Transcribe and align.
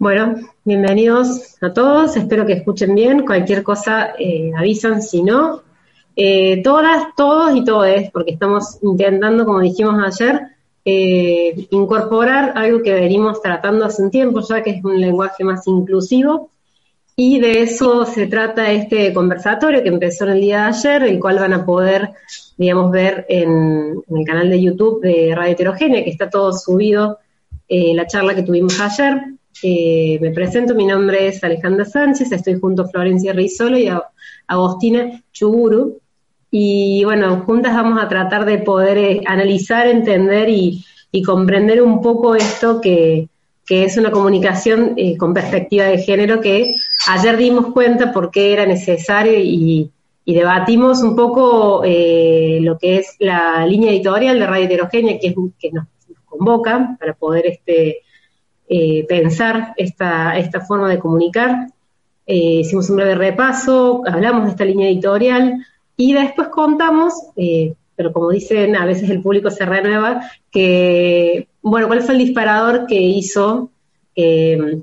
Bueno, 0.00 0.36
bienvenidos 0.62 1.60
a 1.60 1.72
todos, 1.72 2.16
espero 2.16 2.46
que 2.46 2.52
escuchen 2.52 2.94
bien, 2.94 3.26
cualquier 3.26 3.64
cosa 3.64 4.14
eh, 4.16 4.52
avisan 4.56 5.02
si 5.02 5.24
no. 5.24 5.62
Eh, 6.14 6.62
todas, 6.62 7.08
todos 7.16 7.56
y 7.56 7.64
todes, 7.64 8.08
porque 8.12 8.30
estamos 8.30 8.78
intentando, 8.80 9.44
como 9.44 9.58
dijimos 9.58 10.00
ayer, 10.00 10.40
eh, 10.84 11.66
incorporar 11.70 12.52
algo 12.54 12.80
que 12.80 12.94
venimos 12.94 13.42
tratando 13.42 13.84
hace 13.86 14.04
un 14.04 14.12
tiempo 14.12 14.40
ya, 14.40 14.62
que 14.62 14.70
es 14.70 14.84
un 14.84 15.00
lenguaje 15.00 15.42
más 15.42 15.66
inclusivo, 15.66 16.50
y 17.16 17.40
de 17.40 17.62
eso 17.62 18.04
se 18.04 18.28
trata 18.28 18.70
este 18.70 19.12
conversatorio 19.12 19.82
que 19.82 19.88
empezó 19.88 20.26
el 20.26 20.40
día 20.40 20.62
de 20.62 20.68
ayer, 20.68 21.02
el 21.02 21.18
cual 21.18 21.40
van 21.40 21.54
a 21.54 21.66
poder, 21.66 22.10
digamos, 22.56 22.92
ver 22.92 23.26
en, 23.28 24.00
en 24.08 24.16
el 24.16 24.24
canal 24.24 24.48
de 24.48 24.62
YouTube 24.62 25.00
de 25.02 25.34
Radio 25.34 25.54
Heterogénea, 25.54 26.04
que 26.04 26.10
está 26.10 26.30
todo 26.30 26.52
subido, 26.52 27.18
la 27.68 28.06
charla 28.06 28.36
que 28.36 28.44
tuvimos 28.44 28.78
ayer. 28.80 29.37
Eh, 29.62 30.18
me 30.20 30.30
presento, 30.30 30.74
mi 30.74 30.86
nombre 30.86 31.26
es 31.26 31.42
Alejandra 31.42 31.84
Sánchez, 31.84 32.30
estoy 32.30 32.58
junto 32.60 32.82
a 32.82 32.88
Florencia 32.88 33.32
Rizolo 33.32 33.76
y 33.76 33.88
a 33.88 34.02
Agostina 34.46 35.22
Chuburu. 35.32 36.00
Y 36.50 37.04
bueno, 37.04 37.42
juntas 37.44 37.74
vamos 37.74 38.02
a 38.02 38.08
tratar 38.08 38.44
de 38.44 38.58
poder 38.58 38.98
eh, 38.98 39.20
analizar, 39.26 39.86
entender 39.86 40.48
y, 40.48 40.84
comprender 41.26 41.82
un 41.82 42.00
poco 42.00 42.36
esto 42.36 42.80
que, 42.80 43.28
es 43.68 43.96
una 43.98 44.12
comunicación 44.12 44.94
eh, 44.96 45.16
con 45.16 45.34
perspectiva 45.34 45.84
de 45.84 45.98
género 45.98 46.40
que 46.40 46.74
ayer 47.08 47.36
dimos 47.36 47.66
cuenta 47.74 48.12
por 48.12 48.30
qué 48.30 48.52
era 48.52 48.64
necesario 48.64 49.32
y, 49.34 49.90
debatimos 50.24 51.02
un 51.02 51.16
poco 51.16 51.82
lo 51.82 52.78
que 52.78 52.98
es 52.98 53.16
la 53.18 53.66
línea 53.66 53.90
editorial 53.90 54.38
de 54.38 54.46
Radio 54.46 54.66
Heterogénea 54.66 55.18
que, 55.18 55.28
es, 55.28 55.34
que 55.58 55.72
nos, 55.72 55.86
nos 56.06 56.20
convoca 56.26 56.96
para 57.00 57.14
poder 57.14 57.46
este, 57.46 58.02
eh, 58.68 59.06
pensar 59.08 59.74
esta, 59.76 60.36
esta 60.36 60.60
forma 60.60 60.88
de 60.88 60.98
comunicar. 60.98 61.68
Eh, 62.26 62.60
hicimos 62.60 62.90
un 62.90 62.96
breve 62.96 63.14
repaso, 63.14 64.02
hablamos 64.06 64.44
de 64.44 64.50
esta 64.50 64.64
línea 64.64 64.88
editorial 64.88 65.64
y 65.96 66.12
después 66.12 66.48
contamos, 66.48 67.14
eh, 67.36 67.74
pero 67.96 68.12
como 68.12 68.30
dicen, 68.30 68.76
a 68.76 68.84
veces 68.84 69.08
el 69.08 69.22
público 69.22 69.50
se 69.50 69.64
renueva, 69.64 70.20
que, 70.50 71.48
bueno, 71.62 71.86
cuál 71.86 72.02
fue 72.02 72.14
el 72.14 72.20
disparador 72.20 72.86
que 72.86 73.00
hizo 73.00 73.70
que 74.14 74.82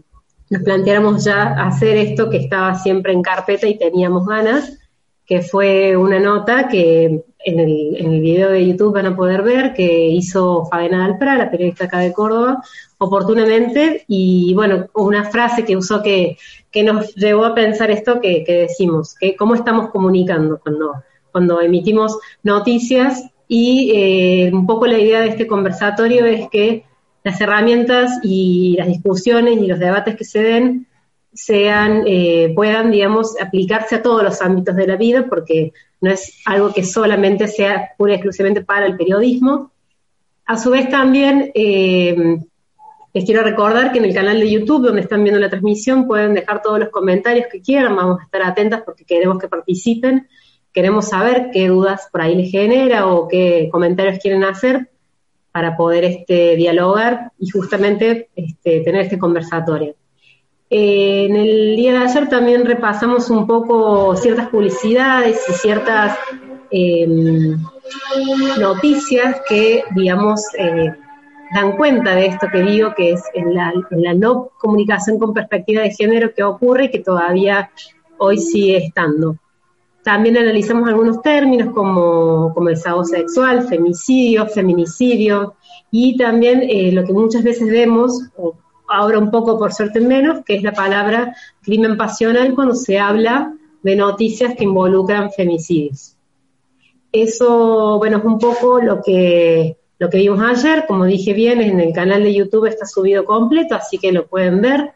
nos 0.49 0.63
planteáramos 0.63 1.23
ya 1.25 1.53
hacer 1.65 1.97
esto 1.97 2.29
que 2.29 2.37
estaba 2.37 2.75
siempre 2.75 3.13
en 3.13 3.21
carpeta 3.21 3.67
y 3.67 3.77
teníamos 3.77 4.25
ganas, 4.25 4.79
que 5.25 5.41
fue 5.41 5.97
una 5.97 6.19
nota 6.19 6.67
que 6.67 7.23
en 7.45 7.59
el, 7.59 7.95
en 7.97 8.13
el 8.13 8.21
video 8.21 8.49
de 8.51 8.67
YouTube 8.67 8.93
van 8.93 9.07
a 9.07 9.15
poder 9.15 9.41
ver 9.43 9.73
que 9.73 10.07
hizo 10.07 10.65
Fabiana 10.65 11.05
Alpra, 11.05 11.35
la 11.35 11.51
periodista 11.51 11.85
acá 11.85 11.99
de 11.99 12.13
Córdoba, 12.13 12.61
oportunamente, 12.97 14.03
y 14.07 14.53
bueno, 14.53 14.87
una 14.93 15.25
frase 15.25 15.65
que 15.65 15.77
usó 15.77 16.01
que, 16.01 16.37
que 16.71 16.83
nos 16.83 17.15
llevó 17.15 17.45
a 17.45 17.55
pensar 17.55 17.91
esto 17.91 18.19
que, 18.19 18.43
que, 18.43 18.53
decimos, 18.53 19.15
que 19.19 19.35
cómo 19.35 19.55
estamos 19.55 19.89
comunicando 19.89 20.59
cuando, 20.59 21.03
cuando 21.31 21.61
emitimos 21.61 22.17
noticias, 22.43 23.23
y 23.47 23.91
eh, 23.93 24.51
un 24.53 24.65
poco 24.65 24.87
la 24.87 24.97
idea 24.97 25.21
de 25.21 25.27
este 25.27 25.47
conversatorio 25.47 26.25
es 26.25 26.49
que 26.49 26.85
las 27.23 27.39
herramientas 27.41 28.19
y 28.23 28.75
las 28.77 28.87
discusiones 28.87 29.57
y 29.61 29.67
los 29.67 29.79
debates 29.79 30.15
que 30.15 30.23
se 30.25 30.41
den 30.41 30.87
sean, 31.35 32.03
eh, 32.07 32.51
puedan, 32.55 32.91
digamos, 32.91 33.39
aplicarse 33.39 33.95
a 33.95 34.01
todos 34.01 34.23
los 34.23 34.41
ámbitos 34.41 34.75
de 34.75 34.87
la 34.87 34.95
vida, 34.95 35.27
porque 35.29 35.73
no 36.01 36.11
es 36.11 36.41
algo 36.45 36.73
que 36.73 36.83
solamente 36.83 37.47
sea 37.47 37.91
pura 37.97 38.13
y 38.13 38.15
exclusivamente 38.15 38.63
para 38.63 38.85
el 38.85 38.95
periodismo. 38.95 39.71
A 40.45 40.57
su 40.57 40.71
vez 40.71 40.89
también 40.89 41.51
eh, 41.53 42.37
les 43.13 43.25
quiero 43.25 43.43
recordar 43.43 43.91
que 43.91 43.99
en 43.99 44.05
el 44.05 44.13
canal 44.13 44.39
de 44.39 44.51
YouTube, 44.51 44.87
donde 44.87 45.01
están 45.01 45.23
viendo 45.23 45.39
la 45.39 45.49
transmisión, 45.49 46.05
pueden 46.07 46.33
dejar 46.33 46.61
todos 46.61 46.79
los 46.79 46.89
comentarios 46.89 47.47
que 47.51 47.61
quieran, 47.61 47.95
vamos 47.95 48.19
a 48.19 48.23
estar 48.23 48.43
atentas 48.43 48.81
porque 48.85 49.05
queremos 49.05 49.39
que 49.39 49.47
participen, 49.47 50.27
queremos 50.71 51.07
saber 51.07 51.49
qué 51.51 51.67
dudas 51.69 52.09
por 52.11 52.21
ahí 52.21 52.35
les 52.35 52.51
genera 52.51 53.07
o 53.07 53.27
qué 53.27 53.69
comentarios 53.71 54.19
quieren 54.19 54.43
hacer 54.43 54.89
para 55.51 55.77
poder 55.77 56.03
este, 56.03 56.57
dialogar 56.57 57.31
y 57.39 57.49
justamente 57.49 58.29
este, 58.35 58.81
tener 58.81 59.01
este 59.01 59.17
conversatorio. 59.17 59.95
Eh, 60.77 61.27
en 61.27 61.37
el 61.37 61.77
día 61.77 61.93
de 61.93 61.97
ayer 61.99 62.27
también 62.27 62.65
repasamos 62.65 63.29
un 63.29 63.47
poco 63.47 64.13
ciertas 64.17 64.49
publicidades 64.49 65.41
y 65.47 65.53
ciertas 65.53 66.17
em, 66.69 67.57
noticias 68.59 69.37
que, 69.47 69.85
digamos, 69.95 70.41
eh, 70.59 70.91
dan 71.53 71.77
cuenta 71.77 72.13
de 72.13 72.25
esto 72.25 72.47
que 72.51 72.61
digo, 72.61 72.93
que 72.93 73.13
es 73.13 73.23
en 73.35 73.53
la, 73.53 73.71
no 74.15 74.49
comunicación 74.59 75.17
con 75.17 75.33
perspectiva 75.33 75.81
de 75.81 75.91
género 75.91 76.33
que 76.35 76.43
ocurre 76.43 76.85
y 76.85 76.91
que 76.91 76.99
todavía 76.99 77.71
hoy 78.17 78.37
sigue 78.37 78.75
estando. 78.87 79.37
También 80.03 80.37
analizamos 80.37 80.89
algunos 80.89 81.21
términos 81.21 81.73
como, 81.73 82.53
como 82.53 82.67
desahogo 82.67 83.05
sexual, 83.05 83.65
femicidio, 83.69 84.45
feminicidio 84.47 85.55
y 85.89 86.17
también 86.17 86.63
eh, 86.63 86.91
lo 86.91 87.05
que 87.05 87.13
muchas 87.13 87.43
veces 87.43 87.71
vemos, 87.71 88.29
ahora 88.87 89.19
un 89.19 89.31
poco 89.31 89.57
por 89.57 89.73
suerte 89.73 89.99
menos, 89.99 90.43
que 90.45 90.55
es 90.55 90.63
la 90.63 90.73
palabra 90.73 91.35
crimen 91.61 91.97
pasional 91.97 92.53
cuando 92.53 92.75
se 92.75 92.99
habla 92.99 93.53
de 93.83 93.95
noticias 93.95 94.55
que 94.55 94.63
involucran 94.63 95.31
femicidios. 95.31 96.15
Eso, 97.11 97.97
bueno, 97.97 98.17
es 98.17 98.23
un 98.25 98.39
poco 98.39 98.81
lo 98.81 99.01
que, 99.01 99.77
lo 99.99 100.09
que 100.09 100.17
vimos 100.17 100.41
ayer, 100.41 100.85
como 100.87 101.05
dije 101.05 101.33
bien, 101.33 101.61
en 101.61 101.79
el 101.79 101.93
canal 101.93 102.23
de 102.23 102.33
YouTube 102.33 102.65
está 102.65 102.85
subido 102.85 103.25
completo, 103.25 103.75
así 103.75 103.97
que 103.97 104.11
lo 104.11 104.27
pueden 104.27 104.61
ver. 104.61 104.91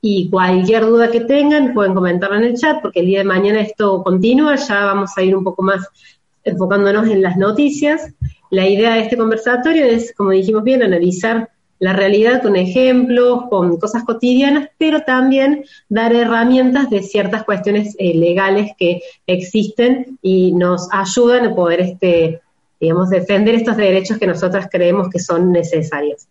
Y 0.00 0.30
cualquier 0.30 0.86
duda 0.86 1.10
que 1.10 1.20
tengan, 1.20 1.74
pueden 1.74 1.94
comentarla 1.94 2.36
en 2.36 2.44
el 2.44 2.56
chat, 2.56 2.80
porque 2.82 3.00
el 3.00 3.06
día 3.06 3.18
de 3.20 3.24
mañana 3.24 3.60
esto 3.60 4.04
continúa, 4.04 4.54
ya 4.56 4.84
vamos 4.84 5.10
a 5.16 5.22
ir 5.22 5.34
un 5.34 5.42
poco 5.42 5.62
más 5.62 5.88
enfocándonos 6.44 7.08
en 7.08 7.22
las 7.22 7.36
noticias. 7.36 8.12
La 8.50 8.68
idea 8.68 8.94
de 8.94 9.00
este 9.00 9.16
conversatorio 9.16 9.84
es, 9.84 10.14
como 10.14 10.30
dijimos 10.30 10.62
bien, 10.62 10.82
analizar 10.82 11.50
la 11.78 11.92
realidad 11.92 12.42
con 12.42 12.56
ejemplos, 12.56 13.44
con 13.50 13.78
cosas 13.78 14.04
cotidianas, 14.04 14.70
pero 14.78 15.02
también 15.02 15.64
dar 15.88 16.14
herramientas 16.14 16.88
de 16.90 17.02
ciertas 17.02 17.44
cuestiones 17.44 17.94
eh, 17.98 18.14
legales 18.14 18.72
que 18.78 19.02
existen 19.26 20.18
y 20.22 20.52
nos 20.52 20.88
ayudan 20.92 21.46
a 21.46 21.54
poder, 21.54 21.80
este, 21.80 22.40
digamos, 22.80 23.10
defender 23.10 23.54
estos 23.54 23.76
derechos 23.76 24.18
que 24.18 24.26
nosotros 24.26 24.66
creemos 24.70 25.08
que 25.10 25.18
son 25.18 25.52
necesarios. 25.52 26.26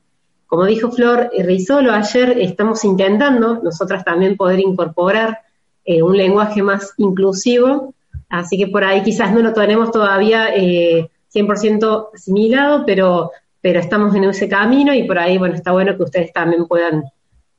Como 0.47 0.65
dijo 0.65 0.91
Flor 0.91 1.31
Rizolo 1.37 1.91
ayer, 1.91 2.37
estamos 2.39 2.83
intentando 2.83 3.61
nosotras 3.63 4.03
también 4.03 4.37
poder 4.37 4.59
incorporar 4.59 5.39
eh, 5.83 6.01
un 6.01 6.17
lenguaje 6.17 6.63
más 6.63 6.93
inclusivo, 6.97 7.93
así 8.29 8.57
que 8.57 8.67
por 8.67 8.83
ahí 8.83 9.03
quizás 9.03 9.33
no 9.33 9.41
lo 9.41 9.53
tenemos 9.53 9.91
todavía 9.91 10.55
100% 10.55 11.03
eh, 11.35 12.07
asimilado, 12.13 12.83
pero 12.85 13.31
pero 13.65 13.79
estamos 13.79 14.13
en 14.13 14.25
ese 14.25 14.47
camino 14.47 14.93
y 14.93 15.05
por 15.05 15.17
ahí, 15.17 15.39
bueno, 15.39 15.55
está 15.55 15.71
bueno 15.71 15.97
que 15.97 16.03
ustedes 16.03 16.31
también 16.31 16.67
puedan, 16.67 17.03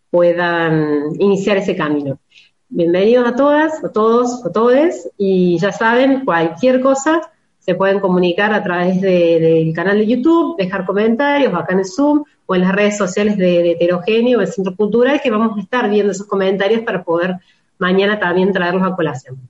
puedan 0.09 1.03
iniciar 1.19 1.57
ese 1.57 1.75
camino. 1.75 2.21
Bienvenidos 2.69 3.27
a 3.27 3.35
todas, 3.35 3.83
a 3.83 3.91
todos, 3.91 4.47
a 4.47 4.53
todes, 4.53 5.11
y 5.19 5.59
ya 5.59 5.73
saben, 5.73 6.25
cualquier 6.25 6.81
cosa 6.81 7.23
se 7.59 7.75
pueden 7.75 7.99
comunicar 7.99 8.55
a 8.55 8.63
través 8.63 9.01
del 9.01 9.73
canal 9.75 9.99
de 9.99 10.07
YouTube, 10.07 10.57
dejar 10.57 10.87
comentarios 10.87 11.53
acá 11.53 11.73
en 11.73 11.81
el 11.81 11.87
Zoom 11.87 12.23
o 12.47 12.55
en 12.55 12.61
las 12.61 12.73
redes 12.73 12.97
sociales 12.97 13.37
de, 13.37 13.73
Heterogéneo, 13.73 14.39
del 14.39 14.53
Centro 14.53 14.77
Cultural, 14.77 15.21
que 15.21 15.33
vamos 15.33 15.59
a 15.59 15.61
estar 15.61 15.91
viendo 15.91 16.13
esos 16.13 16.29
comentarios 16.29 16.83
para 16.83 17.03
poder 17.03 17.35
mañana 17.79 18.21
también 18.21 18.53
traerlos 18.53 18.85
a 18.85 18.95
colación. 18.95 19.41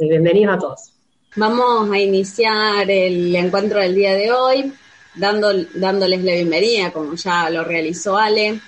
Bienvenidos 0.00 0.56
a 0.56 0.58
todos. 0.58 0.94
Vamos 1.36 1.90
a 1.90 1.98
iniciar 1.98 2.90
el 2.90 3.36
encuentro 3.36 3.80
del 3.80 3.94
día 3.94 4.14
de 4.14 4.32
hoy 4.32 4.72
dándoles 5.18 6.24
la 6.24 6.32
bienvenida, 6.32 6.92
como 6.92 7.14
ya 7.14 7.50
lo 7.50 7.64
realizó 7.64 8.16
Ale. 8.16 8.60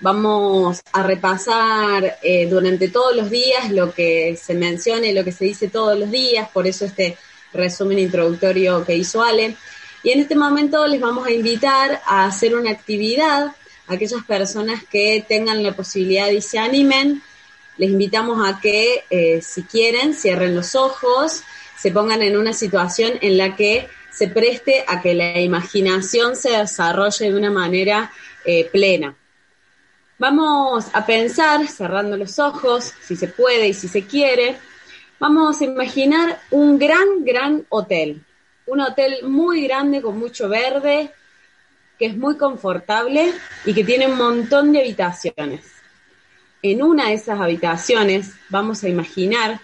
Vamos 0.00 0.80
a 0.92 1.02
repasar 1.02 2.18
eh, 2.22 2.46
durante 2.48 2.88
todos 2.88 3.14
los 3.14 3.30
días 3.30 3.70
lo 3.70 3.92
que 3.92 4.36
se 4.40 4.54
menciona 4.54 5.06
y 5.06 5.12
lo 5.12 5.24
que 5.24 5.32
se 5.32 5.44
dice 5.44 5.68
todos 5.68 5.98
los 5.98 6.10
días, 6.10 6.48
por 6.48 6.66
eso 6.66 6.86
este 6.86 7.18
resumen 7.52 7.98
introductorio 7.98 8.84
que 8.84 8.96
hizo 8.96 9.22
Ale. 9.22 9.56
Y 10.02 10.12
en 10.12 10.20
este 10.20 10.34
momento 10.34 10.86
les 10.86 11.00
vamos 11.00 11.26
a 11.26 11.30
invitar 11.30 12.00
a 12.06 12.24
hacer 12.24 12.54
una 12.54 12.70
actividad 12.70 13.52
aquellas 13.90 14.24
personas 14.24 14.84
que 14.84 15.24
tengan 15.26 15.62
la 15.62 15.74
posibilidad 15.74 16.30
y 16.30 16.40
se 16.40 16.58
animen, 16.58 17.22
les 17.76 17.90
invitamos 17.90 18.48
a 18.48 18.60
que 18.60 19.04
eh, 19.10 19.40
si 19.42 19.64
quieren 19.64 20.14
cierren 20.14 20.54
los 20.54 20.74
ojos, 20.74 21.42
se 21.76 21.90
pongan 21.90 22.22
en 22.22 22.36
una 22.36 22.52
situación 22.52 23.14
en 23.20 23.36
la 23.36 23.56
que 23.56 23.88
se 24.12 24.28
preste 24.28 24.84
a 24.86 25.00
que 25.00 25.14
la 25.14 25.40
imaginación 25.40 26.36
se 26.36 26.50
desarrolle 26.50 27.30
de 27.30 27.36
una 27.36 27.50
manera 27.50 28.12
eh, 28.44 28.68
plena. 28.70 29.16
Vamos 30.18 30.86
a 30.92 31.06
pensar, 31.06 31.66
cerrando 31.66 32.16
los 32.16 32.38
ojos, 32.38 32.92
si 33.00 33.16
se 33.16 33.28
puede 33.28 33.68
y 33.68 33.74
si 33.74 33.88
se 33.88 34.06
quiere, 34.06 34.56
vamos 35.18 35.60
a 35.60 35.64
imaginar 35.64 36.40
un 36.50 36.78
gran, 36.78 37.24
gran 37.24 37.64
hotel. 37.70 38.22
Un 38.66 38.80
hotel 38.80 39.18
muy 39.22 39.62
grande 39.62 40.02
con 40.02 40.18
mucho 40.18 40.48
verde, 40.48 41.10
que 41.98 42.06
es 42.06 42.16
muy 42.16 42.36
confortable 42.36 43.32
y 43.64 43.72
que 43.72 43.84
tiene 43.84 44.06
un 44.06 44.16
montón 44.16 44.72
de 44.72 44.80
habitaciones. 44.80 45.66
En 46.62 46.82
una 46.82 47.08
de 47.08 47.14
esas 47.14 47.40
habitaciones 47.40 48.32
vamos 48.50 48.84
a 48.84 48.88
imaginar 48.88 49.60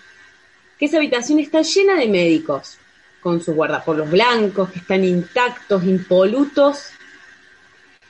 que 0.79 0.87
esa 0.87 0.97
habitación 0.97 1.39
está 1.39 1.63
llena 1.63 1.97
de 1.97 2.09
médicos, 2.09 2.79
con 3.27 3.43
sus 3.43 3.57
guardapolos 3.57 4.09
blancos, 4.09 4.71
que 4.71 4.79
están 4.79 5.03
intactos, 5.03 5.83
impolutos. 5.83 6.91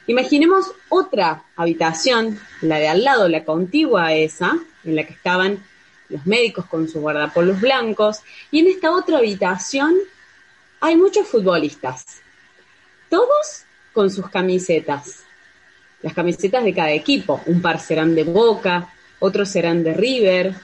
Imaginemos 0.07 0.67
otra 0.91 1.43
habitación, 1.57 2.39
la 2.61 2.79
de 2.79 2.89
al 2.89 3.03
lado, 3.03 3.27
la 3.27 3.43
contigua 3.43 4.09
a 4.09 4.13
esa, 4.13 4.59
en 4.85 4.95
la 4.95 5.05
que 5.05 5.15
estaban 5.15 5.65
los 6.11 6.27
médicos 6.27 6.67
con 6.67 6.87
sus 6.87 7.01
guardapolos 7.01 7.59
blancos, 7.63 8.21
y 8.51 8.61
en 8.61 8.67
esta 8.67 8.91
otra 8.91 9.17
habitación 9.17 9.95
hay 10.81 10.97
muchos 10.97 11.27
futbolistas, 11.27 12.21
todos 13.09 13.65
con 13.95 14.11
sus 14.11 14.29
camisetas, 14.29 15.21
las 16.03 16.13
camisetas 16.13 16.63
de 16.63 16.75
cada 16.75 16.93
equipo, 16.93 17.41
un 17.47 17.63
par 17.63 17.81
serán 17.81 18.15
de 18.15 18.25
Boca, 18.25 18.93
otros 19.19 19.49
serán 19.49 19.83
de 19.83 19.95
River, 19.95 20.55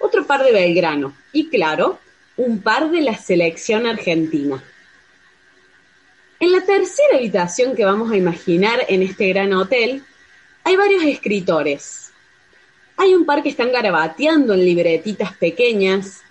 otro 0.00 0.26
par 0.26 0.42
de 0.42 0.50
Belgrano, 0.50 1.14
y 1.32 1.48
claro, 1.50 2.00
un 2.36 2.60
par 2.62 2.90
de 2.90 3.00
la 3.02 3.16
selección 3.16 3.86
argentina. 3.86 4.62
En 6.40 6.52
la 6.52 6.60
tercera 6.62 7.16
habitación 7.16 7.76
que 7.76 7.84
vamos 7.84 8.10
a 8.10 8.16
imaginar 8.16 8.84
en 8.88 9.02
este 9.02 9.28
gran 9.28 9.52
hotel, 9.52 10.02
hay 10.64 10.76
varios 10.76 11.04
escritores. 11.04 12.12
Hay 12.96 13.14
un 13.14 13.24
par 13.24 13.42
que 13.42 13.48
están 13.48 13.72
garabateando 13.72 14.54
en 14.54 14.64
libretitas 14.64 15.36
pequeñas, 15.36 16.22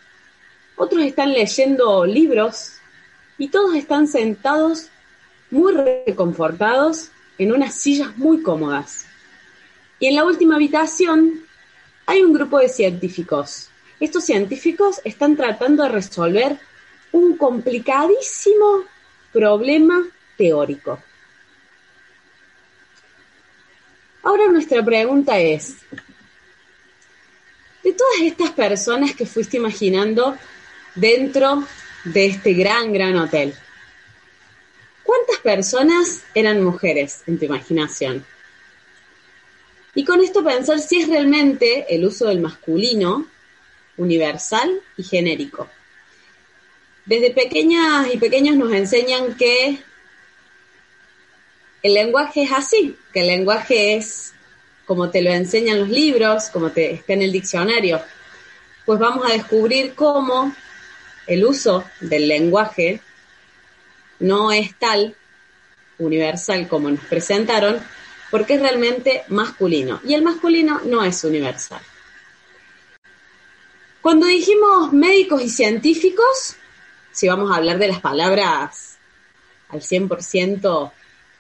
otros 0.75 1.03
están 1.03 1.31
leyendo 1.31 2.06
libros 2.06 2.74
y 3.38 3.50
todos 3.50 3.75
están 3.75 4.07
sentados 4.07 4.89
muy 5.50 5.74
reconfortados 5.74 7.09
en 7.38 7.53
unas 7.53 7.75
sillas 7.75 8.18
muy 8.18 8.42
cómodas. 8.42 9.06
Y 10.00 10.07
en 10.07 10.15
la 10.15 10.25
última 10.25 10.56
habitación 10.56 11.45
hay 12.06 12.21
un 12.21 12.33
grupo 12.33 12.59
de 12.59 12.69
científicos 12.69 13.70
estos 14.01 14.25
científicos 14.25 15.00
están 15.06 15.38
tratando 15.38 15.83
de 15.83 15.89
resolver 15.89 16.57
un 17.12 17.38
complicadísimo 17.38 18.83
problema 19.31 20.03
teórico. 20.38 21.00
Ahora 24.24 24.48
nuestra 24.48 24.83
pregunta 24.83 25.39
es, 25.39 25.77
de 27.83 27.94
todas 27.94 28.21
estas 28.21 28.51
personas 28.51 29.15
que 29.15 29.25
fuiste 29.25 29.57
imaginando 29.57 30.36
dentro 30.95 31.63
de 32.03 32.25
este 32.25 32.53
gran, 32.53 32.92
gran 32.94 33.15
hotel, 33.18 33.53
¿cuántas 35.03 35.38
personas 35.38 36.24
eran 36.33 36.63
mujeres 36.63 37.21
en 37.27 37.38
tu 37.38 37.45
imaginación? 37.45 38.25
Y 39.94 40.06
con 40.06 40.21
esto 40.21 40.44
pensar 40.44 40.80
si 40.80 41.01
es 41.01 41.07
realmente 41.07 41.94
el 41.94 42.06
uso 42.06 42.27
del 42.27 42.39
masculino 42.39 43.27
universal 43.97 44.81
y 44.97 45.03
genérico. 45.03 45.69
Desde 47.05 47.31
pequeñas 47.31 48.13
y 48.13 48.17
pequeños 48.17 48.55
nos 48.55 48.71
enseñan 48.73 49.35
que 49.35 49.79
el 51.83 51.93
lenguaje 51.93 52.43
es 52.43 52.51
así, 52.51 52.95
que 53.11 53.21
el 53.21 53.27
lenguaje 53.27 53.95
es 53.95 54.33
como 54.85 55.09
te 55.09 55.21
lo 55.21 55.31
enseñan 55.31 55.79
los 55.79 55.89
libros, 55.89 56.49
como 56.49 56.71
te 56.71 56.91
está 56.91 57.13
en 57.13 57.21
el 57.21 57.31
diccionario. 57.31 58.01
Pues 58.85 58.99
vamos 58.99 59.25
a 59.25 59.33
descubrir 59.33 59.93
cómo 59.95 60.53
el 61.27 61.45
uso 61.45 61.83
del 62.01 62.27
lenguaje 62.27 62.99
no 64.19 64.51
es 64.51 64.75
tal 64.77 65.15
universal 65.97 66.67
como 66.67 66.89
nos 66.89 66.99
presentaron, 67.05 67.79
porque 68.29 68.55
es 68.55 68.61
realmente 68.61 69.23
masculino. 69.29 70.01
Y 70.05 70.13
el 70.13 70.23
masculino 70.23 70.81
no 70.85 71.03
es 71.03 71.23
universal. 71.23 71.81
Cuando 74.01 74.25
dijimos 74.25 74.92
médicos 74.94 75.44
y 75.44 75.50
científicos, 75.50 76.56
si 77.12 77.27
vamos 77.27 77.51
a 77.51 77.57
hablar 77.57 77.77
de 77.77 77.88
las 77.88 78.00
palabras 78.00 78.98
al 79.69 79.81
100%, 79.81 80.92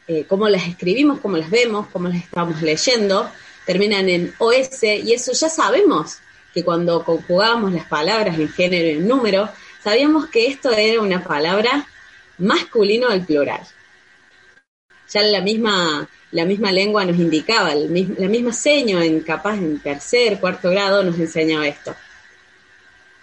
eh, 0.07 0.25
cómo 0.27 0.47
las 0.47 0.67
escribimos, 0.67 1.19
cómo 1.21 1.37
las 1.37 1.49
vemos, 1.49 1.87
cómo 1.91 2.07
las 2.07 2.17
estamos 2.17 2.61
leyendo, 2.61 3.27
terminan 3.65 4.09
en 4.09 4.35
OS 4.37 4.83
y 4.83 5.11
eso 5.11 5.31
ya 5.31 5.49
sabemos 5.49 6.19
que 6.53 6.63
cuando 6.63 7.03
conjugábamos 7.03 7.73
las 7.73 7.85
palabras 7.85 8.37
en 8.37 8.49
género 8.49 8.89
y 8.89 8.91
en 8.91 9.07
número, 9.07 9.49
sabíamos 9.83 10.27
que 10.27 10.45
esto 10.45 10.71
era 10.71 11.01
una 11.01 11.23
palabra 11.23 11.87
masculino 12.37 13.09
del 13.09 13.25
plural. 13.25 13.61
Ya 15.11 15.23
la 15.23 15.41
misma, 15.41 16.07
la 16.31 16.45
misma 16.45 16.71
lengua 16.71 17.05
nos 17.05 17.17
indicaba, 17.17 17.73
la 17.73 18.27
misma 18.27 18.53
seño 18.53 19.01
en 19.01 19.21
capaz 19.21 19.55
en 19.55 19.79
tercer, 19.79 20.39
cuarto 20.39 20.69
grado 20.69 21.03
nos 21.03 21.17
enseñaba 21.17 21.67
esto. 21.67 21.95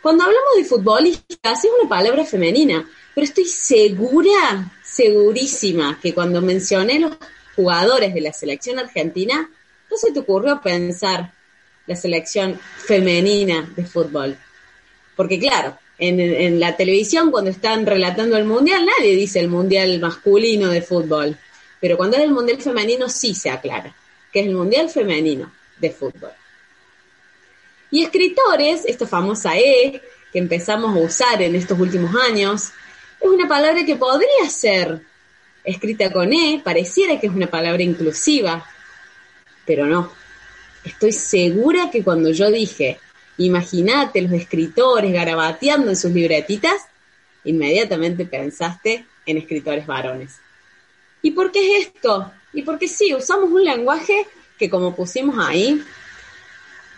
Cuando 0.09 0.25
hablamos 0.25 0.57
de 0.57 0.65
futbolistas 0.65 1.65
es 1.67 1.71
una 1.83 1.87
palabra 1.87 2.25
femenina, 2.25 2.89
pero 3.15 3.27
estoy 3.27 3.45
segura, 3.45 4.73
segurísima, 4.83 5.99
que 6.01 6.15
cuando 6.15 6.41
mencioné 6.41 6.99
los 6.99 7.13
jugadores 7.55 8.15
de 8.15 8.23
la 8.23 8.33
selección 8.33 8.79
argentina, 8.79 9.51
no 9.91 9.97
se 9.99 10.11
te 10.11 10.21
ocurrió 10.21 10.63
pensar 10.63 11.35
la 11.87 11.95
selección 11.95 12.59
femenina 12.59 13.71
de 13.77 13.85
fútbol. 13.85 14.39
Porque 15.15 15.39
claro, 15.39 15.77
en, 15.99 16.19
en, 16.21 16.59
la 16.59 16.75
televisión 16.75 17.31
cuando 17.31 17.51
están 17.51 17.85
relatando 17.85 18.39
el 18.39 18.47
mundial, 18.47 18.87
nadie 18.87 19.15
dice 19.15 19.41
el 19.41 19.49
mundial 19.49 20.01
masculino 20.01 20.69
de 20.69 20.81
fútbol. 20.81 21.37
Pero 21.83 21.99
cuando 21.99 22.17
es 22.17 22.23
el 22.23 22.33
mundial 22.33 22.63
femenino 22.63 23.11
sí 23.11 23.35
se 23.35 23.51
aclara, 23.51 23.95
que 24.33 24.41
es 24.41 24.47
el 24.47 24.55
mundial 24.55 24.89
femenino 24.89 25.53
de 25.79 25.91
fútbol. 25.91 26.31
Y 27.91 28.03
escritores, 28.03 28.85
esta 28.87 29.07
famosa 29.07 29.57
E 29.57 30.03
que 30.33 30.39
empezamos 30.39 30.95
a 30.95 31.01
usar 31.01 31.41
en 31.43 31.55
estos 31.55 31.79
últimos 31.79 32.15
años, 32.15 32.71
es 33.21 33.29
una 33.29 33.49
palabra 33.49 33.85
que 33.85 33.97
podría 33.97 34.49
ser 34.51 35.01
escrita 35.65 36.13
con 36.13 36.33
E, 36.33 36.61
pareciera 36.63 37.19
que 37.19 37.27
es 37.27 37.33
una 37.33 37.47
palabra 37.47 37.83
inclusiva, 37.83 38.65
pero 39.65 39.87
no. 39.87 40.13
Estoy 40.85 41.13
segura 41.13 41.91
que 41.91 42.05
cuando 42.05 42.31
yo 42.31 42.51
dije, 42.51 42.99
imagínate 43.39 44.23
los 44.23 44.33
escritores 44.33 45.13
garabateando 45.13 45.91
en 45.91 45.97
sus 45.97 46.13
libretitas, 46.13 46.83
inmediatamente 47.45 48.25
pensaste 48.25 49.07
en 49.27 49.39
escritores 49.39 49.87
varones. 49.87 50.37
¿Y 51.23 51.33
por 51.33 51.51
qué 51.51 51.77
es 51.77 51.89
esto? 51.89 52.33
Y 52.53 52.63
porque 52.63 52.89
sí, 52.89 53.15
usamos 53.15 53.51
un 53.51 53.65
lenguaje 53.65 54.27
que 54.59 54.71
como 54.71 54.95
pusimos 54.95 55.37
ahí, 55.39 55.83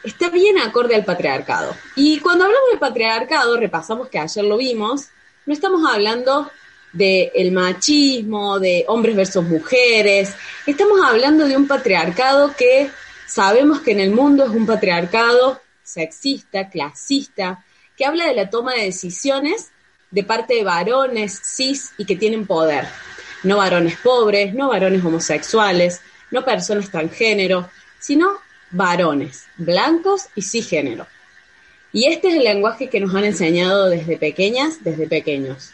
está 0.04 0.30
bien 0.30 0.58
acorde 0.58 0.94
al 0.94 1.04
patriarcado. 1.04 1.74
Y 1.96 2.18
cuando 2.20 2.44
hablamos 2.44 2.70
del 2.70 2.78
patriarcado, 2.78 3.56
repasamos 3.56 4.08
que 4.08 4.18
ayer 4.18 4.44
lo 4.44 4.56
vimos, 4.56 5.08
no 5.46 5.52
estamos 5.52 5.82
hablando 5.90 6.50
del 6.92 7.30
el 7.34 7.52
machismo, 7.52 8.58
de 8.58 8.84
hombres 8.88 9.16
versus 9.16 9.44
mujeres, 9.44 10.34
estamos 10.66 11.00
hablando 11.04 11.46
de 11.46 11.56
un 11.56 11.66
patriarcado 11.66 12.54
que 12.56 12.90
sabemos 13.26 13.80
que 13.80 13.92
en 13.92 14.00
el 14.00 14.10
mundo 14.10 14.44
es 14.44 14.50
un 14.50 14.66
patriarcado 14.66 15.60
sexista, 15.82 16.68
clasista, 16.68 17.64
que 17.96 18.04
habla 18.04 18.26
de 18.26 18.34
la 18.34 18.50
toma 18.50 18.74
de 18.74 18.84
decisiones 18.84 19.70
de 20.10 20.24
parte 20.24 20.54
de 20.54 20.64
varones 20.64 21.40
cis 21.44 21.92
y 21.96 22.04
que 22.04 22.16
tienen 22.16 22.46
poder. 22.46 22.86
No 23.42 23.58
varones 23.58 23.96
pobres, 23.96 24.54
no 24.54 24.68
varones 24.68 25.04
homosexuales, 25.04 26.00
no 26.30 26.44
personas 26.44 26.90
transgénero, 26.90 27.68
sino 27.98 28.38
varones, 28.70 29.46
blancos 29.56 30.26
y 30.34 30.42
cisgénero. 30.42 31.06
Y 31.92 32.06
este 32.06 32.28
es 32.28 32.34
el 32.34 32.44
lenguaje 32.44 32.88
que 32.88 33.00
nos 33.00 33.14
han 33.14 33.24
enseñado 33.24 33.88
desde 33.88 34.16
pequeñas, 34.16 34.84
desde 34.84 35.08
pequeños. 35.08 35.72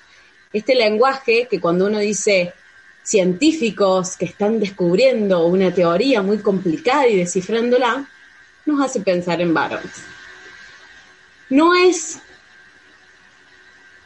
Este 0.53 0.75
lenguaje 0.75 1.47
que 1.51 1.61
cuando 1.61 1.87
uno 1.87 1.99
dice 1.99 2.55
científicos 3.03 4.17
que 4.17 4.25
están 4.25 4.59
descubriendo 4.59 5.47
una 5.47 5.73
teoría 5.73 6.23
muy 6.23 6.39
complicada 6.39 7.07
y 7.07 7.17
descifrándola, 7.17 8.09
nos 8.65 8.81
hace 8.81 9.01
pensar 9.01 9.41
en 9.41 9.55
varones. 9.55 9.93
No 11.51 11.75
es 11.75 12.19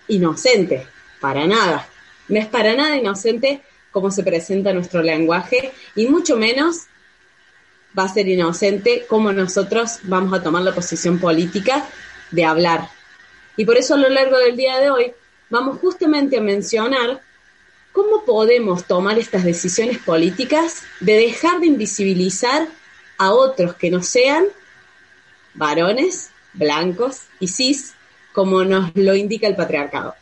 inocente, 0.09 0.87
para 1.21 1.47
nada. 1.47 1.89
No 2.29 2.39
es 2.39 2.47
para 2.47 2.75
nada 2.75 2.97
inocente 2.97 3.63
cómo 3.91 4.11
se 4.11 4.23
presenta 4.23 4.73
nuestro 4.73 5.03
lenguaje 5.03 5.73
y 5.95 6.07
mucho 6.07 6.37
menos 6.37 6.87
va 7.99 8.05
a 8.05 8.09
ser 8.09 8.29
inocente 8.29 9.07
cómo 9.09 9.33
nosotros 9.33 9.99
vamos 10.05 10.33
a 10.39 10.43
tomar 10.43 10.63
la 10.63 10.75
posición 10.75 11.19
política 11.19 11.87
de 12.31 12.45
hablar. 12.45 12.89
Y 13.57 13.65
por 13.65 13.77
eso 13.77 13.95
a 13.95 13.99
lo 13.99 14.09
largo 14.09 14.39
del 14.39 14.57
día 14.57 14.79
de 14.79 14.91
hoy 14.91 15.13
vamos 15.49 15.79
justamente 15.79 16.39
a 16.39 16.41
mencionar 16.41 17.21
cómo 17.93 18.25
podemos 18.25 18.85
tomar 18.85 19.19
estas 19.19 19.45
decisiones 19.45 19.99
políticas 19.99 20.83
de 21.01 21.15
dejar 21.15 21.61
de 21.61 21.67
invisibilizar 21.67 22.69
a 23.19 23.33
otros 23.33 23.75
que 23.75 23.91
no 23.91 24.03
sean 24.03 24.45
varones, 25.55 26.31
blancos 26.55 27.23
y 27.41 27.49
cis, 27.49 27.95
como 28.33 28.65
nos 28.65 28.93
lo 28.95 29.15
indica 29.15 29.47
el 29.47 29.57
patriarcado. 29.57 30.15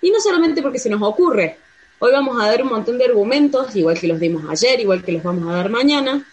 Y 0.00 0.10
no 0.10 0.20
solamente 0.20 0.62
porque 0.62 0.78
se 0.78 0.90
nos 0.90 1.02
ocurre. 1.02 1.58
Hoy 1.98 2.10
vamos 2.10 2.42
a 2.42 2.46
dar 2.46 2.62
un 2.62 2.70
montón 2.70 2.98
de 2.98 3.04
argumentos, 3.04 3.76
igual 3.76 4.00
que 4.00 4.08
los 4.08 4.18
dimos 4.18 4.42
ayer, 4.50 4.80
igual 4.80 5.04
que 5.04 5.12
los 5.12 5.22
vamos 5.22 5.48
a 5.48 5.56
dar 5.56 5.70
mañana, 5.70 6.26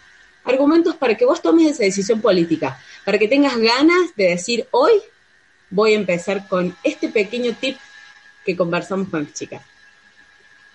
argumentos 0.44 0.96
para 0.96 1.16
que 1.16 1.24
vos 1.24 1.40
tomes 1.42 1.72
esa 1.72 1.84
decisión 1.84 2.20
política, 2.20 2.80
para 3.04 3.18
que 3.18 3.28
tengas 3.28 3.56
ganas 3.56 4.14
de 4.16 4.28
decir, 4.28 4.66
hoy 4.70 4.92
voy 5.70 5.92
a 5.92 5.96
empezar 5.96 6.48
con 6.48 6.76
este 6.82 7.08
pequeño 7.08 7.54
tip 7.60 7.78
que 8.44 8.56
conversamos 8.56 9.08
con 9.08 9.24
las 9.24 9.32
chicas. 9.32 9.62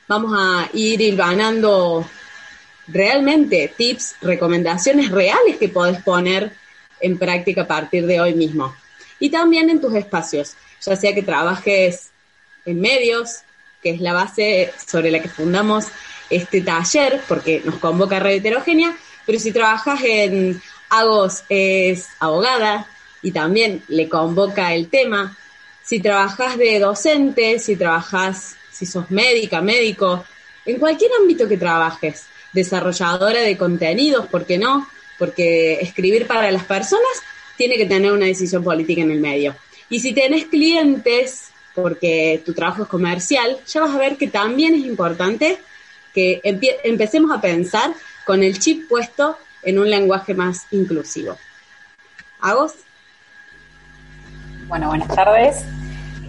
Vamos 0.07 0.34
a 0.38 0.69
ir 0.74 1.01
hilvanando 1.01 2.07
realmente 2.88 3.74
tips, 3.75 4.15
recomendaciones 4.22 5.10
reales 5.10 5.57
que 5.57 5.69
podés 5.69 6.01
poner 6.03 6.53
en 7.00 7.17
práctica 7.17 7.63
a 7.63 7.67
partir 7.67 8.05
de 8.05 8.22
hoy 8.22 8.34
mismo. 8.34 8.75
Y 9.19 9.29
también 9.29 9.69
en 9.69 9.81
tus 9.81 9.95
espacios, 9.95 10.55
ya 10.81 10.95
sea 10.95 11.13
que 11.13 11.24
trabajes 11.24 12.12
en 12.65 12.79
medios, 12.79 13.39
que 13.81 13.91
es 13.91 14.01
la 14.01 14.13
base 14.13 14.74
sobre 14.86 15.12
la 15.12 15.22
que 15.22 15.29
fundamos 15.29 15.86
este 16.29 16.62
taller, 16.62 17.22
porque 17.27 17.62
nos 17.63 17.75
convoca 17.75 18.19
Red 18.19 18.38
Heterogénea, 18.38 18.95
pero 19.25 19.39
si 19.39 19.51
trabajas 19.51 20.01
en 20.03 20.62
Agos 20.89 21.44
es 21.50 22.08
abogada 22.20 22.88
y 23.22 23.32
también 23.32 23.82
le 23.88 24.08
convoca 24.08 24.74
el 24.74 24.88
tema. 24.88 25.36
Si 25.84 26.00
trabajas 26.00 26.58
de 26.58 26.79
docente, 26.79 27.60
si 27.60 27.75
trabajas, 27.75 28.55
si 28.72 28.86
sos 28.86 29.10
médica, 29.12 29.62
médico, 29.62 30.25
en 30.65 30.79
cualquier 30.79 31.12
ámbito 31.20 31.48
que 31.48 31.58
trabajes, 31.58 32.25
desarrolladora 32.53 33.41
de 33.41 33.58
contenidos, 33.58 34.27
¿por 34.27 34.46
qué 34.46 34.58
no? 34.58 34.88
Porque 35.17 35.79
escribir 35.82 36.27
para 36.27 36.51
las 36.51 36.63
personas 36.63 37.03
tiene 37.58 37.77
que 37.77 37.86
tener 37.86 38.12
una 38.12 38.25
decisión 38.25 38.63
política 38.63 39.01
en 39.01 39.12
el 39.12 39.20
medio. 39.20 39.55
Y 39.89 40.00
si 40.00 40.13
tenés 40.13 40.46
clientes, 40.46 41.50
porque 41.74 42.41
tu 42.46 42.53
trabajo 42.53 42.84
es 42.84 42.89
comercial, 42.89 43.60
ya 43.67 43.82
vas 43.82 43.94
a 43.94 44.00
ver 44.00 44.17
que 44.17 44.27
también 44.27 44.74
es 44.74 44.86
importante 44.86 45.58
que 46.13 46.41
empecemos 46.84 47.32
a 47.32 47.41
pensar 47.41 47.94
con 48.25 48.44
el 48.44 48.60
chip 48.60 48.89
puesto 48.89 49.38
en 49.63 49.79
un 49.79 49.89
lenguaje 49.89 50.34
más 50.34 50.67
inclusivo. 50.72 51.36
¿Agos? 52.41 52.74
Bueno, 54.67 54.88
buenas 54.88 55.08
tardes. 55.08 55.63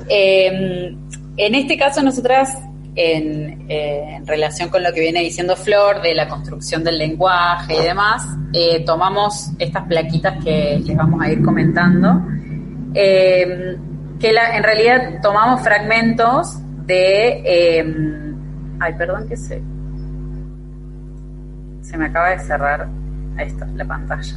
Eh, 0.09 0.95
en 1.37 1.55
este 1.55 1.77
caso, 1.77 2.03
nosotras, 2.03 2.57
en, 2.95 3.71
eh, 3.71 4.17
en, 4.17 4.27
relación 4.27 4.69
con 4.69 4.83
lo 4.83 4.93
que 4.93 5.01
viene 5.01 5.21
diciendo 5.21 5.57
Flor 5.57 6.01
de 6.01 6.15
la 6.15 6.29
construcción 6.29 6.85
del 6.85 6.99
lenguaje 6.99 7.77
y 7.77 7.83
demás, 7.83 8.27
eh, 8.53 8.83
tomamos 8.85 9.51
estas 9.59 9.87
plaquitas 9.87 10.43
que 10.43 10.81
les 10.85 10.97
vamos 10.97 11.21
a 11.23 11.31
ir 11.31 11.43
comentando, 11.43 12.23
que 12.95 13.79
en 14.21 14.63
realidad 14.63 15.21
tomamos 15.23 15.63
fragmentos 15.63 16.57
de... 16.87 18.35
ay, 18.81 18.95
perdón 18.95 19.29
que 19.29 19.37
se 19.37 19.61
se 21.97 22.01
me 22.01 22.07
acaba 22.09 22.29
de 22.29 22.39
cerrar 22.41 22.89
la 23.75 23.85
pantalla. 23.87 24.37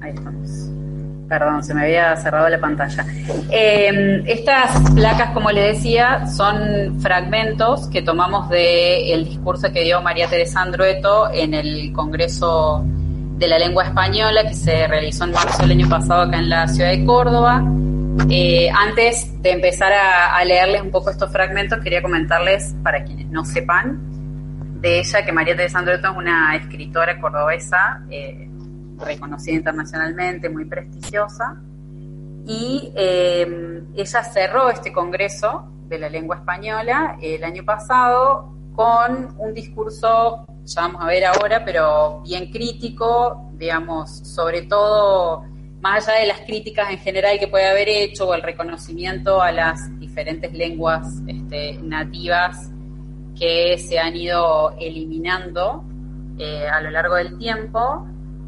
Ahí 0.00 0.12
estamos. 0.14 0.70
Perdón, 1.28 1.62
se 1.62 1.74
me 1.74 1.82
había 1.82 2.16
cerrado 2.16 2.48
la 2.48 2.58
pantalla. 2.58 3.04
Em, 3.50 4.22
estas 4.26 4.90
placas, 4.94 5.32
como 5.32 5.50
le 5.50 5.60
decía, 5.74 6.26
son 6.26 6.98
fragmentos 7.00 7.88
que 7.88 8.00
tomamos 8.00 8.48
del 8.48 9.26
discurso 9.26 9.70
que 9.70 9.84
dio 9.84 10.00
María 10.00 10.28
Teresa 10.28 10.62
Andrueto 10.62 11.30
en 11.30 11.52
el 11.52 11.92
Congreso 11.92 12.84
de 13.36 13.48
la 13.48 13.58
Lengua 13.58 13.84
Española 13.84 14.48
que 14.48 14.54
se 14.54 14.86
realizó 14.86 15.24
en 15.24 15.32
marzo 15.32 15.62
del 15.62 15.72
año 15.72 15.88
pasado 15.90 16.22
acá 16.22 16.38
en 16.38 16.48
la 16.48 16.66
ciudad 16.68 16.90
de 16.90 17.04
Córdoba. 17.04 17.62
Eh, 18.28 18.70
antes 18.70 19.40
de 19.40 19.50
empezar 19.50 19.92
a, 19.92 20.44
leerles 20.44 20.82
un 20.82 20.90
poco 20.90 21.10
estos 21.10 21.30
fragmentos, 21.30 21.80
quería 21.80 22.02
comentarles, 22.02 22.74
para 22.82 23.04
quienes 23.04 23.28
no 23.28 23.44
sepan, 23.44 24.00
de 24.80 24.98
ella 24.98 25.24
que 25.24 25.32
María 25.32 25.54
Teresa 25.54 25.78
Andreto 25.78 26.10
es 26.10 26.16
una 26.16 26.56
escritora 26.56 27.20
cordobesa 27.20 28.02
eh, 28.10 28.48
reconocida 28.98 29.56
internacionalmente, 29.56 30.48
muy 30.48 30.64
prestigiosa, 30.64 31.60
y 32.46 32.92
eh, 32.96 33.82
ella 33.94 34.24
cerró 34.24 34.70
este 34.70 34.92
congreso 34.92 35.70
de 35.88 35.98
la 35.98 36.08
lengua 36.08 36.36
española 36.36 37.16
el 37.20 37.44
año 37.44 37.64
pasado 37.64 38.54
con 38.74 39.34
un 39.38 39.54
discurso, 39.54 40.46
ya 40.64 40.80
vamos 40.82 41.02
a 41.02 41.06
ver 41.06 41.26
ahora, 41.26 41.64
pero 41.64 42.22
bien 42.22 42.50
crítico, 42.50 43.50
digamos, 43.54 44.10
sobre 44.10 44.62
todo 44.62 45.44
más 45.80 46.08
allá 46.08 46.20
de 46.20 46.26
las 46.26 46.40
críticas 46.40 46.90
en 46.90 46.98
general 46.98 47.38
que 47.38 47.48
puede 47.48 47.66
haber 47.66 47.88
hecho 47.88 48.28
o 48.28 48.34
el 48.34 48.42
reconocimiento 48.42 49.40
a 49.40 49.50
las 49.50 49.98
diferentes 49.98 50.52
lenguas 50.52 51.22
este, 51.26 51.78
nativas 51.82 52.70
que 53.38 53.78
se 53.78 53.98
han 53.98 54.14
ido 54.16 54.76
eliminando 54.78 55.84
eh, 56.38 56.68
a 56.68 56.80
lo 56.82 56.90
largo 56.90 57.14
del 57.14 57.38
tiempo, 57.38 58.06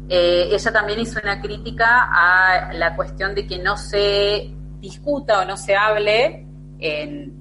eh, 0.09 0.49
ella 0.51 0.71
también 0.71 0.99
hizo 0.99 1.19
una 1.23 1.41
crítica 1.41 2.09
a 2.11 2.73
la 2.73 2.95
cuestión 2.95 3.33
de 3.33 3.47
que 3.47 3.57
no 3.57 3.77
se 3.77 4.53
discuta 4.79 5.41
o 5.41 5.45
no 5.45 5.57
se 5.57 5.75
hable 5.75 6.45
en 6.79 7.33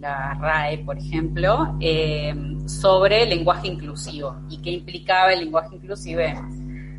la 0.00 0.34
RAE, 0.34 0.78
por 0.78 0.98
ejemplo, 0.98 1.76
eh, 1.80 2.34
sobre 2.66 3.24
lenguaje 3.24 3.68
inclusivo 3.68 4.36
y 4.50 4.60
qué 4.60 4.70
implicaba 4.70 5.32
el 5.32 5.40
lenguaje 5.40 5.76
inclusivo. 5.76 6.20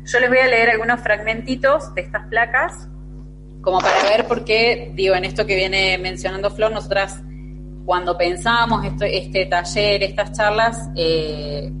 Yo 0.06 0.20
les 0.20 0.28
voy 0.28 0.38
a 0.38 0.46
leer 0.46 0.70
algunos 0.70 1.00
fragmentitos 1.00 1.92
de 1.96 2.02
estas 2.02 2.28
placas, 2.28 2.88
como 3.60 3.80
para 3.80 4.04
ver 4.04 4.28
por 4.28 4.44
qué, 4.44 4.92
digo, 4.94 5.16
en 5.16 5.24
esto 5.24 5.44
que 5.44 5.56
viene 5.56 5.98
mencionando 5.98 6.48
Flor, 6.52 6.70
nosotras 6.70 7.24
cuando 7.84 8.16
pensamos 8.16 8.84
esto, 8.84 9.04
este 9.04 9.46
taller, 9.46 10.04
estas 10.04 10.30
charlas, 10.30 10.90
eh, 10.94 11.72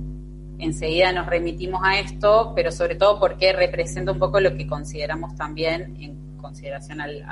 enseguida 0.58 1.12
nos 1.12 1.26
remitimos 1.26 1.80
a 1.84 2.00
esto, 2.00 2.52
pero 2.56 2.72
sobre 2.72 2.96
todo 2.96 3.20
porque 3.20 3.52
representa 3.52 4.10
un 4.10 4.18
poco 4.18 4.40
lo 4.40 4.56
que 4.56 4.66
consideramos 4.66 5.36
también 5.36 5.96
en 6.00 6.36
consideración 6.36 7.00
al, 7.00 7.22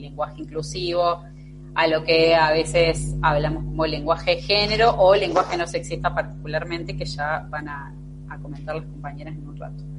lenguaje 0.00 0.40
inclusivo, 0.40 1.24
a 1.74 1.86
lo 1.88 2.04
que 2.04 2.36
a 2.36 2.52
veces 2.52 3.16
hablamos 3.22 3.64
como 3.64 3.86
lenguaje 3.86 4.36
de 4.36 4.42
género 4.42 4.94
o 4.98 5.16
lenguaje 5.16 5.56
no 5.56 5.66
sexista 5.66 6.14
particularmente, 6.14 6.96
que 6.96 7.06
ya 7.06 7.44
van 7.50 7.68
a 7.68 7.92
comentar 8.40 8.76
las 8.76 8.84
compañeras 8.84 9.34
en 9.34 9.48
un 9.48 9.56
rato. 9.56 9.93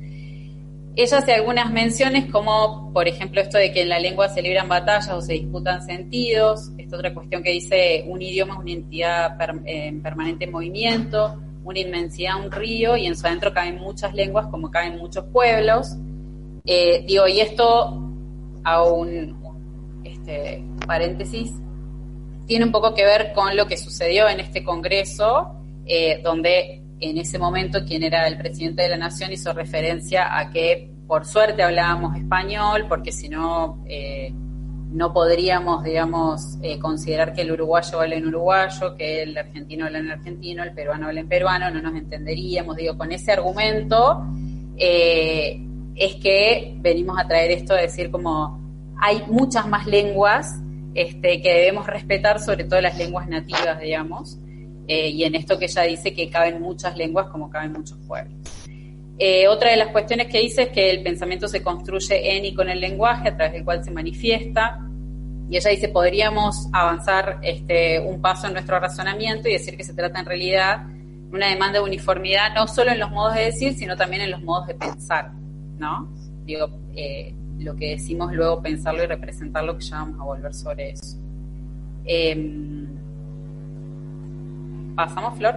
Ella 0.97 1.17
hace 1.17 1.33
algunas 1.33 1.71
menciones 1.73 2.31
como, 2.31 2.93
por 2.93 3.07
ejemplo, 3.07 3.41
esto 3.41 3.57
de 3.57 3.73
que 3.73 3.81
en 3.81 3.89
la 3.89 3.99
lengua 3.99 4.29
se 4.29 4.41
libran 4.41 4.69
batallas 4.69 5.11
o 5.11 5.21
se 5.21 5.33
disputan 5.33 5.85
sentidos. 5.85 6.71
Esta 6.77 6.95
otra 6.95 7.13
cuestión 7.13 7.43
que 7.43 7.51
dice, 7.51 8.05
un 8.07 8.21
idioma 8.21 8.53
es 8.53 8.59
una 8.59 8.71
entidad 8.71 9.37
en 9.65 10.01
permanente 10.01 10.47
movimiento, 10.47 11.41
una 11.65 11.79
inmensidad, 11.79 12.41
un 12.41 12.49
río, 12.49 12.95
y 12.95 13.07
en 13.07 13.17
su 13.17 13.27
adentro 13.27 13.53
caben 13.53 13.77
muchas 13.77 14.13
lenguas 14.13 14.47
como 14.47 14.71
caben 14.71 14.97
muchos 14.97 15.25
pueblos. 15.25 15.97
Eh, 16.63 17.03
digo, 17.05 17.27
y 17.27 17.41
esto, 17.41 18.01
a 18.63 18.83
un 18.83 19.35
este, 20.05 20.63
paréntesis, 20.87 21.51
tiene 22.45 22.63
un 22.63 22.71
poco 22.71 22.93
que 22.93 23.03
ver 23.03 23.33
con 23.33 23.57
lo 23.57 23.67
que 23.67 23.75
sucedió 23.75 24.29
en 24.29 24.39
este 24.39 24.63
Congreso, 24.63 25.55
eh, 25.85 26.21
donde 26.23 26.84
en 26.99 27.17
ese 27.17 27.37
momento 27.37 27.85
quien 27.85 28.03
era 28.03 28.27
el 28.27 28.37
presidente 28.37 28.83
de 28.83 28.89
la 28.89 28.97
nación 28.97 29.31
hizo 29.31 29.53
referencia 29.53 30.37
a 30.37 30.49
que 30.49 30.91
por 31.07 31.25
suerte 31.25 31.61
hablábamos 31.63 32.15
español, 32.15 32.85
porque 32.87 33.11
si 33.11 33.29
no, 33.29 33.83
eh, 33.87 34.33
no 34.91 35.13
podríamos, 35.13 35.83
digamos, 35.83 36.57
eh, 36.61 36.79
considerar 36.79 37.33
que 37.33 37.41
el 37.41 37.51
uruguayo 37.51 38.01
habla 38.01 38.15
en 38.15 38.27
uruguayo, 38.27 38.95
que 38.95 39.23
el 39.23 39.37
argentino 39.37 39.85
habla 39.85 39.99
en 39.99 40.11
argentino, 40.11 40.63
el 40.63 40.73
peruano 40.73 41.07
habla 41.07 41.19
en 41.19 41.27
peruano, 41.27 41.69
no 41.69 41.81
nos 41.81 41.95
entenderíamos. 41.95 42.77
Digo, 42.77 42.97
con 42.97 43.11
ese 43.11 43.33
argumento 43.33 44.25
eh, 44.77 45.61
es 45.95 46.15
que 46.15 46.75
venimos 46.79 47.19
a 47.19 47.27
traer 47.27 47.51
esto 47.51 47.75
de 47.75 47.83
decir 47.83 48.09
como 48.09 48.59
hay 48.99 49.23
muchas 49.27 49.67
más 49.67 49.85
lenguas 49.85 50.59
este, 50.93 51.41
que 51.41 51.53
debemos 51.53 51.85
respetar, 51.85 52.39
sobre 52.39 52.63
todo 52.63 52.81
las 52.81 52.97
lenguas 52.97 53.27
nativas, 53.27 53.79
digamos, 53.79 54.39
eh, 54.87 55.09
y 55.09 55.23
en 55.23 55.35
esto 55.35 55.57
que 55.57 55.65
ella 55.65 55.83
dice 55.83 56.13
que 56.13 56.29
caben 56.29 56.61
muchas 56.61 56.95
lenguas 56.95 57.27
como 57.27 57.49
caben 57.49 57.73
muchos 57.73 57.97
pueblos. 58.07 58.35
Eh, 59.17 59.47
otra 59.47 59.71
de 59.71 59.77
las 59.77 59.89
cuestiones 59.89 60.27
que 60.27 60.41
dice 60.41 60.63
es 60.63 60.69
que 60.69 60.89
el 60.89 61.01
pensamiento 61.01 61.47
se 61.47 61.63
construye 61.63 62.35
en 62.35 62.45
y 62.45 62.53
con 62.53 62.69
el 62.69 62.81
lenguaje 62.81 63.29
a 63.29 63.35
través 63.35 63.53
del 63.53 63.63
cual 63.63 63.83
se 63.83 63.91
manifiesta. 63.91 64.79
y 65.49 65.57
ella 65.57 65.69
dice, 65.69 65.89
podríamos 65.89 66.67
avanzar 66.73 67.39
este, 67.43 67.99
un 67.99 68.19
paso 68.21 68.47
en 68.47 68.53
nuestro 68.53 68.79
razonamiento 68.79 69.47
y 69.47 69.53
decir 69.53 69.77
que 69.77 69.83
se 69.83 69.93
trata 69.93 70.19
en 70.19 70.25
realidad 70.25 70.85
de 70.85 71.35
una 71.35 71.47
demanda 71.49 71.79
de 71.79 71.85
uniformidad, 71.85 72.53
no 72.55 72.67
solo 72.67 72.91
en 72.91 72.99
los 72.99 73.11
modos 73.11 73.35
de 73.35 73.45
decir, 73.45 73.73
sino 73.73 73.95
también 73.95 74.23
en 74.23 74.31
los 74.31 74.41
modos 74.41 74.67
de 74.67 74.75
pensar, 74.75 75.31
¿no? 75.77 76.09
Digo, 76.45 76.69
eh, 76.95 77.33
lo 77.59 77.75
que 77.75 77.91
decimos 77.91 78.33
luego 78.33 78.61
pensarlo 78.61 79.03
y 79.03 79.07
representarlo, 79.07 79.77
que 79.77 79.83
ya 79.83 79.97
vamos 79.97 80.19
a 80.19 80.23
volver 80.23 80.53
sobre 80.53 80.91
eso. 80.91 81.17
Em, 82.05 82.74
¿Pasamos, 84.95 85.37
Flor? 85.37 85.55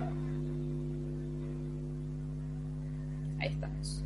Ahí 3.39 3.49
estamos. 3.49 4.05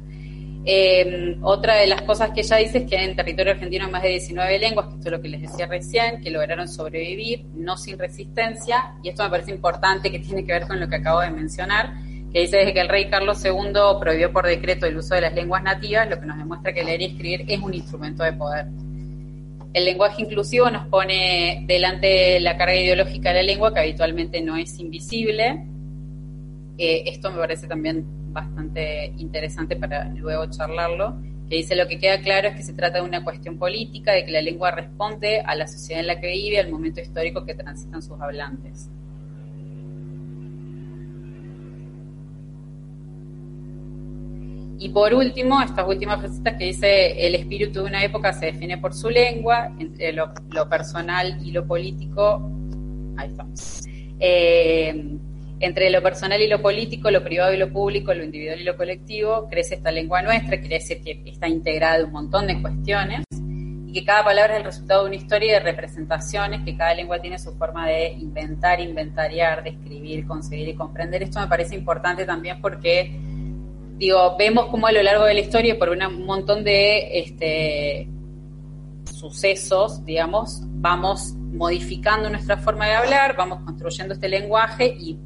Eh, 0.65 1.39
otra 1.41 1.77
de 1.77 1.87
las 1.87 2.03
cosas 2.03 2.31
que 2.31 2.43
ella 2.43 2.57
dice 2.59 2.79
es 2.79 2.91
que 2.91 2.97
en 2.97 3.17
territorio 3.17 3.53
argentino 3.53 3.87
hay 3.87 3.91
más 3.91 4.03
de 4.03 4.11
19 4.11 4.59
lenguas, 4.59 4.87
que 4.89 4.95
esto 4.97 5.09
es 5.09 5.12
lo 5.12 5.23
que 5.23 5.29
les 5.29 5.41
decía 5.41 5.67
recién, 5.67 6.21
que 6.21 6.31
lograron 6.31 6.69
sobrevivir, 6.69 7.47
no 7.55 7.77
sin 7.77 7.99
resistencia, 7.99 8.95
y 9.03 9.09
esto 9.09 9.25
me 9.25 9.31
parece 9.31 9.53
importante 9.53 10.11
que 10.11 10.19
tiene 10.19 10.45
que 10.45 10.53
ver 10.53 10.67
con 10.67 10.79
lo 10.79 10.89
que 10.89 10.97
acabo 10.97 11.21
de 11.21 11.31
mencionar, 11.31 11.95
que 12.33 12.41
dice 12.41 12.59
desde 12.59 12.75
que 12.75 12.81
el 12.81 12.89
rey 12.89 13.09
Carlos 13.09 13.43
II 13.45 13.73
prohibió 14.01 14.33
por 14.33 14.47
decreto 14.47 14.87
el 14.87 14.99
uso 14.99 15.15
de 15.15 15.23
las 15.23 15.35
lenguas 15.35 15.62
nativas, 15.62 16.09
lo 16.09 16.21
que 16.21 16.27
nos 16.27 16.37
demuestra 16.37 16.73
que 16.73 16.85
leer 16.85 17.01
y 17.01 17.05
escribir 17.07 17.45
es 17.49 17.59
un 17.59 17.73
instrumento 17.73 18.23
de 18.23 18.33
poder. 18.35 18.67
El 19.73 19.87
lenguaje 19.87 20.23
inclusivo 20.23 20.71
nos 20.71 20.87
pone 20.88 21.64
delante 21.67 22.38
la 22.41 22.57
carga 22.59 22.76
ideológica 22.76 23.31
de 23.31 23.37
la 23.37 23.43
lengua, 23.43 23.73
que 23.73 23.81
habitualmente 23.81 24.43
no 24.43 24.57
es 24.57 24.79
invisible. 24.79 25.64
Eh, 26.76 27.05
esto 27.07 27.31
me 27.31 27.38
parece 27.38 27.67
también 27.67 28.05
bastante 28.33 29.12
interesante 29.17 29.76
para 29.76 30.09
luego 30.11 30.47
charlarlo, 30.50 31.17
que 31.49 31.57
dice 31.57 31.76
lo 31.76 31.87
que 31.87 31.99
queda 31.99 32.21
claro 32.21 32.49
es 32.49 32.57
que 32.57 32.62
se 32.62 32.73
trata 32.75 32.99
de 33.00 33.05
una 33.05 33.25
cuestión 33.25 33.59
política, 33.59 34.12
de 34.12 34.25
que 34.25 34.33
la 34.33 34.43
lengua 34.43 34.71
responde 34.71 35.41
a 35.41 35.55
la 35.55 35.67
sociedad 35.67 36.00
en 36.00 36.07
la 36.07 36.21
que 36.21 36.29
vive, 36.29 36.59
al 36.59 36.71
momento 36.71 37.00
histórico 37.00 37.45
que 37.47 37.55
transitan 37.55 38.02
sus 38.02 38.21
hablantes. 38.21 38.91
Y 44.83 44.89
por 44.89 45.15
último, 45.15 45.62
estas 45.62 45.87
últimas 45.87 46.19
frasitas 46.19 46.57
que 46.57 46.65
dice, 46.65 47.25
el 47.25 47.37
espíritu 47.37 47.85
de 47.85 47.85
una 47.85 48.03
época 48.03 48.33
se 48.33 48.47
define 48.47 48.79
por 48.79 48.93
su 48.93 49.11
lengua, 49.11 49.73
entre 49.79 50.12
lo, 50.12 50.35
personal 50.69 51.39
y 51.41 51.53
lo 51.53 51.65
político, 51.65 52.51
ahí 53.17 53.29
estamos. 53.29 53.85
Eh, 54.19 55.19
entre 55.61 55.89
lo 55.89 56.03
personal 56.03 56.43
y 56.43 56.49
lo 56.49 56.61
político, 56.61 57.12
lo 57.12 57.23
privado 57.23 57.55
y 57.55 57.59
lo 57.59 57.73
público, 57.73 58.12
lo 58.12 58.25
individual 58.25 58.61
y 58.61 58.65
lo 58.65 58.77
colectivo, 58.77 59.47
crece 59.49 59.77
esta 59.77 59.93
lengua 59.93 60.21
nuestra, 60.21 60.59
quiere 60.59 60.81
decir 60.81 61.01
que 61.01 61.23
está 61.27 61.47
integrada 61.47 61.99
de 61.99 62.05
un 62.05 62.11
montón 62.11 62.49
de 62.49 62.61
cuestiones 62.61 63.23
y 63.87 63.93
que 63.93 64.05
cada 64.05 64.25
palabra 64.25 64.55
es 64.55 64.59
el 64.59 64.65
resultado 64.65 65.03
de 65.03 65.11
una 65.11 65.17
historia 65.17 65.53
de 65.53 65.61
representaciones, 65.61 66.65
que 66.65 66.77
cada 66.77 66.93
lengua 66.95 67.21
tiene 67.21 67.39
su 67.39 67.53
forma 67.53 67.87
de 67.87 68.15
inventar, 68.15 68.81
inventariar, 68.81 69.62
de 69.62 69.71
escribir, 69.71 70.27
concebir 70.27 70.67
y 70.67 70.75
comprender. 70.75 71.23
Esto 71.23 71.39
me 71.39 71.47
parece 71.47 71.77
importante 71.77 72.25
también 72.25 72.61
porque 72.61 73.17
digo, 74.02 74.35
vemos 74.37 74.66
cómo 74.66 74.88
a 74.88 74.92
lo 74.92 75.00
largo 75.00 75.25
de 75.26 75.35
la 75.35 75.40
historia, 75.40 75.78
por 75.78 75.88
un 75.90 76.26
montón 76.26 76.64
de 76.64 77.21
este, 77.21 78.09
sucesos, 79.04 80.04
digamos, 80.04 80.62
vamos 80.66 81.35
modificando 81.37 82.28
nuestra 82.28 82.56
forma 82.56 82.87
de 82.87 82.94
hablar, 82.94 83.37
vamos 83.37 83.61
construyendo 83.61 84.14
este 84.14 84.28
lenguaje 84.28 84.92
y 84.99 85.16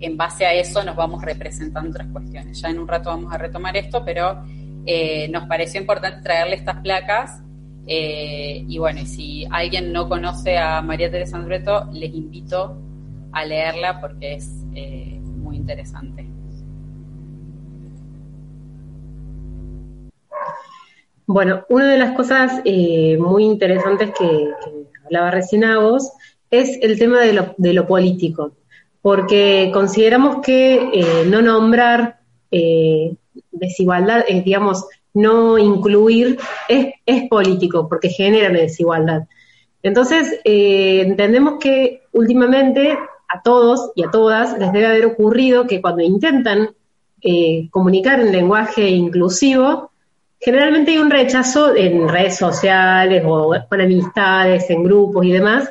en 0.00 0.16
base 0.16 0.44
a 0.44 0.52
eso 0.52 0.82
nos 0.82 0.96
vamos 0.96 1.22
representando 1.22 1.90
otras 1.90 2.08
cuestiones. 2.08 2.60
Ya 2.60 2.70
en 2.70 2.80
un 2.80 2.88
rato 2.88 3.10
vamos 3.10 3.32
a 3.32 3.38
retomar 3.38 3.76
esto, 3.76 4.04
pero 4.04 4.42
eh, 4.84 5.28
nos 5.28 5.44
pareció 5.46 5.80
importante 5.80 6.20
traerle 6.20 6.56
estas 6.56 6.80
placas. 6.80 7.40
Eh, 7.86 8.64
y 8.66 8.78
bueno, 8.78 9.06
si 9.06 9.46
alguien 9.48 9.92
no 9.92 10.08
conoce 10.08 10.58
a 10.58 10.82
María 10.82 11.08
Teresa 11.08 11.36
Andreto, 11.36 11.88
les 11.92 12.12
invito 12.12 12.76
a 13.30 13.44
leerla 13.44 14.00
porque 14.00 14.34
es 14.34 14.64
eh, 14.74 15.20
muy 15.22 15.56
interesante. 15.56 16.27
Bueno, 21.28 21.66
una 21.68 21.92
de 21.92 21.98
las 21.98 22.16
cosas 22.16 22.62
eh, 22.64 23.18
muy 23.18 23.44
interesantes 23.44 24.12
que, 24.18 24.48
hablaba 25.04 25.30
recién 25.30 25.62
a 25.62 25.78
vos 25.78 26.10
es 26.50 26.78
el 26.80 26.98
tema 26.98 27.20
de 27.20 27.74
lo, 27.74 27.86
político, 27.86 28.52
porque 29.02 29.70
consideramos 29.70 30.38
que 30.42 30.88
eh, 30.90 31.24
no 31.26 31.42
nombrar 31.42 32.20
eh, 32.50 33.14
desigualdad, 33.50 34.24
digamos, 34.42 34.86
no 35.12 35.58
incluir, 35.58 36.38
es, 36.66 37.28
político, 37.28 37.90
porque 37.90 38.08
genera 38.08 38.48
desigualdad. 38.48 39.24
Entonces, 39.82 40.40
entendemos 40.44 41.58
que 41.60 42.04
últimamente 42.12 42.98
a 43.28 43.42
todos 43.42 43.90
y 43.94 44.02
a 44.02 44.10
todas 44.10 44.58
les 44.58 44.72
debe 44.72 44.86
haber 44.86 45.04
ocurrido 45.04 45.66
que 45.66 45.82
cuando 45.82 46.02
intentan 46.02 46.70
comunicar 47.70 48.18
en 48.18 48.32
lenguaje 48.32 48.88
inclusivo, 48.88 49.87
generalmente 50.40 50.92
hay 50.92 50.98
un 50.98 51.10
rechazo 51.10 51.74
en 51.76 52.08
redes 52.08 52.36
sociales 52.36 53.22
o 53.26 53.54
con 53.68 53.80
amistades, 53.80 54.68
en 54.70 54.84
grupos 54.84 55.24
y 55.24 55.32
demás, 55.32 55.70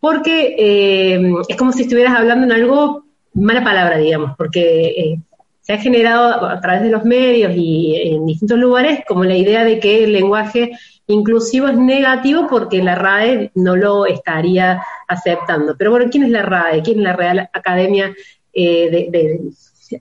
porque 0.00 0.56
eh, 0.58 1.32
es 1.48 1.56
como 1.56 1.72
si 1.72 1.82
estuvieras 1.82 2.14
hablando 2.14 2.44
en 2.44 2.52
algo, 2.52 3.04
mala 3.34 3.62
palabra, 3.64 3.98
digamos, 3.98 4.32
porque 4.36 4.86
eh, 4.86 5.20
se 5.60 5.72
ha 5.74 5.78
generado 5.78 6.44
a 6.44 6.60
través 6.60 6.82
de 6.82 6.90
los 6.90 7.04
medios 7.04 7.52
y 7.54 7.94
en 7.96 8.26
distintos 8.26 8.58
lugares 8.58 9.00
como 9.06 9.24
la 9.24 9.36
idea 9.36 9.64
de 9.64 9.78
que 9.78 10.04
el 10.04 10.12
lenguaje 10.12 10.72
inclusivo 11.06 11.68
es 11.68 11.78
negativo 11.78 12.46
porque 12.48 12.82
la 12.82 12.96
RAE 12.96 13.52
no 13.54 13.76
lo 13.76 14.06
estaría 14.06 14.82
aceptando. 15.06 15.76
Pero 15.78 15.92
bueno, 15.92 16.06
¿quién 16.10 16.24
es 16.24 16.30
la 16.30 16.42
RAE? 16.42 16.82
¿Quién 16.82 16.98
es 16.98 17.04
la 17.04 17.12
Real 17.14 17.50
Academia 17.52 18.12
eh, 18.52 18.90
de, 18.90 19.40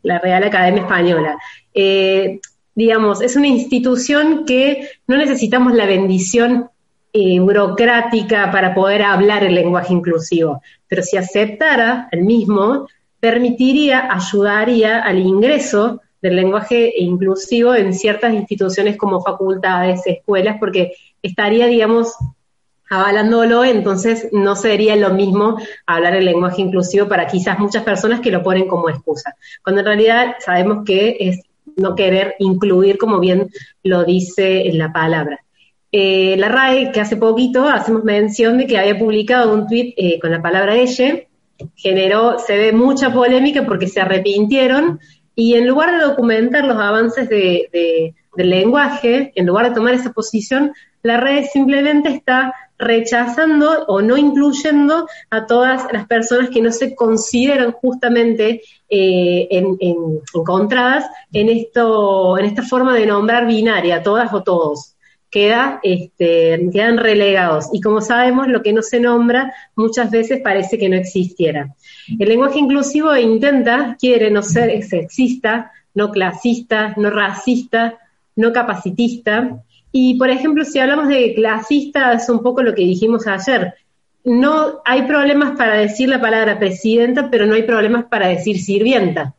la 0.03 0.19
Real 0.19 0.43
Academia 0.43 0.81
Española? 0.81 1.37
Digamos, 2.75 3.21
es 3.21 3.35
una 3.35 3.47
institución 3.47 4.45
que 4.45 4.89
no 5.07 5.17
necesitamos 5.17 5.73
la 5.73 5.85
bendición 5.85 6.69
eh, 7.13 7.39
burocrática 7.39 8.51
para 8.51 8.73
poder 8.73 9.01
hablar 9.01 9.43
el 9.43 9.55
lenguaje 9.55 9.93
inclusivo, 9.93 10.61
pero 10.87 11.03
si 11.03 11.17
aceptara 11.17 12.07
el 12.11 12.23
mismo, 12.23 12.87
permitiría, 13.19 14.07
ayudaría 14.11 14.99
al 14.99 15.19
ingreso 15.19 16.01
del 16.21 16.35
lenguaje 16.35 16.93
inclusivo 16.97 17.75
en 17.75 17.93
ciertas 17.93 18.33
instituciones 18.33 18.95
como 18.97 19.21
facultades, 19.21 20.01
escuelas, 20.05 20.57
porque 20.59 20.93
estaría, 21.21 21.67
digamos, 21.67 22.15
avalándolo, 22.89 23.63
entonces 23.63 24.27
no 24.31 24.55
sería 24.55 24.95
lo 24.95 25.11
mismo 25.11 25.57
hablar 25.85 26.15
el 26.15 26.25
lenguaje 26.25 26.61
inclusivo 26.61 27.07
para 27.07 27.27
quizás 27.27 27.57
muchas 27.57 27.83
personas 27.83 28.19
que 28.19 28.31
lo 28.31 28.43
ponen 28.43 28.67
como 28.67 28.89
excusa, 28.89 29.35
cuando 29.63 29.81
en 29.81 29.87
realidad 29.87 30.35
sabemos 30.39 30.83
que 30.85 31.17
es 31.19 31.41
no 31.81 31.95
querer 31.95 32.35
incluir, 32.39 32.97
como 32.97 33.19
bien 33.19 33.49
lo 33.83 34.03
dice 34.03 34.69
la 34.73 34.93
palabra. 34.93 35.39
Eh, 35.91 36.35
la 36.37 36.47
RAE, 36.47 36.91
que 36.91 37.01
hace 37.01 37.17
poquito 37.17 37.67
hacemos 37.67 38.03
mención 38.03 38.57
de 38.57 38.65
que 38.65 38.77
había 38.77 38.97
publicado 38.97 39.53
un 39.53 39.67
tuit 39.67 39.93
eh, 39.97 40.19
con 40.19 40.31
la 40.31 40.41
palabra 40.41 40.75
ella, 40.75 41.19
generó, 41.75 42.39
se 42.39 42.57
ve 42.57 42.71
mucha 42.71 43.13
polémica 43.13 43.65
porque 43.65 43.87
se 43.87 43.99
arrepintieron 43.99 44.99
y 45.35 45.55
en 45.55 45.67
lugar 45.67 45.91
de 45.91 46.05
documentar 46.05 46.65
los 46.65 46.77
avances 46.77 47.29
de, 47.29 48.13
del 48.35 48.49
lenguaje, 48.49 49.31
en 49.35 49.45
lugar 49.45 49.69
de 49.69 49.75
tomar 49.75 49.93
esa 49.93 50.11
posición, 50.11 50.73
la 51.03 51.17
red 51.17 51.45
simplemente 51.51 52.09
está 52.09 52.53
rechazando 52.77 53.85
o 53.87 54.01
no 54.01 54.17
incluyendo 54.17 55.07
a 55.29 55.45
todas 55.45 55.87
las 55.91 56.07
personas 56.07 56.49
que 56.49 56.61
no 56.61 56.71
se 56.71 56.95
consideran 56.95 57.71
justamente 57.73 58.61
eh, 58.89 59.47
encontradas 59.79 61.05
en, 61.31 61.49
esto, 61.49 62.37
en 62.37 62.45
esta 62.45 62.63
forma 62.63 62.95
de 62.95 63.05
nombrar 63.05 63.45
binaria, 63.45 64.01
todas 64.01 64.33
o 64.33 64.43
todos. 64.43 64.95
Queda, 65.31 65.79
este, 65.81 66.69
quedan 66.71 66.97
relegados. 66.97 67.69
Y 67.73 67.81
como 67.81 68.01
sabemos, 68.01 68.47
lo 68.47 68.61
que 68.61 68.73
no 68.73 68.81
se 68.81 68.99
nombra 68.99 69.53
muchas 69.75 70.11
veces 70.11 70.41
parece 70.43 70.77
que 70.77 70.89
no 70.89 70.97
existiera. 70.97 71.73
El 72.19 72.29
lenguaje 72.29 72.59
inclusivo 72.59 73.15
intenta, 73.15 73.95
quiere 73.99 74.29
no 74.29 74.43
ser 74.43 74.83
sexista, 74.83 75.71
no 75.95 76.11
clasista, 76.11 76.93
no 76.97 77.09
racista, 77.09 77.97
no 78.35 78.51
capacitista, 78.51 79.63
y, 79.91 80.17
por 80.17 80.29
ejemplo, 80.29 80.63
si 80.63 80.79
hablamos 80.79 81.09
de 81.09 81.33
clasista, 81.35 82.13
es 82.13 82.29
un 82.29 82.41
poco 82.41 82.63
lo 82.63 82.73
que 82.73 82.83
dijimos 82.83 83.27
ayer. 83.27 83.73
No 84.23 84.81
hay 84.85 85.03
problemas 85.03 85.57
para 85.57 85.75
decir 85.75 86.07
la 86.07 86.21
palabra 86.21 86.59
presidenta, 86.59 87.29
pero 87.29 87.45
no 87.45 87.55
hay 87.55 87.63
problemas 87.63 88.05
para 88.05 88.27
decir 88.27 88.59
sirvienta. 88.59 89.35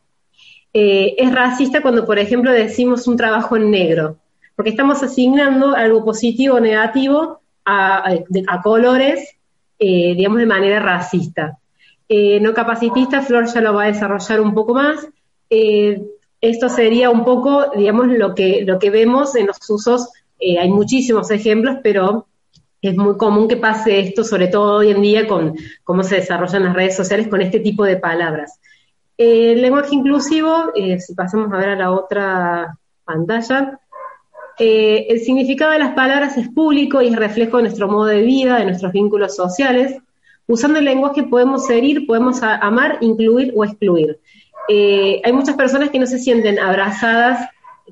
Eh, 0.73 1.15
es 1.17 1.33
racista 1.33 1.81
cuando, 1.81 2.05
por 2.05 2.19
ejemplo, 2.19 2.51
decimos 2.51 3.07
un 3.07 3.17
trabajo 3.17 3.55
en 3.55 3.71
negro, 3.71 4.17
porque 4.55 4.71
estamos 4.71 5.01
asignando 5.03 5.75
algo 5.75 6.03
positivo 6.05 6.55
o 6.55 6.59
negativo 6.59 7.41
a, 7.65 8.15
colores, 8.63 9.37
eh, 9.79 10.13
digamos, 10.15 10.39
de 10.39 10.45
manera 10.45 10.79
racista. 10.79 11.57
Eh, 12.09 12.39
no 12.39 12.53
capacitista, 12.53 13.21
Flor 13.21 13.45
ya 13.47 13.61
lo 13.61 13.73
va 13.73 13.83
a 13.83 13.87
desarrollar 13.87 14.41
un 14.41 14.53
poco 14.53 14.73
más. 14.73 15.07
esto 15.49 16.69
sería 16.69 17.09
un 17.09 17.23
poco, 17.23 17.71
digamos, 17.75 18.07
lo 18.07 18.35
que, 18.35 18.63
lo 18.65 18.79
que 18.79 18.89
vemos 18.89 19.35
en 19.35 19.47
los 19.47 19.69
usos 19.69 20.09
eh, 20.45 20.59
hay 20.59 20.69
muchísimos 20.69 21.31
ejemplos, 21.31 21.77
pero 21.81 22.27
es 22.81 22.97
muy 22.97 23.15
común 23.15 23.47
que 23.47 23.55
pase 23.55 23.99
esto, 24.01 24.25
sobre 24.25 24.47
todo 24.49 24.79
hoy 24.79 24.91
en 24.91 25.01
día 25.01 25.25
con 25.25 25.55
cómo 25.85 26.03
se 26.03 26.15
desarrollan 26.15 26.65
las 26.65 26.73
redes 26.75 26.97
sociales 26.97 27.29
con 27.29 27.41
este 27.41 27.61
tipo 27.61 27.85
de 27.85 27.95
palabras. 27.95 28.59
El 29.17 29.61
lenguaje 29.61 29.95
inclusivo, 29.95 30.71
eh, 30.75 30.99
si 30.99 31.13
pasamos 31.13 31.51
a 31.53 31.57
ver 31.57 31.69
a 31.69 31.75
la 31.77 31.91
otra 31.91 32.77
pantalla, 33.05 33.79
eh, 34.59 35.07
el 35.09 35.19
significado 35.21 35.71
de 35.71 35.79
las 35.79 35.93
palabras 35.93 36.37
es 36.37 36.49
público 36.49 37.01
y 37.01 37.07
es 37.07 37.15
reflejo 37.15 37.57
de 37.57 37.63
nuestro 37.63 37.87
modo 37.87 38.05
de 38.05 38.21
vida, 38.21 38.57
de 38.57 38.65
nuestros 38.65 38.91
vínculos 38.91 39.35
sociales. 39.35 39.97
Usando 40.47 40.79
el 40.79 40.85
lenguaje 40.85 41.23
podemos 41.23 41.69
herir, 41.69 42.05
podemos 42.05 42.43
amar, 42.43 42.97
incluir 43.01 43.53
o 43.55 43.63
excluir. 43.63 44.19
Eh, 44.69 45.21
hay 45.23 45.33
muchas 45.33 45.55
personas 45.55 45.89
que 45.89 45.99
no 45.99 46.05
se 46.05 46.19
sienten 46.19 46.59
abrazadas 46.59 47.49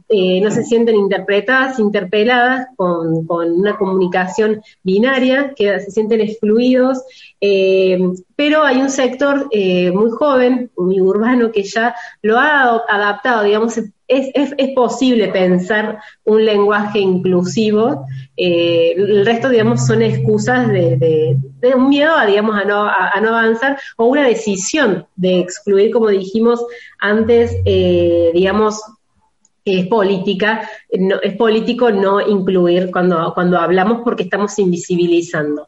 eh, 0.08 0.40
no 0.42 0.50
se 0.52 0.64
sienten 0.64 0.96
interpretadas, 0.96 1.78
interpeladas 1.78 2.68
con, 2.78 3.26
una 3.30 3.78
comunicación 3.78 4.62
binaria, 4.84 5.54
que 5.54 5.80
se 5.82 5.92
sienten 5.92 6.22
excluidos, 6.22 7.04
pero 7.40 8.64
hay 8.64 8.78
un 8.78 8.90
sector 8.90 9.50
muy 9.94 10.12
joven, 10.12 10.72
muy 10.78 11.02
urbano, 11.02 11.52
que 11.52 11.64
ya 11.64 11.94
lo 12.22 12.38
ha 12.38 12.84
adaptado, 12.88 13.44
digamos, 13.44 13.78
es, 14.12 14.54
es, 14.58 14.70
posible 14.76 15.30
pensar 15.30 16.00
un 16.24 16.46
lenguaje 16.46 17.00
inclusivo, 17.00 18.06
el 18.36 19.26
resto, 19.26 19.50
digamos, 19.50 19.86
son 19.86 20.02
excusas 20.02 20.68
de, 20.68 21.38
un 21.76 21.90
miedo 21.90 22.16
a, 22.16 22.26
digamos, 22.26 22.56
a 22.56 22.66
no, 22.66 22.84
a 22.84 23.20
no, 23.22 23.30
avanzar 23.30 23.80
o 23.98 24.06
una 24.06 24.28
decisión 24.28 25.06
de 25.16 25.40
excluir, 25.40 25.92
como 25.92 26.10
dijimos 26.10 26.64
antes, 27.00 27.56
digamos, 27.64 28.82
es 29.66 29.88
política, 29.88 30.70
es 30.90 31.36
político 31.36 31.92
no 31.92 32.20
incluir 32.20 32.90
cuando, 32.92 33.32
cuando 33.34 33.60
hablamos 33.60 34.02
porque 34.04 34.24
estamos 34.24 34.58
invisibilizando. 34.60 35.68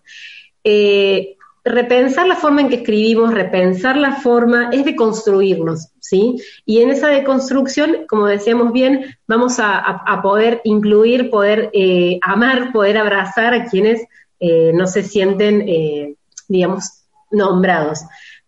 Eh, 0.64 1.38
repensar 1.64 2.28
la 2.28 2.36
forma 2.36 2.62
en 2.62 2.70
que 2.70 2.76
escribimos, 2.76 3.34
repensar 3.34 3.98
la 3.98 4.16
forma, 4.16 4.70
es 4.72 4.86
de 4.86 4.96
construirnos, 4.96 5.90
¿sí? 6.00 6.42
Y 6.66 6.82
en 6.82 6.90
esa 6.90 7.08
deconstrucción, 7.08 8.06
como 8.08 8.28
decíamos 8.28 8.74
bien, 8.74 9.18
vamos 9.28 9.60
a, 9.60 10.20
poder 10.22 10.62
incluir, 10.64 11.30
poder 11.30 11.70
eh, 11.74 12.20
amar, 12.22 12.72
poder 12.72 12.98
abrazar 12.98 13.54
a 13.54 13.66
quienes 13.66 14.06
eh, 14.40 14.72
no 14.74 14.88
se 14.88 15.04
sienten, 15.04 16.16
digamos, 16.48 17.04
nombrados. 17.32 18.02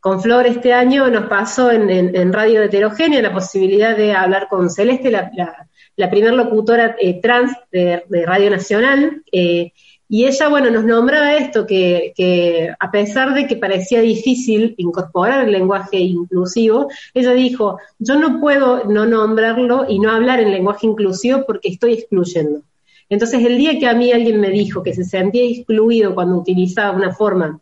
Con 0.06 0.22
Flor 0.22 0.46
este 0.46 0.72
año 0.72 1.10
nos 1.10 1.26
pasó 1.26 1.72
en, 1.72 2.32
Radio 2.32 2.62
Heterogénea 2.62 3.24
la 3.24 3.34
posibilidad 3.34 3.98
de 3.98 4.14
hablar 4.14 4.48
con 4.48 4.70
Celeste, 4.70 5.10
la, 5.10 6.12
primera 6.12 6.32
locutora 6.32 6.96
eh, 7.02 7.20
trans 7.20 7.58
de, 7.72 8.04
Radio 8.24 8.52
Nacional, 8.52 9.24
eh, 9.32 9.74
y 10.08 10.26
ella, 10.26 10.50
bueno, 10.50 10.70
nos 10.70 10.86
nombraba 10.86 11.36
esto, 11.36 11.66
que, 11.66 12.74
a 12.80 12.92
pesar 12.92 13.34
de 13.34 13.48
que 13.48 13.56
parecía 13.56 14.02
difícil 14.02 14.76
incorporar 14.78 15.46
el 15.46 15.52
lenguaje 15.52 15.98
inclusivo, 15.98 16.90
ella 17.14 17.34
dijo, 17.34 17.80
yo 17.98 18.16
no 18.20 18.40
puedo 18.40 18.86
no 18.86 19.06
nombrarlo 19.06 19.86
y 19.90 20.00
no 20.00 20.12
hablar 20.12 20.40
en 20.40 20.52
lenguaje 20.52 20.86
inclusivo 20.86 21.44
porque 21.48 21.70
estoy 21.70 21.94
excluyendo. 21.94 22.62
Entonces, 23.10 23.44
el 23.44 23.58
día 23.58 23.80
que 23.80 23.88
a 23.88 23.94
mí 23.94 24.12
alguien 24.12 24.40
me 24.40 24.50
dijo 24.50 24.84
que 24.84 24.94
se 24.94 25.04
sentía 25.04 25.44
excluido 25.44 26.14
cuando 26.14 26.38
utilizaba 26.38 26.96
una 26.96 27.14
forma 27.14 27.60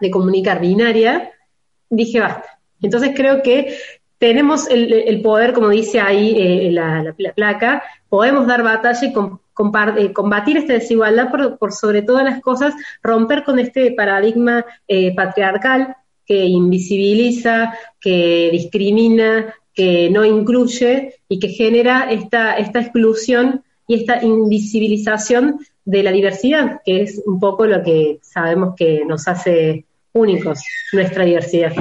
de 0.00 0.10
comunicar 0.10 0.60
binaria, 0.60 1.30
dije 1.88 2.20
basta. 2.20 2.58
Entonces 2.80 3.12
creo 3.14 3.42
que 3.42 3.76
tenemos 4.18 4.68
el, 4.68 5.20
poder, 5.22 5.52
como 5.52 5.68
dice 5.68 6.00
ahí 6.00 6.34
eh, 6.36 6.70
la, 6.70 7.14
placa, 7.34 7.82
podemos 8.08 8.46
dar 8.46 8.62
batalla 8.62 9.00
y 9.04 9.08
eh, 9.08 9.12
combatir 9.54 10.56
esta 10.56 10.74
desigualdad 10.74 11.30
por, 11.58 11.72
sobre 11.72 12.02
todas 12.02 12.24
las 12.24 12.40
cosas, 12.40 12.74
romper 13.02 13.44
con 13.44 13.58
este 13.58 13.92
paradigma 13.92 14.64
eh, 14.88 15.14
patriarcal 15.14 15.96
que 16.26 16.44
invisibiliza, 16.44 17.74
que 18.00 18.48
discrimina, 18.52 19.54
que 19.74 20.10
no 20.10 20.24
incluye 20.24 21.20
y 21.28 21.38
que 21.38 21.48
genera 21.48 22.10
esta, 22.10 22.56
esta 22.56 22.80
exclusión 22.80 23.64
y 23.86 23.94
esta 23.94 24.22
invisibilización 24.22 25.60
de 25.84 26.02
la 26.02 26.12
diversidad, 26.12 26.80
que 26.84 27.02
es 27.02 27.20
un 27.26 27.40
poco 27.40 27.66
lo 27.66 27.82
que 27.82 28.20
sabemos 28.22 28.74
que 28.76 29.04
nos 29.04 29.26
hace 29.26 29.84
únicos, 30.12 30.60
nuestra 30.92 31.24
diversidad. 31.24 31.72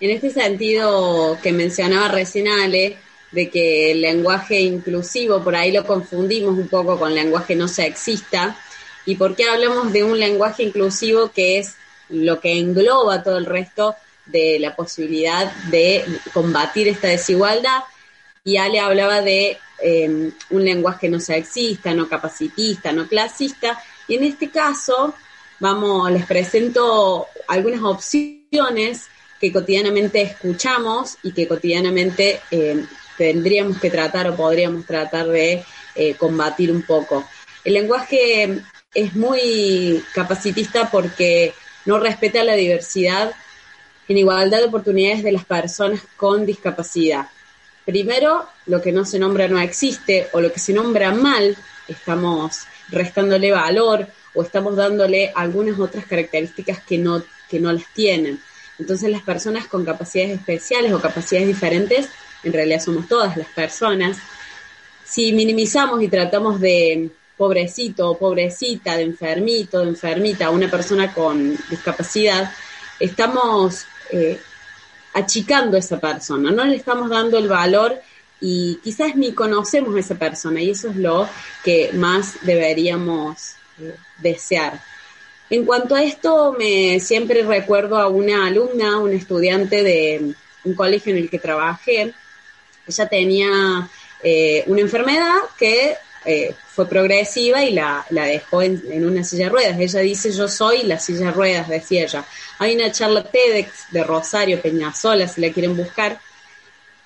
En 0.00 0.10
este 0.10 0.30
sentido 0.30 1.38
que 1.42 1.52
mencionaba 1.52 2.08
recién 2.08 2.48
Ale, 2.48 2.96
de 3.30 3.48
que 3.48 3.92
el 3.92 4.00
lenguaje 4.00 4.60
inclusivo, 4.60 5.42
por 5.42 5.54
ahí 5.54 5.72
lo 5.72 5.86
confundimos 5.86 6.58
un 6.58 6.68
poco 6.68 6.98
con 6.98 7.14
lenguaje 7.14 7.54
no 7.54 7.68
sexista, 7.68 8.56
y 9.06 9.16
por 9.16 9.34
qué 9.34 9.44
hablamos 9.44 9.92
de 9.92 10.04
un 10.04 10.18
lenguaje 10.18 10.62
inclusivo 10.64 11.30
que 11.30 11.58
es 11.58 11.74
lo 12.08 12.40
que 12.40 12.58
engloba 12.58 13.22
todo 13.22 13.38
el 13.38 13.46
resto 13.46 13.94
de 14.26 14.58
la 14.58 14.74
posibilidad 14.74 15.52
de 15.70 16.04
combatir 16.32 16.88
esta 16.88 17.08
desigualdad, 17.08 17.82
y 18.44 18.56
Ale 18.56 18.80
hablaba 18.80 19.20
de 19.20 19.58
eh, 19.82 20.32
un 20.50 20.64
lenguaje 20.64 21.08
no 21.08 21.20
sexista, 21.20 21.94
no 21.94 22.08
capacitista, 22.08 22.92
no 22.92 23.06
clasista, 23.06 23.80
y 24.08 24.16
en 24.16 24.24
este 24.24 24.50
caso, 24.50 25.14
vamos, 25.60 26.10
les 26.10 26.26
presento 26.26 27.28
algunas 27.46 27.82
opciones 27.82 29.06
que 29.40 29.52
cotidianamente 29.52 30.20
escuchamos 30.20 31.16
y 31.22 31.32
que 31.32 31.48
cotidianamente 31.48 32.40
eh, 32.50 32.84
tendríamos 33.20 33.78
que 33.78 33.90
tratar 33.90 34.30
o 34.30 34.34
podríamos 34.34 34.86
tratar 34.86 35.28
de 35.28 35.62
eh, 35.94 36.14
combatir 36.14 36.72
un 36.72 36.80
poco. 36.80 37.28
El 37.62 37.74
lenguaje 37.74 38.62
es 38.94 39.14
muy 39.14 40.02
capacitista 40.14 40.90
porque 40.90 41.52
no 41.84 41.98
respeta 41.98 42.42
la 42.44 42.54
diversidad 42.54 43.30
en 44.08 44.16
igualdad 44.16 44.60
de 44.60 44.68
oportunidades 44.68 45.22
de 45.22 45.32
las 45.32 45.44
personas 45.44 46.00
con 46.16 46.46
discapacidad. 46.46 47.28
Primero, 47.84 48.46
lo 48.64 48.80
que 48.80 48.90
no 48.90 49.04
se 49.04 49.18
nombra 49.18 49.48
no 49.48 49.60
existe 49.60 50.28
o 50.32 50.40
lo 50.40 50.50
que 50.50 50.58
se 50.58 50.72
nombra 50.72 51.12
mal, 51.12 51.58
estamos 51.88 52.60
restándole 52.88 53.52
valor 53.52 54.06
o 54.32 54.42
estamos 54.42 54.76
dándole 54.76 55.30
algunas 55.34 55.78
otras 55.78 56.06
características 56.06 56.80
que 56.80 56.96
no, 56.96 57.22
que 57.50 57.60
no 57.60 57.70
las 57.70 57.84
tienen. 57.92 58.40
Entonces 58.78 59.10
las 59.10 59.20
personas 59.20 59.66
con 59.66 59.84
capacidades 59.84 60.38
especiales 60.38 60.94
o 60.94 61.02
capacidades 61.02 61.48
diferentes, 61.48 62.08
en 62.42 62.52
realidad 62.52 62.80
somos 62.80 63.08
todas 63.08 63.36
las 63.36 63.48
personas, 63.48 64.18
si 65.04 65.32
minimizamos 65.32 66.02
y 66.02 66.08
tratamos 66.08 66.60
de 66.60 67.10
pobrecito 67.36 68.10
o 68.10 68.18
pobrecita, 68.18 68.96
de 68.96 69.02
enfermito, 69.02 69.80
de 69.80 69.88
enfermita, 69.88 70.50
una 70.50 70.70
persona 70.70 71.12
con 71.12 71.56
discapacidad, 71.68 72.52
estamos 72.98 73.86
eh, 74.10 74.38
achicando 75.14 75.76
a 75.76 75.80
esa 75.80 75.98
persona, 75.98 76.50
no 76.50 76.64
le 76.64 76.76
estamos 76.76 77.10
dando 77.10 77.38
el 77.38 77.48
valor 77.48 78.00
y 78.40 78.78
quizás 78.82 79.16
ni 79.16 79.32
conocemos 79.32 79.96
a 79.96 80.00
esa 80.00 80.14
persona 80.14 80.62
y 80.62 80.70
eso 80.70 80.88
es 80.90 80.96
lo 80.96 81.28
que 81.64 81.90
más 81.94 82.34
deberíamos 82.42 83.54
eh, 83.80 83.94
desear. 84.18 84.80
En 85.50 85.64
cuanto 85.64 85.96
a 85.96 86.02
esto, 86.04 86.54
me 86.56 87.00
siempre 87.00 87.42
recuerdo 87.42 87.98
a 87.98 88.08
una 88.08 88.46
alumna, 88.46 88.98
una 88.98 89.14
estudiante 89.14 89.82
de 89.82 90.34
un 90.64 90.74
colegio 90.74 91.12
en 91.12 91.18
el 91.18 91.30
que 91.30 91.40
trabajé. 91.40 92.14
Ella 92.90 93.08
tenía 93.08 93.88
eh, 94.22 94.64
una 94.66 94.80
enfermedad 94.80 95.38
que 95.58 95.96
eh, 96.24 96.54
fue 96.68 96.86
progresiva 96.88 97.64
y 97.64 97.72
la, 97.72 98.04
dejó 98.10 98.62
en, 98.62 99.04
una 99.04 99.24
silla 99.24 99.44
de 99.44 99.50
ruedas. 99.50 99.78
Ella 99.78 100.00
dice, 100.00 100.32
yo 100.32 100.48
soy 100.48 100.82
la 100.82 100.98
silla 100.98 101.26
de 101.26 101.32
ruedas, 101.32 101.68
decía 101.68 102.04
ella. 102.04 102.24
Hay 102.58 102.74
una 102.74 102.92
charla 102.92 103.24
TEDx 103.24 103.90
de 103.90 104.04
Rosario 104.04 104.60
Peñasola, 104.60 105.26
si 105.26 105.40
la 105.40 105.50
quieren 105.50 105.76
buscar, 105.76 106.20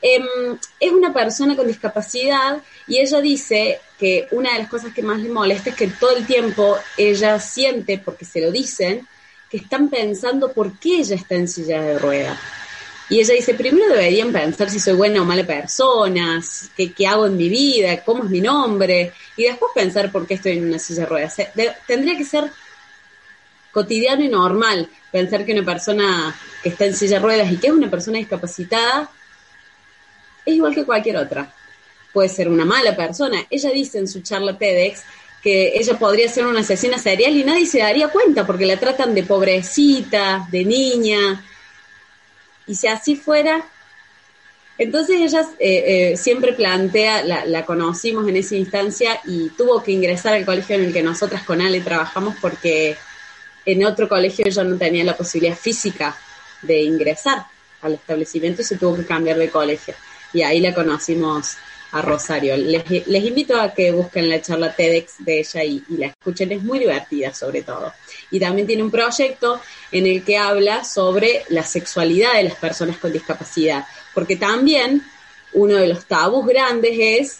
Em, 0.06 0.58
es 0.78 0.92
una 0.92 1.14
persona 1.14 1.56
con 1.56 1.66
discapacidad 1.66 2.58
y 2.86 2.98
ella 2.98 3.22
dice 3.22 3.80
que 3.98 4.28
una 4.32 4.52
de 4.52 4.58
las 4.58 4.68
cosas 4.68 4.92
que 4.92 5.00
más 5.00 5.18
le 5.18 5.30
molesta 5.30 5.70
es 5.70 5.76
que 5.76 5.86
todo 5.86 6.14
el 6.14 6.26
tiempo 6.26 6.76
ella 6.98 7.40
siente, 7.40 7.96
porque 7.96 8.26
se 8.26 8.42
lo 8.42 8.52
dicen, 8.52 9.08
que 9.48 9.56
están 9.56 9.88
pensando 9.88 10.52
por 10.52 10.78
qué 10.78 10.98
ella 10.98 11.16
está 11.16 11.36
en 11.36 11.48
silla 11.48 11.80
de 11.80 11.98
ruedas. 11.98 12.38
Y 13.08 13.20
ella 13.20 13.34
dice, 13.34 13.54
primero 13.54 13.88
deberían 13.88 14.32
pensar 14.32 14.70
si 14.70 14.80
soy 14.80 14.94
buena 14.94 15.20
o 15.20 15.24
mala 15.24 15.44
persona, 15.44 16.42
qué, 16.76 16.92
qué 16.92 17.06
hago 17.06 17.26
en 17.26 17.36
mi 17.36 17.48
vida, 17.48 18.02
cómo 18.02 18.24
es 18.24 18.30
mi 18.30 18.40
nombre, 18.40 19.12
y 19.36 19.44
después 19.44 19.72
pensar 19.74 20.10
por 20.10 20.26
qué 20.26 20.34
estoy 20.34 20.52
en 20.52 20.68
una 20.68 20.78
silla 20.78 21.00
de 21.00 21.06
ruedas. 21.06 21.36
tendría 21.86 22.16
que 22.16 22.24
ser 22.24 22.50
cotidiano 23.72 24.22
y 24.22 24.28
normal 24.28 24.88
pensar 25.10 25.44
que 25.44 25.52
una 25.52 25.64
persona 25.64 26.34
que 26.62 26.70
está 26.70 26.86
en 26.86 26.94
silla 26.94 27.18
de 27.18 27.24
ruedas 27.24 27.52
y 27.52 27.56
que 27.56 27.66
es 27.66 27.72
una 27.72 27.90
persona 27.90 28.18
discapacitada 28.18 29.10
es 30.46 30.54
igual 30.54 30.74
que 30.74 30.84
cualquier 30.84 31.16
otra. 31.16 31.52
Puede 32.12 32.28
ser 32.28 32.48
una 32.48 32.64
mala 32.64 32.94
persona. 32.94 33.44
Ella 33.50 33.70
dice 33.70 33.98
en 33.98 34.06
su 34.06 34.20
charla 34.22 34.56
TEDx 34.56 35.02
que 35.42 35.76
ella 35.76 35.98
podría 35.98 36.28
ser 36.28 36.46
una 36.46 36.60
asesina 36.60 36.96
serial 36.98 37.36
y 37.36 37.44
nadie 37.44 37.66
se 37.66 37.80
daría 37.80 38.08
cuenta 38.08 38.46
porque 38.46 38.64
la 38.64 38.78
tratan 38.78 39.14
de 39.14 39.24
pobrecita, 39.24 40.46
de 40.50 40.64
niña. 40.64 41.44
Y 42.66 42.74
si 42.74 42.86
así 42.86 43.16
fuera, 43.16 43.64
Entonces 44.76 45.20
ella 45.20 45.42
eh, 45.60 46.12
eh, 46.12 46.16
siempre 46.16 46.52
plantea, 46.52 47.22
la, 47.22 47.64
conocimos 47.64 48.26
en 48.28 48.36
esa 48.36 48.56
instancia 48.56 49.20
y 49.24 49.50
tuvo 49.50 49.82
que 49.82 49.92
ingresar 49.92 50.34
al 50.34 50.44
colegio 50.44 50.74
en 50.74 50.86
el 50.86 50.92
que 50.92 51.02
nosotras 51.02 51.44
con 51.44 51.60
Ale 51.62 51.80
trabajamos 51.80 52.34
porque 52.40 52.96
en 53.64 53.84
otro 53.84 54.08
colegio 54.08 54.44
ella 54.46 54.64
no 54.64 54.76
tenía 54.76 55.04
la 55.04 55.16
posibilidad 55.16 55.56
física 55.56 56.16
de 56.62 56.82
ingresar 56.82 57.46
al 57.82 57.94
establecimiento 57.94 58.62
y 58.62 58.64
se 58.64 58.76
tuvo 58.76 58.96
que 58.96 59.06
cambiar 59.06 59.38
de 59.38 59.50
colegio. 59.50 59.94
Y 60.32 60.42
ahí 60.42 60.60
la 60.60 60.74
conocimos 60.74 61.56
a 61.92 62.02
Rosario. 62.02 62.56
Les, 62.56 63.24
invito 63.24 63.60
a 63.60 63.72
que 63.72 63.92
busquen 63.92 64.28
la 64.28 64.42
charla 64.42 64.74
TEDx 64.74 65.24
de 65.24 65.38
ella 65.38 65.62
y, 65.62 65.82
la 65.90 66.06
escuchen, 66.06 66.50
es 66.50 66.62
muy 66.62 66.80
divertida 66.80 67.32
sobre 67.32 67.62
todo. 67.62 67.92
Y 68.34 68.40
también 68.40 68.66
tiene 68.66 68.82
un 68.82 68.90
proyecto 68.90 69.60
en 69.92 70.06
el 70.06 70.24
que 70.24 70.36
habla 70.36 70.82
sobre 70.82 71.44
la 71.50 71.62
sexualidad 71.62 72.34
de 72.34 72.42
las 72.42 72.56
personas 72.56 72.98
con 72.98 73.12
discapacidad, 73.12 73.86
porque 74.12 74.34
también 74.34 75.02
uno 75.52 75.76
de 75.76 75.86
los 75.86 76.04
tabús 76.06 76.44
grandes 76.44 76.96
es, 76.98 77.38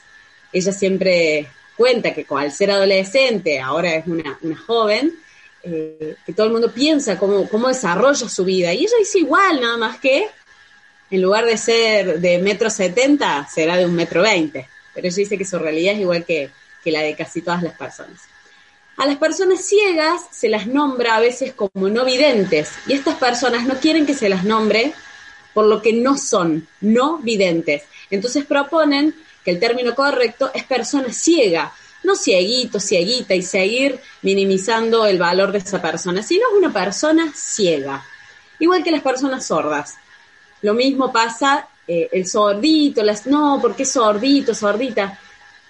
ella 0.52 0.70
siempre 0.70 1.48
cuenta 1.76 2.14
que 2.14 2.24
al 2.30 2.52
ser 2.52 2.70
adolescente, 2.70 3.61
ahora 3.61 3.96
es 3.96 4.07
una, 4.07 4.38
joven, 4.66 5.12
eh, 5.64 6.14
que 6.24 6.33
todo 6.33 6.46
el 6.46 6.52
mundo 6.52 6.70
piensa 6.70 7.18
cómo, 7.18 7.48
cómo 7.48 7.66
desarrolla 7.66 8.28
su 8.28 8.44
vida, 8.44 8.72
y 8.72 8.85
ella 8.85 8.96
dice 9.00 9.18
igual, 9.18 9.61
nada 9.61 9.76
más 9.76 9.98
que 9.98 10.28
en 11.11 11.22
lugar 11.22 11.44
de 11.44 11.59
ser 11.59 12.20
de 12.20 12.38
metro 12.38 12.70
setenta, 12.70 13.48
será 13.52 13.76
de 13.76 13.85
un 13.85 13.96
metro 13.96 14.22
veinte. 14.22 14.68
Pero 14.94 15.09
ella 15.09 15.16
dice 15.16 15.37
que 15.37 15.44
su 15.44 15.59
realidad 15.59 15.94
es 15.94 16.00
igual 16.02 16.24
que, 16.24 16.50
la 16.85 17.00
de 17.00 17.16
casi 17.16 17.42
todas 17.42 17.64
las 17.64 17.76
personas. 17.76 18.20
A 18.96 19.07
las 19.07 19.16
personas 19.16 19.64
ciegas 19.64 20.22
se 20.30 20.48
las 20.48 20.66
nombra 20.66 21.16
a 21.16 21.20
veces 21.20 21.52
como 21.52 21.88
no 21.88 22.04
videntes 22.04 22.70
y 22.87 22.92
estas 22.92 23.16
personas 23.16 23.66
no 23.66 23.74
quieren 23.74 24.07
que 24.07 24.14
se 24.14 24.28
las 24.28 24.44
nombre 24.44 24.94
por 25.52 25.66
lo 25.66 25.83
que 25.83 25.92
no 25.92 26.16
son, 26.16 26.66
no 26.80 27.18
videntes. 27.18 27.83
Entonces 28.11 28.44
proponen 28.44 29.14
que 29.44 29.50
el 29.50 29.61
término 29.61 29.94
correcto 29.94 30.50
es 30.54 30.64
persona 30.64 31.12
ciega, 31.12 31.72
no 32.02 32.14
cieguito, 32.14 32.78
cieguita 32.78 33.35
y 33.35 33.42
seguir 33.42 33.98
minimizando 34.22 35.07
el 35.07 35.18
valor 35.18 35.52
de 35.52 35.59
esa 35.59 35.80
persona, 35.83 36.22
sino 36.22 36.46
una 36.57 36.72
persona 36.72 37.33
ciega, 37.35 38.04
igual 38.59 38.85
que 38.85 38.90
las 38.90 39.02
personas 39.02 39.46
sordas. 39.46 39.94
Lo 40.62 40.74
mismo 40.74 41.12
pasa 41.12 41.68
eh, 41.87 42.09
el 42.12 42.26
sordito, 42.26 43.02
las, 43.02 43.26
no, 43.26 43.59
¿por 43.61 43.74
qué 43.74 43.85
sordito, 43.85 44.54
sordita? 44.54 45.18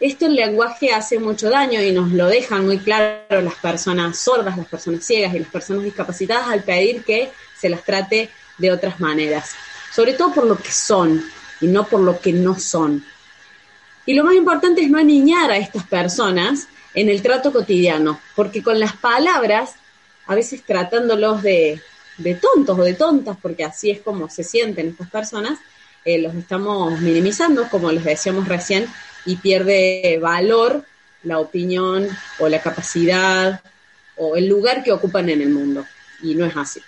Esto 0.00 0.26
el 0.26 0.34
lenguaje 0.34 0.92
hace 0.92 1.18
mucho 1.18 1.48
daño 1.48 1.80
y 1.80 1.92
nos 1.92 2.10
lo 2.10 2.26
dejan 2.26 2.66
muy 2.66 2.78
claro 2.78 3.40
las 3.40 3.54
personas 3.54 4.18
sordas, 4.18 4.56
las 4.56 4.66
personas 4.66 5.04
ciegas 5.04 5.34
y 5.34 5.38
las 5.38 5.48
personas 5.48 5.84
discapacitadas 5.84 6.48
al 6.48 6.64
pedir 6.64 7.04
que 7.04 7.30
se 7.56 7.68
las 7.68 7.84
trate 7.84 8.28
de 8.58 8.72
otras 8.72 9.00
maneras, 9.00 9.52
sobre 9.94 10.14
todo 10.14 10.32
por 10.34 10.46
lo 10.46 10.56
que 10.56 10.70
son 10.70 11.24
y 11.60 11.68
no 11.68 11.86
por 11.86 12.00
lo 12.00 12.20
que 12.20 12.32
no 12.32 12.58
son. 12.58 13.04
Y 14.06 14.14
lo 14.14 14.24
más 14.24 14.34
importante 14.34 14.82
es 14.82 14.90
no 14.90 14.98
aniñar 14.98 15.50
a 15.50 15.56
estas 15.56 15.84
personas 15.84 16.68
en 16.92 17.08
el 17.08 17.22
trato 17.22 17.52
cotidiano, 17.52 18.20
porque 18.36 18.62
con 18.62 18.78
las 18.78 18.96
palabras, 18.96 19.74
a 20.26 20.34
veces 20.34 20.62
tratándolos 20.64 21.42
de, 21.42 21.80
de 22.18 22.34
tontos 22.34 22.78
o 22.78 22.82
de 22.82 22.94
tontas, 22.94 23.36
porque 23.40 23.64
así 23.64 23.90
es 23.90 24.00
como 24.00 24.28
se 24.28 24.44
sienten 24.44 24.88
estas 24.88 25.08
personas, 25.08 25.58
eh, 26.04 26.18
los 26.18 26.34
estamos 26.34 27.00
minimizando, 27.00 27.68
como 27.70 27.90
les 27.90 28.04
decíamos 28.04 28.46
recién, 28.46 28.86
y 29.24 29.36
pierde 29.36 30.18
valor 30.20 30.84
la 31.22 31.38
opinión 31.38 32.08
o 32.38 32.48
la 32.48 32.60
capacidad 32.60 33.62
o 34.16 34.36
el 34.36 34.46
lugar 34.46 34.82
que 34.84 34.92
ocupan 34.92 35.28
en 35.28 35.40
el 35.40 35.50
mundo. 35.50 35.86
Y 36.22 36.34
no 36.34 36.44
es 36.44 36.56
así. 36.56 36.80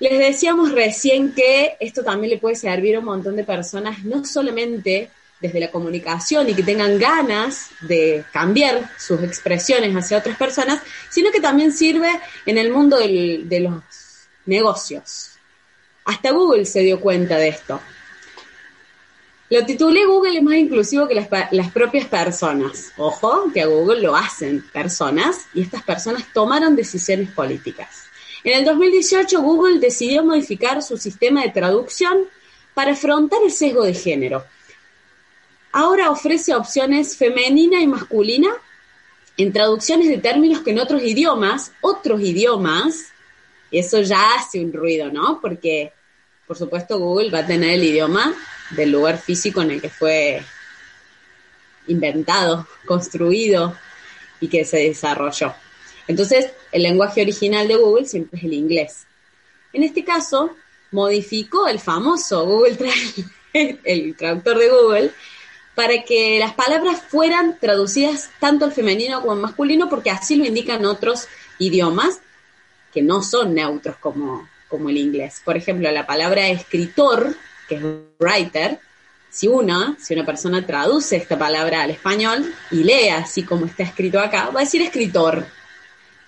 Les 0.00 0.18
decíamos 0.18 0.72
recién 0.72 1.32
que 1.32 1.76
esto 1.80 2.02
también 2.02 2.30
le 2.30 2.38
puede 2.38 2.56
servir 2.56 2.96
a 2.96 2.98
un 2.98 3.04
montón 3.04 3.36
de 3.36 3.44
personas, 3.44 4.04
no 4.04 4.24
solamente 4.24 5.10
desde 5.40 5.60
la 5.60 5.70
comunicación 5.70 6.48
y 6.48 6.54
que 6.54 6.62
tengan 6.62 6.98
ganas 6.98 7.68
de 7.80 8.24
cambiar 8.32 8.90
sus 8.98 9.22
expresiones 9.22 9.94
hacia 9.94 10.18
otras 10.18 10.36
personas, 10.36 10.80
sino 11.10 11.30
que 11.30 11.40
también 11.40 11.72
sirve 11.72 12.08
en 12.46 12.58
el 12.58 12.70
mundo 12.70 12.98
de 12.98 13.60
los 13.60 13.82
negocios. 14.46 15.32
Hasta 16.04 16.32
Google 16.32 16.64
se 16.64 16.80
dio 16.80 17.00
cuenta 17.00 17.36
de 17.36 17.48
esto. 17.48 17.80
Lo 19.54 19.64
titulé 19.64 20.04
Google 20.04 20.38
es 20.38 20.42
más 20.42 20.56
inclusivo 20.56 21.06
que 21.06 21.14
las, 21.14 21.28
las, 21.52 21.70
propias 21.70 22.06
personas. 22.06 22.92
Ojo, 22.96 23.52
que 23.52 23.62
a 23.62 23.66
Google 23.66 24.00
lo 24.00 24.16
hacen 24.16 24.64
personas 24.72 25.46
y 25.54 25.62
estas 25.62 25.82
personas 25.82 26.24
tomaron 26.32 26.74
decisiones 26.74 27.30
políticas. 27.30 28.06
En 28.42 28.58
el 28.58 28.64
2018 28.64 29.40
Google 29.40 29.78
decidió 29.78 30.24
modificar 30.24 30.82
su 30.82 30.96
sistema 30.96 31.42
de 31.42 31.50
traducción 31.50 32.24
para 32.74 32.92
afrontar 32.92 33.38
el 33.44 33.52
sesgo 33.52 33.84
de 33.84 33.94
género 33.94 34.44
ahora 35.74 36.08
ofrece 36.10 36.54
opciones 36.54 37.16
femenina 37.16 37.80
y 37.80 37.88
masculina 37.88 38.48
en 39.36 39.52
traducciones 39.52 40.08
de 40.08 40.18
términos 40.18 40.60
que 40.60 40.70
en 40.70 40.78
otros 40.78 41.02
idiomas, 41.02 41.72
otros 41.80 42.20
idiomas, 42.20 43.12
eso 43.72 44.00
ya 44.00 44.36
hace 44.36 44.64
un 44.64 44.72
ruido, 44.72 45.10
¿no? 45.10 45.40
Porque, 45.40 45.92
por 46.46 46.56
supuesto, 46.56 47.00
Google 47.00 47.30
va 47.30 47.40
a 47.40 47.46
tener 47.46 47.70
el 47.70 47.82
idioma 47.82 48.32
del 48.70 48.90
lugar 48.90 49.18
físico 49.18 49.62
en 49.62 49.72
el 49.72 49.80
que 49.80 49.90
fue 49.90 50.42
inventado, 51.86 52.66
construido 52.86 53.76
y 54.40 54.48
que 54.48 54.64
se 54.64 54.78
desarrolló. 54.78 55.54
Entonces, 56.06 56.50
el 56.72 56.82
lenguaje 56.82 57.22
original 57.22 57.68
de 57.68 57.76
Google 57.76 58.06
siempre 58.06 58.38
es 58.38 58.44
el 58.44 58.52
inglés. 58.52 59.06
En 59.72 59.82
este 59.82 60.04
caso, 60.04 60.54
modificó 60.90 61.66
el 61.66 61.80
famoso 61.80 62.44
Google 62.44 62.78
el 63.52 64.16
traductor 64.16 64.58
de 64.58 64.68
Google, 64.68 65.10
para 65.74 66.04
que 66.04 66.38
las 66.38 66.54
palabras 66.54 67.02
fueran 67.08 67.58
traducidas 67.58 68.30
tanto 68.38 68.64
al 68.64 68.72
femenino 68.72 69.20
como 69.20 69.32
al 69.32 69.40
masculino, 69.40 69.88
porque 69.88 70.10
así 70.10 70.36
lo 70.36 70.44
indican 70.44 70.84
otros 70.86 71.26
idiomas 71.58 72.20
que 72.92 73.02
no 73.02 73.22
son 73.22 73.54
neutros 73.54 73.96
como, 73.96 74.48
como 74.68 74.88
el 74.88 74.98
inglés. 74.98 75.42
Por 75.44 75.56
ejemplo, 75.56 75.90
la 75.90 76.06
palabra 76.06 76.48
escritor, 76.48 77.34
que 77.68 77.76
es 77.76 77.82
writer, 78.18 78.78
si 79.30 79.48
una, 79.48 79.96
si 80.00 80.14
una 80.14 80.24
persona 80.24 80.64
traduce 80.64 81.16
esta 81.16 81.38
palabra 81.38 81.82
al 81.82 81.90
español 81.90 82.54
y 82.70 82.84
lee 82.84 83.08
así 83.08 83.42
como 83.42 83.66
está 83.66 83.82
escrito 83.82 84.20
acá, 84.20 84.50
va 84.50 84.60
a 84.60 84.64
decir 84.64 84.82
escritor. 84.82 85.46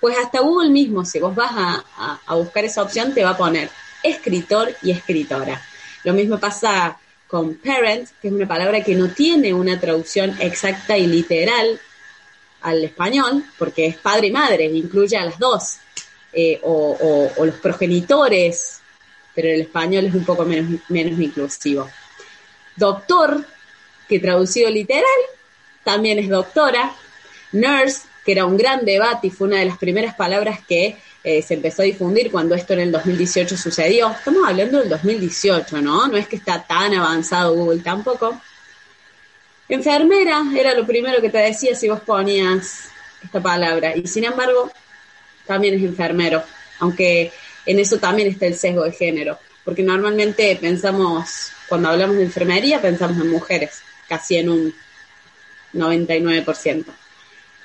Pues 0.01 0.17
hasta 0.19 0.41
Google 0.41 0.71
mismo, 0.71 1.05
si 1.05 1.21
vos 1.21 1.35
vas 1.35 1.53
a, 1.53 2.21
a 2.27 2.35
buscar 2.35 2.65
esa 2.65 2.83
opción, 2.83 3.15
te 3.15 3.25
va 3.25 3.31
a 3.31 3.37
poner 3.37 3.71
escritor 4.03 4.75
y 4.83 4.91
escritora. 4.91 5.63
Lo 6.05 6.13
mismo 6.13 6.39
pasa 6.39 6.99
con 7.27 7.55
parent, 7.57 8.09
que 8.21 8.29
es 8.29 8.35
una 8.35 8.47
palabra 8.47 8.83
que 8.83 8.95
no 8.95 9.09
tiene 9.09 9.53
una 9.53 9.79
traducción 9.81 10.37
exacta 10.41 10.97
y 10.97 11.07
literal 11.07 11.81
al 12.63 12.85
español, 12.85 13.45
porque 13.59 13.87
es 13.87 13.97
padre 13.97 14.29
y 14.29 14.33
madre, 14.33 14.65
incluye 14.65 15.17
a 15.17 15.25
las 15.25 15.39
dos, 15.39 15.79
eh, 16.33 16.61
o, 16.63 17.33
los 17.39 17.55
progenitores, 17.57 18.81
pero 19.37 19.49
el 19.49 19.61
español 19.61 20.07
es 20.07 20.15
un 20.15 20.25
poco 20.25 20.45
menos, 20.45 20.81
menos 20.89 21.21
inclusivo. 21.21 21.89
Doctor, 22.75 23.45
que 24.09 24.19
traducido 24.19 24.71
literal, 24.71 25.05
también 25.85 26.19
es 26.19 26.29
doctora. 26.29 26.93
Nurse, 27.53 28.09
que 28.25 28.33
era 28.33 28.47
un 28.47 28.57
gran 28.57 28.85
debate 28.85 29.29
y 29.29 29.31
fue 29.31 29.47
una 29.47 29.59
de 29.59 29.67
las 29.67 29.79
primeras 29.79 30.15
palabras 30.15 30.61
que 30.67 30.97
eh, 31.23 31.43
se 31.43 31.55
empezó 31.55 31.83
a 31.83 31.85
difundir 31.85 32.31
cuando 32.31 32.55
esto 32.55 32.73
en 32.73 32.81
el 32.81 32.93
2018 32.93 33.57
sucedió. 33.57 34.11
Estamos 34.11 34.49
hablando 34.49 34.79
del 34.81 34.89
2018, 34.89 35.83
¿no? 35.83 36.09
No 36.09 36.17
es 36.17 36.27
que 36.27 36.37
está 36.37 36.67
tan 36.67 36.95
avanzado 36.95 37.55
Google 37.55 37.81
tampoco. 37.81 38.41
Enfermera 39.69 40.45
era 40.57 40.75
lo 40.75 40.87
primero 40.87 41.21
que 41.21 41.31
te 41.31 41.39
decía 41.39 41.75
si 41.75 41.89
vos 41.89 42.01
ponías 42.01 42.89
esta 43.23 43.41
palabra. 43.41 43.95
Y 43.97 44.07
sin 44.07 44.25
embargo, 44.25 44.71
también 45.47 45.75
es 45.75 45.83
enfermero, 45.83 46.43
aunque 46.79 47.33
en 47.67 47.79
eso 47.79 47.99
también 47.99 48.29
está 48.29 48.47
el 48.47 48.55
sesgo 48.55 48.85
de 48.85 48.93
género, 48.93 49.39
porque 49.65 49.83
normalmente 49.83 50.57
pensamos, 50.61 51.51
cuando 51.69 51.89
hablamos 51.89 52.17
de 52.17 52.23
enfermería, 52.23 52.81
pensamos 52.81 53.21
en 53.21 53.31
mujeres, 53.31 53.83
casi 54.09 54.37
en 54.37 54.49
un 54.49 54.75
99%. 55.75 56.85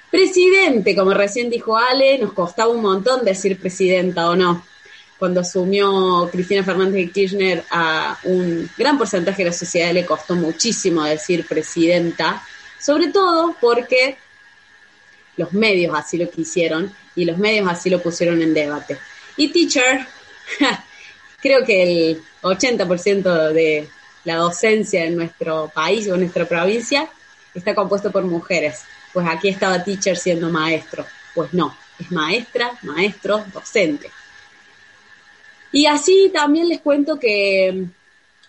Presidente, 0.09 0.95
como 0.95 1.13
recién 1.13 1.49
dijo 1.49 1.77
Ale, 1.77 2.17
nos 2.17 2.33
costaba 2.33 2.71
un 2.71 2.81
montón 2.81 3.23
decir 3.23 3.57
presidenta 3.57 4.29
o 4.29 4.35
no. 4.35 4.65
Cuando 5.17 5.39
asumió 5.39 6.27
Cristina 6.31 6.63
Fernández 6.63 7.05
de 7.05 7.11
Kirchner 7.11 7.63
a 7.69 8.17
un 8.23 8.69
gran 8.77 8.97
porcentaje 8.97 9.43
de 9.43 9.51
la 9.51 9.55
sociedad 9.55 9.93
le 9.93 10.05
costó 10.05 10.35
muchísimo 10.35 11.03
decir 11.03 11.47
presidenta, 11.47 12.43
sobre 12.79 13.07
todo 13.07 13.55
porque 13.61 14.17
los 15.37 15.53
medios 15.53 15.95
así 15.95 16.17
lo 16.17 16.29
quisieron 16.29 16.91
y 17.15 17.25
los 17.25 17.37
medios 17.37 17.67
así 17.69 17.89
lo 17.89 18.01
pusieron 18.01 18.41
en 18.41 18.53
debate. 18.53 18.97
Y 19.37 19.49
teacher, 19.49 20.05
creo 21.41 21.65
que 21.65 22.11
el 22.11 22.23
80% 22.41 23.51
de 23.51 23.87
la 24.23 24.35
docencia 24.35 25.05
en 25.05 25.15
nuestro 25.15 25.71
país 25.73 26.07
o 26.07 26.13
en 26.13 26.21
nuestra 26.21 26.45
provincia 26.45 27.09
está 27.53 27.73
compuesto 27.73 28.11
por 28.11 28.23
mujeres 28.23 28.81
pues 29.13 29.27
aquí 29.29 29.49
estaba 29.49 29.83
teacher 29.83 30.17
siendo 30.17 30.49
maestro. 30.49 31.05
Pues 31.33 31.53
no, 31.53 31.75
es 31.99 32.11
maestra, 32.11 32.77
maestro, 32.83 33.43
docente. 33.53 34.09
Y 35.71 35.85
así 35.85 36.31
también 36.33 36.67
les 36.67 36.81
cuento 36.81 37.17
que 37.17 37.85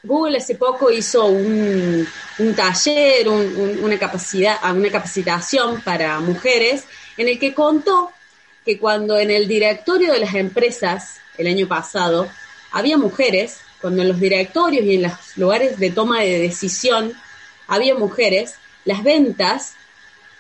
Google 0.02 0.38
hace 0.38 0.56
poco 0.56 0.90
hizo 0.90 1.26
un, 1.26 2.06
taller, 2.56 3.28
una, 3.28 3.98
capacidad, 3.98 4.58
una 4.74 4.90
capacitación 4.90 5.80
para 5.82 6.18
mujeres 6.18 6.84
en 7.16 7.28
el 7.28 7.38
que 7.38 7.54
contó 7.54 8.10
que 8.64 8.79
cuando 8.79 9.18
en 9.18 9.31
el 9.31 9.48
directorio 9.48 10.12
de 10.12 10.20
las 10.20 10.35
empresas 10.35 11.16
el 11.38 11.46
año 11.46 11.66
pasado 11.66 12.29
había 12.70 12.96
mujeres, 12.96 13.61
cuando 13.81 14.03
en 14.03 14.09
los 14.09 14.20
directorios 14.20 14.85
y 14.85 14.94
en 14.94 15.03
los 15.03 15.12
lugares 15.37 15.79
de 15.79 15.90
toma 15.90 16.20
de 16.20 16.38
decisión 16.38 17.12
había 17.66 17.94
mujeres, 17.94 18.55
las 18.85 19.03
ventas 19.03 19.75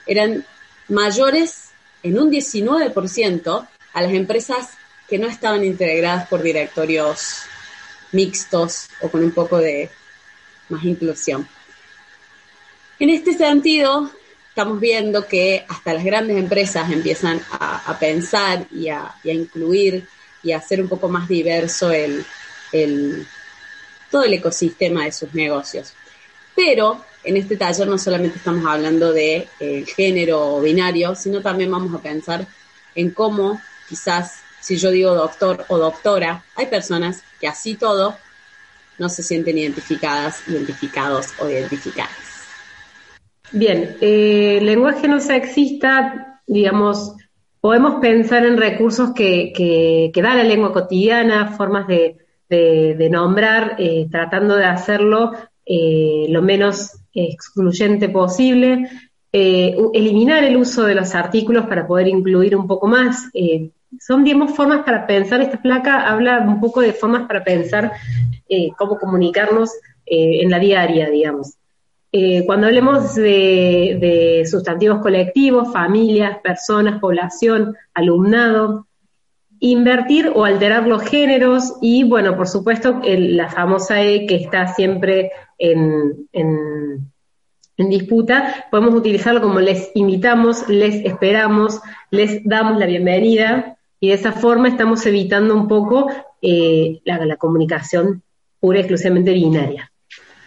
eran 0.06 0.44
mayores 0.88 1.70
en 2.02 2.18
un 2.18 2.30
19% 2.30 3.68
a 3.92 4.02
las 4.02 4.12
empresas 4.12 4.70
que 5.08 5.18
no 5.18 5.26
estaban 5.26 5.64
integradas 5.64 6.28
por 6.28 6.42
directorios 6.42 7.42
mixtos 8.12 8.88
o 9.00 9.08
con 9.10 9.22
un 9.22 9.32
poco 9.32 9.58
de 9.58 9.90
más 10.68 10.84
inclusión. 10.84 11.48
En 12.98 13.10
este 13.10 13.34
sentido, 13.34 14.10
estamos 14.52 14.80
viendo 14.80 15.26
que 15.26 15.64
hasta 15.66 15.94
las 15.94 16.04
grandes 16.04 16.36
empresas 16.36 16.92
empiezan 16.92 17.40
a, 17.52 17.96
pensar 17.98 18.66
y 18.70 18.90
a, 18.90 19.14
incluir 19.24 20.06
y 20.42 20.52
a 20.52 20.58
hacer 20.58 20.82
un 20.82 20.88
poco 20.90 21.08
más 21.08 21.26
diverso 21.26 21.90
el, 21.90 22.22
todo 24.10 24.24
el 24.24 24.34
ecosistema 24.34 25.06
de 25.06 25.12
sus 25.12 25.32
negocios. 25.32 25.94
Pero 26.54 27.02
en 27.24 27.38
este 27.38 27.56
taller 27.56 27.88
no 27.88 27.96
solamente 27.96 28.36
estamos 28.36 28.66
hablando 28.66 29.10
de 29.14 29.48
eh, 29.58 29.86
género 29.96 30.60
binario, 30.60 31.14
sino 31.14 31.40
también 31.40 31.70
vamos 31.70 31.98
a 31.98 32.02
pensar 32.02 32.46
en 32.94 33.10
cómo 33.10 33.58
quizás 33.88 34.34
si 34.60 34.76
yo 34.76 34.90
digo 34.90 35.14
doctor 35.14 35.64
o 35.68 35.78
doctora, 35.78 36.44
hay 36.56 36.66
personas 36.66 37.22
que 37.40 37.48
así 37.48 37.76
todo 37.76 38.18
no 38.98 39.08
se 39.08 39.22
sienten 39.22 39.56
identificadas, 39.56 40.46
identificados 40.46 41.28
o 41.38 41.48
identificadas. 41.48 42.31
Bien, 43.52 43.96
eh, 44.00 44.60
lenguaje 44.62 45.08
no 45.08 45.20
sexista, 45.20 46.40
digamos, 46.46 47.14
podemos 47.60 48.00
pensar 48.00 48.46
en 48.46 48.56
recursos 48.56 49.12
que, 49.12 49.52
que, 49.54 50.22
da 50.22 50.34
la 50.34 50.42
lengua 50.42 50.72
cotidiana, 50.72 51.48
formas 51.48 51.86
de, 51.86 52.16
nombrar, 53.10 53.76
eh, 53.78 54.06
tratando 54.10 54.56
de 54.56 54.64
hacerlo 54.64 55.32
eh, 55.66 56.26
lo 56.30 56.40
menos 56.40 56.98
excluyente 57.12 58.08
posible, 58.08 58.88
eliminar 59.34 60.44
el 60.44 60.56
uso 60.56 60.84
de 60.84 60.94
los 60.94 61.14
artículos 61.14 61.66
para 61.66 61.86
poder 61.86 62.08
incluir 62.08 62.54
un 62.54 62.66
poco 62.66 62.86
más 62.86 63.30
son, 63.98 64.24
digamos, 64.24 64.54
formas 64.54 64.84
para 64.84 65.06
pensar, 65.06 65.40
esta 65.40 65.60
placa 65.60 66.08
habla 66.10 66.40
un 66.40 66.60
poco 66.60 66.80
de 66.80 66.92
formas 66.92 67.26
para 67.26 67.44
pensar 67.44 67.92
cómo 68.78 68.98
comunicarnos 68.98 69.70
en 70.06 70.50
la 70.50 70.58
diaria, 70.58 71.08
digamos. 71.08 71.54
Eh, 72.12 72.44
cuando 72.44 72.66
hablemos 72.66 73.14
de, 73.14 74.46
sustantivos 74.48 75.00
colectivos, 75.00 75.72
familias, 75.72 76.38
personas, 76.42 77.00
población, 77.00 77.74
alumnado, 77.94 78.86
invertir 79.58 80.30
o 80.34 80.44
alterar 80.44 80.86
los 80.86 81.02
géneros 81.02 81.74
y, 81.80 82.04
bueno, 82.04 82.36
por 82.36 82.48
supuesto, 82.48 83.00
la 83.04 83.48
famosa 83.48 84.02
E 84.02 84.26
que 84.26 84.36
está 84.36 84.68
siempre 84.74 85.30
en, 85.58 86.28
en 87.76 87.88
disputa, 87.88 88.66
podemos 88.70 88.94
utilizarlo 88.94 89.40
como 89.40 89.60
les 89.60 89.90
invitamos, 89.94 90.68
les 90.68 91.04
esperamos, 91.04 91.80
les 92.10 92.44
damos 92.44 92.78
la 92.78 92.86
bienvenida 92.86 93.78
y 94.00 94.08
de 94.08 94.14
esa 94.14 94.32
forma 94.32 94.68
estamos 94.68 95.06
evitando 95.06 95.54
un 95.54 95.68
poco 95.68 96.10
eh, 96.42 97.00
la, 97.04 97.36
comunicación 97.36 98.22
pura 98.58 98.78
y 98.78 98.80
exclusivamente 98.80 99.32
binaria. 99.32 99.91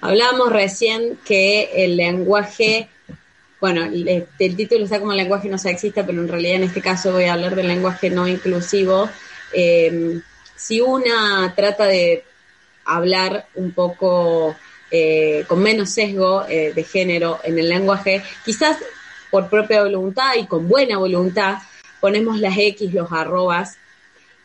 Hablábamos 0.06 0.52
recién 0.52 1.18
que 1.26 1.72
el 1.74 1.98
lenguaje, 1.98 2.90
bueno, 3.60 3.86
el, 3.86 4.56
título 4.56 4.84
está 4.84 5.00
como 5.00 5.14
lenguaje 5.14 5.50
no 5.50 5.58
sexista, 5.58 6.06
pero 6.06 6.22
en 6.22 6.28
realidad 6.28 6.58
en 6.58 6.64
este 6.66 6.80
caso 6.80 7.14
voy 7.14 7.24
a 7.24 7.34
hablar 7.34 7.56
del 7.56 7.68
lenguaje 7.68 8.12
no 8.12 8.28
inclusivo. 8.28 9.10
Em, 9.52 10.22
si 10.56 10.80
una 10.80 11.52
trata 11.56 11.86
de 11.88 12.24
hablar 12.86 13.48
un 13.56 13.72
poco 13.72 14.56
eh, 14.92 15.44
con 15.48 15.64
menos 15.64 15.90
sesgo 15.90 16.46
eh, 16.48 16.72
de 16.76 16.84
género 16.84 17.40
en 17.44 17.58
el 17.58 17.68
lenguaje, 17.68 18.22
quizás 18.46 18.78
por 19.32 19.50
propia 19.50 19.82
voluntad 19.82 20.36
y 20.40 20.46
con 20.46 20.68
buena 20.68 21.00
voluntad, 21.00 21.58
ponemos 22.00 22.40
las 22.40 22.56
X, 22.56 22.94
los 22.94 23.12
arrobas, 23.12 23.80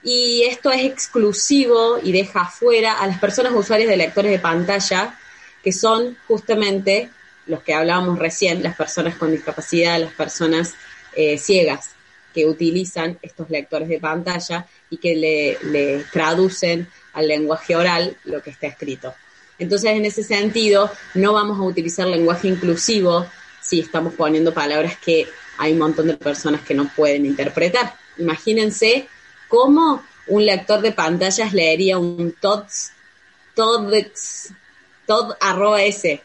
y 0.02 0.44
esto 0.44 0.70
es 0.70 0.86
exclusivo 0.86 1.98
y 2.02 2.12
deja 2.12 2.46
fuera 2.46 2.98
a 2.98 3.06
las 3.06 3.18
personas 3.18 3.52
usuarias 3.52 3.90
de 3.90 3.98
lectores 3.98 4.32
de 4.32 4.38
pantalla, 4.38 5.18
que 5.62 5.72
son 5.72 6.16
justamente 6.26 7.10
los 7.46 7.62
que 7.62 7.74
hablábamos 7.74 8.18
recién, 8.18 8.62
las 8.62 8.76
personas 8.76 9.16
con 9.16 9.32
discapacidad, 9.32 9.98
las 10.00 10.12
personas 10.12 10.74
eh, 11.14 11.38
ciegas, 11.38 11.90
que 12.32 12.46
utilizan 12.46 13.18
estos 13.22 13.50
lectores 13.50 13.88
de 13.88 13.98
pantalla 13.98 14.66
y 14.88 14.98
que 14.98 15.16
le, 15.16 15.58
le 15.70 16.04
traducen 16.12 16.86
al 17.12 17.26
lenguaje 17.26 17.74
oral 17.74 18.16
lo 18.24 18.40
que 18.42 18.50
está 18.50 18.68
escrito. 18.68 19.14
Entonces, 19.58 19.90
en 19.90 20.04
ese 20.04 20.22
sentido, 20.22 20.90
no 21.14 21.32
vamos 21.32 21.58
a 21.58 21.62
utilizar 21.62 22.06
lenguaje 22.06 22.48
inclusivo 22.48 23.26
si 23.60 23.80
estamos 23.80 24.14
poniendo 24.14 24.54
palabras 24.54 24.96
que 24.96 25.26
hay 25.58 25.72
un 25.72 25.80
montón 25.80 26.06
de 26.06 26.16
personas 26.16 26.62
que 26.62 26.74
no 26.74 26.88
pueden 26.94 27.26
interpretar. 27.26 27.94
Imagínense 28.16 29.06
cómo 29.48 30.02
un 30.28 30.46
lector 30.46 30.80
de 30.80 30.92
pantallas 30.92 31.52
leería 31.52 31.98
un 31.98 32.32
TODS, 32.40 32.92
TODS, 33.54 34.52
TOD 35.10 35.32
arroba 35.40 35.82
S. 35.82 36.22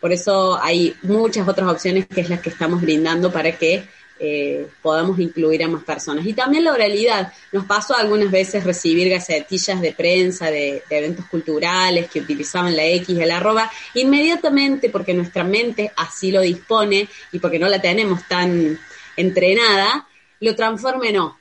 Por 0.00 0.10
eso 0.10 0.58
hay 0.60 0.96
muchas 1.02 1.46
otras 1.46 1.70
opciones 1.70 2.08
que 2.08 2.22
es 2.22 2.28
las 2.28 2.40
que 2.40 2.48
estamos 2.48 2.80
brindando 2.80 3.32
para 3.32 3.56
que 3.56 3.84
eh, 4.18 4.66
podamos 4.82 5.20
incluir 5.20 5.62
a 5.62 5.68
más 5.68 5.84
personas. 5.84 6.26
Y 6.26 6.32
también 6.32 6.64
la 6.64 6.72
oralidad. 6.72 7.32
Nos 7.52 7.66
pasó 7.66 7.96
algunas 7.96 8.32
veces 8.32 8.64
recibir 8.64 9.08
gacetillas 9.10 9.80
de 9.80 9.92
prensa, 9.92 10.50
de, 10.50 10.82
eventos 10.90 11.26
culturales 11.26 12.10
que 12.10 12.18
utilizaban 12.18 12.74
la 12.74 12.84
X 12.84 13.10
y 13.10 13.22
el 13.22 13.30
arroba, 13.30 13.70
inmediatamente 13.94 14.90
porque 14.90 15.14
nuestra 15.14 15.44
mente 15.44 15.92
así 15.96 16.32
lo 16.32 16.40
dispone 16.40 17.08
y 17.30 17.38
porque 17.38 17.60
no 17.60 17.68
la 17.68 17.80
tenemos 17.80 18.26
tan 18.26 18.76
entrenada, 19.16 20.08
lo 20.40 20.56
transforma 20.56 21.06
en 21.06 21.18
O. 21.18 21.38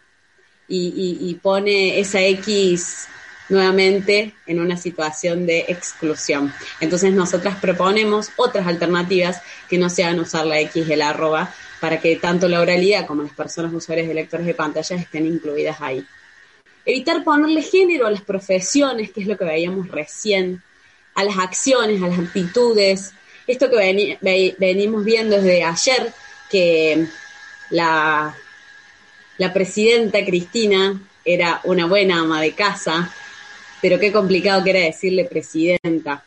y 0.68 1.34
pone 1.42 2.00
esa 2.00 2.22
X 2.22 3.08
nuevamente 3.50 4.34
en 4.46 4.60
una 4.60 4.78
situación 4.78 5.46
de 5.46 5.66
exclusión. 5.68 6.54
Entonces 6.80 7.14
nosotras 7.14 7.58
proponemos 7.60 8.30
otras 8.38 8.68
alternativas 8.68 9.42
que 9.70 9.78
no 9.78 9.90
sean 9.90 10.20
usar 10.20 10.46
la 10.46 10.60
X 10.62 10.88
y 10.88 10.94
el 10.94 11.02
arroba, 11.02 11.54
para 11.80 12.00
que 12.00 12.16
tanto 12.16 12.48
la 12.48 12.62
oralidad 12.62 13.06
como 13.06 13.24
las 13.24 13.34
personas 13.34 13.74
usuarias 13.74 14.08
de 14.08 14.14
lectores 14.14 14.46
de 14.46 14.54
pantallas 14.54 15.02
estén 15.02 15.26
incluidas 15.26 15.82
ahí. 15.82 16.06
Evitar 16.86 17.24
ponerle 17.26 17.62
género 17.62 18.08
a 18.08 18.12
las 18.12 18.22
profesiones, 18.22 19.12
que 19.12 19.22
es 19.22 19.28
lo 19.28 19.38
que 19.38 19.44
veíamos 19.44 19.90
recién, 19.90 20.64
a 21.16 21.24
las 21.24 21.38
acciones, 21.38 22.02
a 22.02 22.08
las 22.08 22.20
actitudes. 22.20 23.12
Esto 23.48 23.70
que 23.70 24.56
venimos 24.58 25.04
viendo 25.04 25.36
desde 25.36 25.64
ayer, 25.64 26.14
que 26.50 27.06
la, 27.70 28.34
la 29.38 29.54
presidenta 29.54 30.24
Cristina 30.24 31.02
era 31.26 31.60
una 31.66 31.86
buena 31.86 32.20
ama 32.20 32.42
de 32.42 32.54
casa, 32.54 33.14
pero 33.84 34.00
qué 34.00 34.14
complicado 34.14 34.64
que 34.64 34.70
era 34.70 34.80
decirle 34.80 35.26
presidenta. 35.26 36.24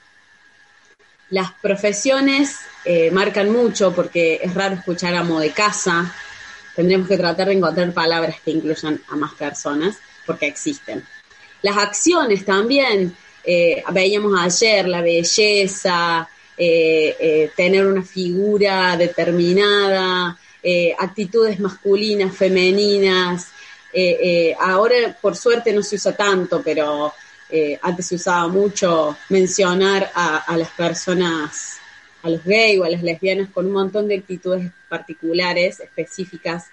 Las 1.30 1.52
profesiones 1.52 2.54
eh, 2.84 3.10
marcan 3.10 3.50
mucho 3.50 3.94
porque 3.94 4.38
es 4.42 4.52
raro 4.52 4.74
escuchar 4.74 5.14
amo 5.14 5.40
de 5.40 5.52
casa. 5.52 6.14
Tendremos 6.74 7.08
que 7.08 7.16
tratar 7.16 7.48
de 7.48 7.54
encontrar 7.54 7.90
palabras 7.94 8.36
que 8.44 8.50
incluyan 8.50 9.00
a 9.08 9.16
más 9.16 9.32
personas 9.32 9.96
porque 10.26 10.46
existen. 10.46 11.02
Las 11.62 11.78
acciones 11.78 12.44
también, 12.44 13.16
eh, 13.42 13.82
veíamos 13.90 14.38
ayer 14.38 14.86
la 14.86 15.00
belleza, 15.00 16.28
eh, 16.58 17.50
tener 17.56 17.86
una 17.86 18.02
figura 18.02 18.98
determinada, 18.98 20.38
actitudes 20.98 21.58
masculinas, 21.58 22.36
femeninas. 22.36 23.46
ahora, 24.60 25.16
por 25.22 25.36
suerte, 25.36 25.72
no 25.72 25.82
se 25.82 25.96
usa 25.96 26.14
tanto, 26.14 26.60
pero 26.62 27.14
eh, 27.48 27.78
antes 27.80 28.06
se 28.06 28.16
usaba 28.16 28.48
mucho 28.48 29.16
mencionar 29.28 30.10
a, 30.14 30.56
las 30.56 30.70
personas, 30.70 31.76
a 32.22 32.30
los 32.30 32.44
gays 32.44 32.80
o 32.80 32.84
a 32.84 32.90
las 32.90 33.02
lesbianas 33.02 33.50
con 33.50 33.66
un 33.66 33.72
montón 33.72 34.08
de 34.08 34.16
actitudes 34.16 34.70
particulares, 34.88 35.80
específicas, 35.80 36.66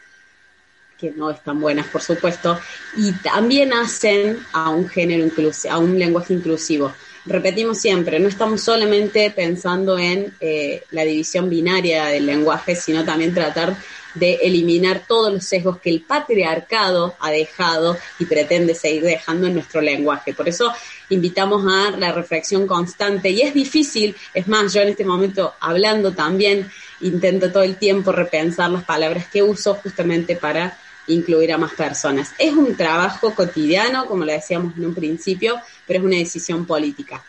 que 0.98 1.12
no 1.12 1.30
están 1.30 1.60
buenas, 1.60 1.88
por 1.88 2.02
supuesto, 2.02 2.60
y 2.96 3.12
también 3.12 3.74
hacen 3.74 4.40
a 4.54 4.70
un 4.70 4.88
género 4.88 5.24
inclusivo, 5.24 5.74
a 5.74 5.78
un 5.78 6.00
lenguaje 6.00 6.34
inclusivo. 6.34 6.94
Repetimos 7.26 7.78
siempre, 7.78 8.20
no 8.20 8.28
estamos 8.28 8.62
solamente 8.62 9.32
pensando 9.32 9.98
en 9.98 10.34
eh, 10.42 10.84
la 10.92 11.04
división 11.04 11.50
binaria 11.50 12.06
del 12.08 12.26
lenguaje, 12.26 12.76
sino 12.76 13.06
también 13.06 13.34
tratar 13.34 13.78
de 14.14 14.36
eliminar 14.44 15.04
todos 15.08 15.32
los 15.32 15.46
sesgos 15.46 15.80
que 15.80 15.90
el 15.90 16.02
patriarcado 16.02 17.16
ha 17.20 17.32
dejado 17.32 17.98
y 18.20 18.26
pretende 18.26 18.76
seguir 18.76 19.04
dejando 19.04 19.48
en 19.48 19.54
nuestro 19.54 19.82
lenguaje. 19.82 20.34
Por 20.34 20.50
eso 20.50 20.72
invitamos 21.10 21.64
a 21.66 21.92
la 21.92 22.12
reflexión 22.12 22.68
constante 22.68 23.30
y 23.30 23.42
es 23.42 23.54
difícil, 23.54 24.16
es 24.34 24.48
más, 24.48 24.74
yo 24.74 24.82
en 24.82 24.90
este 24.90 25.06
momento 25.06 25.54
hablando 25.62 26.12
también 26.12 26.70
intento 27.02 27.52
todo 27.52 27.64
el 27.64 27.78
tiempo 27.78 28.12
repensar 28.12 28.70
las 28.70 28.84
palabras 28.84 29.28
que 29.28 29.42
uso 29.42 29.76
justamente 29.76 30.36
para 30.36 30.78
incluir 31.08 31.52
a 31.52 31.58
más 31.58 31.74
personas. 31.74 32.32
Es 32.38 32.54
un 32.54 32.76
trabajo 32.76 33.34
cotidiano, 33.34 34.06
como 34.06 34.26
lo 34.26 34.32
decíamos 34.32 34.78
en 34.78 34.86
un 34.86 34.94
principio, 34.94 35.60
pero 35.88 36.00
es 36.00 36.06
una 36.06 36.18
decisión 36.18 36.66
política. 36.66 37.24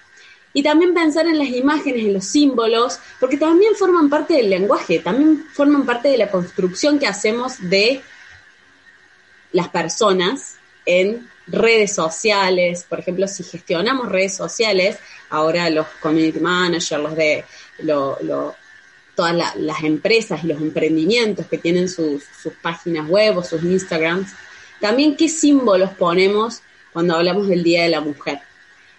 Y 0.57 0.62
también 0.62 0.94
pensar 0.94 1.26
en 1.26 1.38
las 1.38 1.48
imágenes, 1.48 2.05
en 2.05 2.12
los 2.12 2.26
símbolos, 2.26 3.00
porque 3.18 3.36
también 3.36 3.74
forman 3.74 4.09
parte 4.09 4.34
del 4.34 4.50
lenguaje, 4.50 5.00
también 5.00 5.44
forman 5.52 5.84
parte 5.84 6.09
de 6.09 6.18
la 6.18 6.30
construcción 6.30 7.00
que 7.00 7.09
hacemos 7.09 7.55
de 7.59 8.00
las 9.50 9.68
personas 9.68 10.55
en 10.86 11.28
redes 11.48 11.92
sociales. 11.92 12.86
Por 12.88 13.00
ejemplo, 13.00 13.26
si 13.26 13.42
gestionamos 13.42 14.09
redes 14.09 14.36
sociales, 14.36 14.98
ahora 15.28 15.70
los 15.70 15.86
community 16.00 16.38
managers, 16.38 17.02
los 17.02 17.16
de 17.16 17.44
todas 19.16 19.57
las 19.57 19.82
empresas 19.82 20.44
y 20.44 20.48
los 20.48 20.61
emprendimientos 20.61 21.46
que 21.46 21.59
tienen 21.59 21.88
sus, 21.88 22.22
sus 22.42 22.52
páginas 22.55 23.09
web 23.09 23.38
o 23.38 23.42
sus 23.42 23.62
Instagrams, 23.62 24.32
también 24.80 25.16
qué 25.16 25.28
símbolos 25.28 25.90
ponemos 25.90 26.62
cuando 26.95 27.16
hablamos 27.16 27.49
del 27.49 27.62
Día 27.62 27.82
de 27.82 27.90
la 27.90 28.01
Mujer 28.01 28.40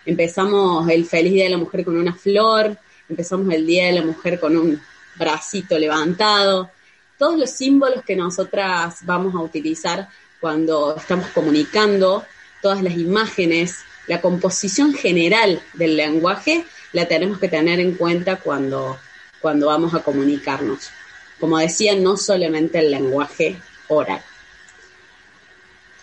Empezamos 0.06 0.88
el 0.88 1.06
Feliz 1.06 1.34
Día 1.34 1.46
de 1.46 1.50
la 1.50 1.58
Mujer 1.58 1.84
con 1.84 1.98
una 1.98 2.14
flor, 2.14 2.78
empezamos 3.10 3.52
el 3.52 3.66
Día 3.66 3.88
de 3.88 3.94
la 3.94 4.04
Mujer 4.04 4.40
con 4.40 4.56
un 4.56 4.80
bracito 5.16 5.80
levantado, 5.80 6.70
todos 7.18 7.40
los 7.40 7.50
símbolos 7.50 8.04
que 8.04 8.16
nosotras 8.16 8.98
vamos 9.02 9.34
a 9.34 9.40
utilizar 9.40 10.08
cuando 10.40 10.96
estamos 10.96 11.28
comunicando, 11.30 12.24
todas 12.62 12.84
las 12.84 12.94
imágenes, 12.94 13.78
la 14.06 14.22
composición 14.22 14.94
general 14.94 15.60
del 15.74 15.98
lenguaje, 15.98 16.66
la 16.94 17.08
tenemos 17.08 17.40
que 17.40 17.48
tener 17.48 17.80
en 17.80 17.96
cuenta 17.96 18.36
cuando, 18.36 19.00
cuando 19.42 19.68
vamos 19.68 19.96
a 19.96 20.04
comunicarnos. 20.04 20.92
Como 21.40 21.58
decía, 21.58 21.96
no 21.96 22.16
solamente 22.16 22.78
el 22.78 22.92
lenguaje 22.92 23.60
oral. 23.88 24.22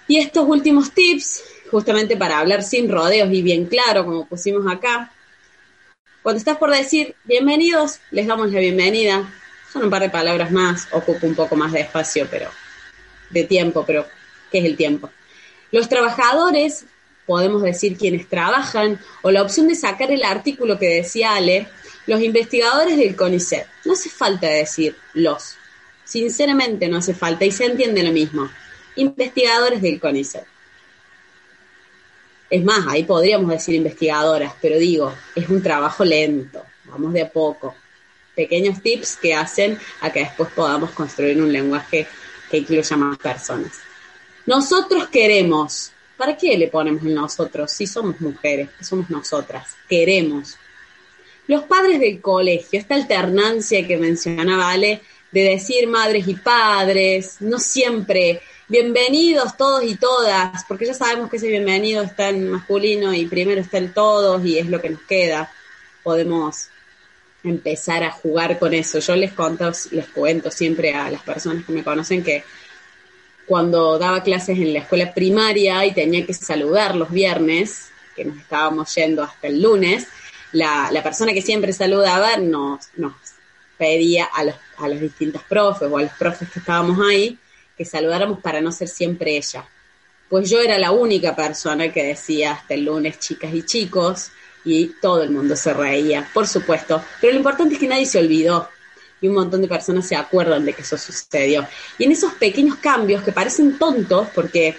Y 0.09 0.19
estos 0.19 0.49
últimos 0.49 0.91
tips 0.91 1.43
justamente 1.73 2.19
para 2.19 2.39
hablar 2.39 2.63
sin 2.63 2.91
rodeos 2.91 3.33
y 3.33 3.41
bien 3.41 3.65
claro, 3.65 4.05
como 4.05 4.27
pusimos 4.27 4.71
acá. 4.71 5.11
Cuando 6.23 6.39
estás 6.39 6.59
por 6.59 6.71
decir 6.71 7.17
bienvenidos, 7.25 7.99
les 8.11 8.27
damos 8.27 8.53
la 8.53 8.61
bienvenida. 8.61 9.33
Son 9.73 9.83
un 9.83 9.91
par 9.91 10.03
de 10.03 10.11
palabras 10.11 10.53
más, 10.53 10.87
ocupo 10.93 11.27
un 11.27 11.35
poco 11.35 11.57
más 11.57 11.73
de 11.73 11.81
espacio, 11.81 12.29
pero 12.31 12.51
de 13.31 13.45
tiempo, 13.45 13.85
pero 13.87 14.07
¿qué 14.51 14.59
es 14.59 14.67
el 14.67 14.77
tiempo? 14.77 15.11
Los 15.71 15.89
trabajadores, 15.89 16.85
podemos 17.25 17.63
decir 17.63 17.97
quienes 17.97 18.29
trabajan, 18.29 19.01
o 19.23 19.31
la 19.31 19.43
opción 19.43 19.67
de 19.67 19.75
sacar 19.75 20.11
el 20.11 20.25
artículo 20.25 20.79
que 20.79 20.97
decía 20.97 21.35
Ale, 21.35 21.69
los 22.07 22.21
investigadores 22.21 22.99
del 22.99 23.17
CONICET. 23.17 23.67
No 23.87 23.95
hace 23.95 24.11
falta 24.11 24.47
decir 24.47 24.95
los. 25.15 25.55
Sinceramente 26.05 26.87
no 26.89 26.99
hace 26.99 27.15
falta 27.15 27.47
y 27.47 27.51
se 27.51 27.65
entiende 27.65 28.03
lo 28.03 28.13
mismo. 28.13 28.51
Investigadores 28.97 29.81
del 29.81 29.99
CONICET. 29.99 30.52
Es 32.53 32.63
más, 32.63 32.87
ahí 32.87 33.05
podríamos 33.05 33.49
decir 33.49 33.75
investigadoras, 33.77 34.53
pero 34.61 34.77
digo, 34.77 35.11
es 35.35 35.49
un 35.49 35.63
trabajo 35.63 36.05
lento, 36.05 36.63
vamos 36.85 37.15
de 37.15 37.23
a 37.23 37.31
poco. 37.31 37.75
Pequeños 38.37 38.83
tips 38.83 39.17
que 39.17 39.33
hacen 39.33 39.79
a 40.03 40.13
que 40.13 40.21
después 40.21 40.51
podamos 40.55 40.91
construir 40.91 41.41
un 41.41 41.51
lenguaje 41.51 42.07
que 42.51 42.59
incluya 42.59 42.95
más 42.99 43.17
personas. 43.17 43.81
Nosotros 44.45 45.09
queremos, 45.09 45.93
¿para 46.19 46.37
qué 46.37 46.59
le 46.59 46.69
ponemos 46.69 47.03
en 47.05 47.15
nosotros? 47.15 47.73
Si 47.73 47.87
somos 47.87 48.21
mujeres, 48.21 48.69
somos 48.83 49.09
nosotras, 49.09 49.69
queremos. 49.89 50.59
Los 51.47 51.63
padres 51.63 52.01
del 52.01 52.21
colegio, 52.21 52.79
esta 52.79 52.97
alternancia 52.97 53.87
que 53.87 53.97
mencionaba 53.97 54.69
Ale, 54.69 55.01
de 55.31 55.41
decir 55.41 55.89
madres 55.89 56.29
y 56.29 56.35
padres, 56.35 57.37
no 57.41 57.59
siempre 57.59 58.43
bienvenidos 58.69 59.57
todos 59.57 59.83
y 59.85 59.97
todas, 59.97 60.65
porque 60.67 60.87
ya 60.87 60.95
sabemos 60.95 61.31
que 61.31 61.37
ese 61.37 61.49
bienvenido 61.49 62.03
está 62.03 62.29
en 62.29 62.51
masculino 62.51 63.13
y 63.13 63.27
primero 63.27 63.61
está 63.61 63.79
en 63.79 63.93
todos 63.93 64.45
y 64.45 64.59
es 64.59 64.69
lo 64.69 64.81
que 64.81 64.91
nos 64.91 65.03
queda. 65.03 65.53
Podemos 66.03 66.69
empezar 67.45 68.05
a 68.05 68.11
jugar 68.11 68.59
con 68.59 68.73
eso. 68.75 68.99
Yo 68.99 69.17
les 69.17 69.33
cuento 69.33 70.51
siempre 70.51 70.95
a 70.95 71.11
las 71.11 71.23
personas 71.23 71.65
que 71.65 71.73
me 71.73 71.85
conocen 71.85 72.23
que 72.23 72.45
cuando 73.47 73.99
daba 73.99 74.23
clases 74.23 74.59
en 74.59 74.73
la 74.73 74.81
escuela 74.81 75.13
primaria 75.13 75.85
y 75.85 75.93
tenía 75.93 76.25
que 76.25 76.33
saludar 76.33 76.95
los 76.95 77.11
viernes, 77.11 77.91
que 78.15 78.25
nos 78.25 78.39
estábamos 78.39 78.95
yendo 78.95 79.23
hasta 79.23 79.49
el 79.49 79.61
lunes, 79.61 80.07
la, 80.53 81.03
persona 81.03 81.33
que 81.33 81.43
siempre 81.43 81.73
saludaba 81.73 82.37
nos, 82.37 82.89
nos 82.97 83.15
pedía 83.77 84.27
a 84.27 84.45
los, 84.45 84.55
a 84.79 84.89
los 84.89 85.01
distintos 85.01 85.43
profes 85.43 85.89
o 85.91 85.99
a 85.99 86.03
los 86.03 86.13
profes 86.13 86.49
que 86.51 86.61
estábamos 86.61 86.99
ahí 87.05 87.39
saludáramos 87.85 88.41
para 88.41 88.61
no 88.61 88.73
ser 88.73 88.89
siempre 88.89 89.37
ella. 89.37 89.69
Pues 90.29 90.49
yo 90.49 90.61
era 90.61 90.79
la 90.79 90.93
única 90.93 91.37
persona 91.37 91.93
que 91.93 92.03
decía 92.03 92.53
hasta 92.53 92.75
el 92.75 92.85
lunes 92.85 93.19
chicas 93.19 93.53
y 93.55 93.63
chicos 93.65 94.31
y 94.65 94.87
todo 95.01 95.23
el 95.23 95.31
mundo 95.31 95.57
se 95.57 95.75
reía, 95.75 96.29
por 96.33 96.47
supuesto. 96.47 97.03
Pero 97.21 97.33
lo 97.35 97.39
importante 97.39 97.75
es 97.75 97.81
que 97.81 97.89
nadie 97.89 98.07
se 98.07 98.19
olvidó 98.19 98.69
y 99.21 99.29
un 99.29 99.35
montón 99.35 99.63
de 99.63 99.69
personas 99.69 100.07
se 100.07 100.17
acuerdan 100.17 100.65
de 100.65 100.73
que 100.73 100.83
eso 100.83 100.99
sucedió. 100.99 101.67
Y 101.99 102.05
en 102.05 102.13
esos 102.13 102.33
pequeños 102.35 102.77
cambios 102.77 103.23
que 103.23 103.33
parecen 103.33 103.79
tontos, 103.79 104.29
porque 104.35 104.77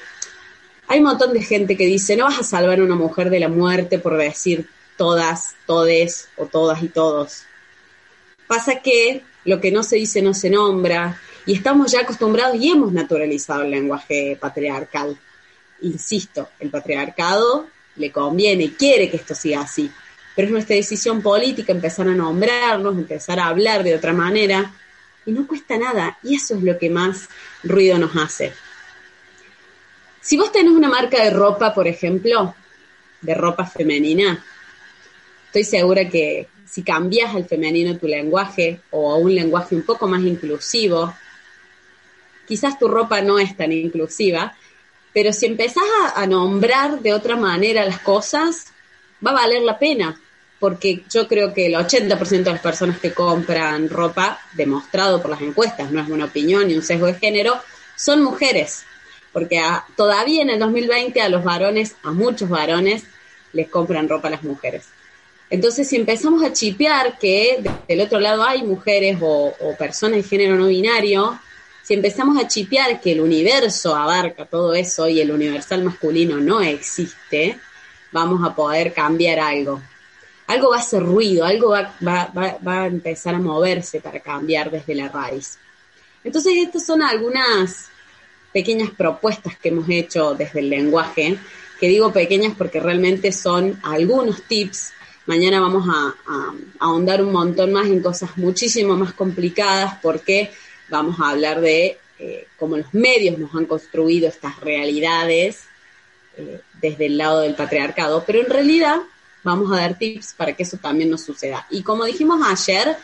hay 0.88 1.00
un 1.00 1.06
montón 1.06 1.34
de 1.34 1.42
gente 1.42 1.78
que 1.78 1.86
dice, 1.86 2.18
no 2.18 2.26
vas 2.26 2.40
a 2.40 2.44
salvar 2.44 2.80
a 2.80 2.84
una 2.84 2.96
mujer 2.96 3.30
de 3.30 3.40
la 3.40 3.48
muerte 3.48 4.00
por 4.00 4.18
decir 4.18 4.68
todas, 4.98 5.56
todes 5.66 6.28
o 6.36 6.46
todas 6.46 6.84
y 6.84 6.90
todos. 6.90 7.44
Pasa 8.48 8.82
que 8.82 9.24
lo 9.46 9.62
que 9.62 9.72
no 9.72 9.82
se 9.84 9.96
dice 9.96 10.22
no 10.22 10.34
se 10.34 10.50
nombra, 10.50 11.20
y 11.46 11.54
estamos 11.54 11.92
ya 11.92 12.02
acostumbrados 12.02 12.56
y 12.60 12.72
hemos 12.72 12.92
naturalizado 12.92 13.64
el 13.64 13.72
lenguaje 13.72 14.38
patriarcal. 14.40 15.18
Insisto, 15.82 16.50
el 16.60 16.70
patriarcado 16.70 17.68
le 17.98 18.12
conviene, 18.12 18.74
quiere 18.74 19.10
que 19.10 19.18
esto 19.18 19.36
siga 19.36 19.62
así, 19.62 19.92
pero 20.36 20.48
es 20.48 20.52
nuestra 20.52 20.76
decisión 20.76 21.22
política 21.22 21.74
empezar 21.74 22.08
a 22.08 22.16
nombrarnos, 22.16 22.98
empezar 22.98 23.40
a 23.40 23.48
hablar 23.48 23.84
de 23.84 23.96
otra 23.96 24.14
manera, 24.14 24.74
y 25.26 25.32
no 25.32 25.48
cuesta 25.48 25.78
nada, 25.78 26.18
y 26.24 26.36
eso 26.36 26.56
es 26.56 26.64
lo 26.64 26.78
que 26.78 26.90
más 26.90 27.30
ruido 27.64 27.98
nos 27.98 28.16
hace. 28.16 28.54
Si 30.22 30.38
vos 30.38 30.52
tenés 30.52 30.72
una 30.72 30.90
marca 30.90 31.24
de 31.24 31.30
ropa, 31.30 31.74
por 31.74 31.88
ejemplo, 31.88 32.56
de 33.22 33.34
ropa 33.36 33.66
femenina, 33.66 34.44
estoy 35.48 35.64
segura 35.64 36.10
que 36.10 36.48
si 36.66 36.82
cambias 36.82 37.36
al 37.36 37.46
femenino 37.46 37.98
tu 37.98 38.08
lenguaje 38.08 38.82
o 38.92 39.12
a 39.12 39.18
un 39.18 39.36
lenguaje 39.36 39.76
un 39.76 39.84
poco 39.84 40.08
más 40.08 40.22
inclusivo, 40.22 41.14
quizás 42.54 42.78
tu 42.78 42.88
ropa 42.88 43.20
no 43.20 43.40
es 43.40 43.58
tan 43.58 43.72
inclusiva, 43.72 44.56
pero 45.12 45.34
si 45.34 45.48
empezás 45.48 45.84
a, 46.14 46.28
nombrar 46.28 47.00
de 47.00 47.12
otra 47.12 47.36
manera 47.36 47.84
las 47.84 47.98
cosas, 47.98 48.68
va 49.26 49.32
a 49.32 49.42
valer 49.42 49.64
la 49.64 49.80
pena, 49.80 50.22
porque 50.60 51.02
yo 51.10 51.28
creo 51.28 51.52
que 51.52 51.66
el 51.66 51.74
80% 51.74 52.44
de 52.44 52.52
las 52.52 52.62
personas 52.62 53.00
que 53.00 53.12
compran 53.12 53.90
ropa, 53.90 54.40
demostrado 54.54 55.20
por 55.20 55.32
las 55.32 55.42
encuestas, 55.42 55.90
no 55.92 56.00
es 56.00 56.08
una 56.08 56.26
opinión 56.26 56.68
ni 56.68 56.76
un 56.76 56.84
sesgo 56.84 57.08
de 57.08 57.16
género, 57.16 57.60
son 57.96 58.22
mujeres, 58.22 58.84
porque 59.32 59.60
todavía 59.96 60.44
en 60.44 60.52
el 60.52 60.60
2020 60.60 61.22
a 61.22 61.30
los 61.30 61.44
varones, 61.44 61.96
a 62.04 62.12
muchos 62.12 62.50
varones, 62.50 63.04
les 63.52 63.68
compran 63.68 64.08
ropa 64.08 64.28
a 64.28 64.32
las 64.32 64.44
mujeres. 64.44 64.86
Entonces, 65.50 65.88
si 65.88 65.96
empezamos 65.96 66.44
a 66.44 66.54
chipear 66.54 67.18
que 67.18 67.64
del 67.88 68.02
otro 68.02 68.20
lado 68.20 68.44
hay 68.44 68.62
mujeres 68.62 69.18
o 69.22 69.76
personas 69.80 70.18
de 70.18 70.24
género 70.24 70.56
no 70.56 70.68
binario, 70.68 71.40
si 71.84 71.94
empezamos 71.94 72.42
a 72.42 72.48
chipear 72.48 73.02
que 73.02 73.12
el 73.12 73.20
universo 73.20 73.94
abarca 73.94 74.46
todo 74.46 74.74
eso 74.74 75.08
y 75.10 75.20
el 75.20 75.32
universal 75.32 75.84
masculino 75.84 76.38
no 76.38 76.62
existe, 76.62 77.60
vamos 78.14 78.42
a 78.48 78.56
poder 78.56 78.94
cambiar 78.94 79.40
algo. 79.40 79.82
Algo 80.48 80.70
va 80.70 80.78
a 80.78 80.80
hacer 80.80 81.04
ruido, 81.04 81.44
algo 81.44 81.72
va, 81.72 82.32
a 82.66 82.88
empezar 82.88 83.36
a 83.36 83.40
moverse 83.40 84.00
para 84.00 84.22
cambiar 84.22 84.72
desde 84.72 84.96
la 84.96 85.10
raíz. 85.10 85.58
Entonces, 86.24 86.54
estas 86.56 86.86
son 86.86 87.02
algunas 87.02 87.90
pequeñas 88.54 88.92
propuestas 88.92 89.58
que 89.58 89.70
hemos 89.70 89.90
hecho 89.90 90.36
desde 90.36 90.62
el 90.62 90.70
lenguaje, 90.70 91.38
que 91.82 91.88
digo 91.90 92.14
pequeñas 92.14 92.54
porque 92.58 92.80
realmente 92.80 93.34
son 93.34 93.78
algunos 93.84 94.44
tips. 94.44 94.94
Mañana 95.26 95.60
vamos 95.60 95.86
a, 95.90 96.16
a 96.28 96.54
ahondar 96.80 97.22
un 97.22 97.34
montón 97.34 97.74
más 97.74 97.88
en 97.88 98.02
cosas 98.02 98.38
muchísimo 98.38 98.96
más 98.96 99.14
complicadas 99.14 99.98
porque 100.02 100.52
vamos 100.94 101.20
a 101.20 101.32
hablar 101.32 101.60
de 101.60 101.98
eh, 102.20 102.48
cómo 102.56 102.78
los 102.78 102.94
medios 102.94 103.40
nos 103.40 103.54
han 103.56 103.66
construido 103.66 104.28
estas 104.28 104.60
realidades 104.60 105.64
eh, 106.38 106.62
desde 106.80 107.08
el 107.08 107.18
lado 107.18 107.42
del 107.42 107.56
patriarcado, 107.56 108.24
pero 108.28 108.42
en 108.42 108.50
realidad 108.50 108.98
vamos 109.44 109.72
a 109.72 109.78
dar 109.78 109.98
tips 109.98 110.36
para 110.38 110.54
que 110.54 110.62
eso 110.62 110.78
también 110.78 111.10
nos 111.10 111.24
suceda. 111.24 111.66
Y 111.72 111.82
como 111.82 112.06
dijimos 112.06 112.40
ayer, 112.48 112.96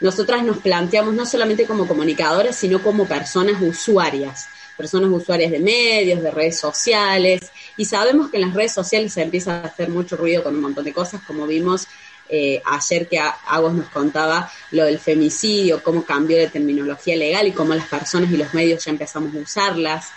nosotras 0.00 0.42
nos 0.42 0.58
planteamos 0.58 1.14
no 1.14 1.24
solamente 1.24 1.66
como 1.66 1.86
comunicadoras, 1.86 2.56
sino 2.56 2.82
como 2.82 3.06
personas 3.06 3.62
usuarias, 3.62 4.48
personas 4.76 5.10
usuarias 5.10 5.52
de 5.52 5.60
medios, 5.60 6.20
de 6.22 6.32
redes 6.32 6.58
sociales, 6.58 7.52
y 7.76 7.84
sabemos 7.84 8.28
que 8.28 8.38
en 8.38 8.42
las 8.42 8.54
redes 8.54 8.72
sociales 8.72 9.12
se 9.12 9.22
empieza 9.22 9.60
a 9.60 9.66
hacer 9.66 9.88
mucho 9.88 10.16
ruido 10.16 10.42
con 10.42 10.52
un 10.56 10.62
montón 10.62 10.84
de 10.84 10.92
cosas, 10.92 11.20
como 11.24 11.46
vimos 11.46 11.86
eh, 12.28 12.62
ayer 12.64 13.08
que 13.08 13.18
Agos 13.18 13.74
nos 13.74 13.88
contaba 13.88 14.50
lo 14.70 14.84
del 14.84 14.98
femicidio, 14.98 15.82
cómo 15.82 16.04
cambió 16.04 16.36
de 16.36 16.48
terminología 16.48 17.16
legal 17.16 17.46
y 17.46 17.52
cómo 17.52 17.74
las 17.74 17.86
personas 17.86 18.30
y 18.30 18.36
los 18.36 18.52
medios 18.54 18.84
ya 18.84 18.90
empezamos 18.90 19.34
a 19.34 19.38
usarlas, 19.38 20.08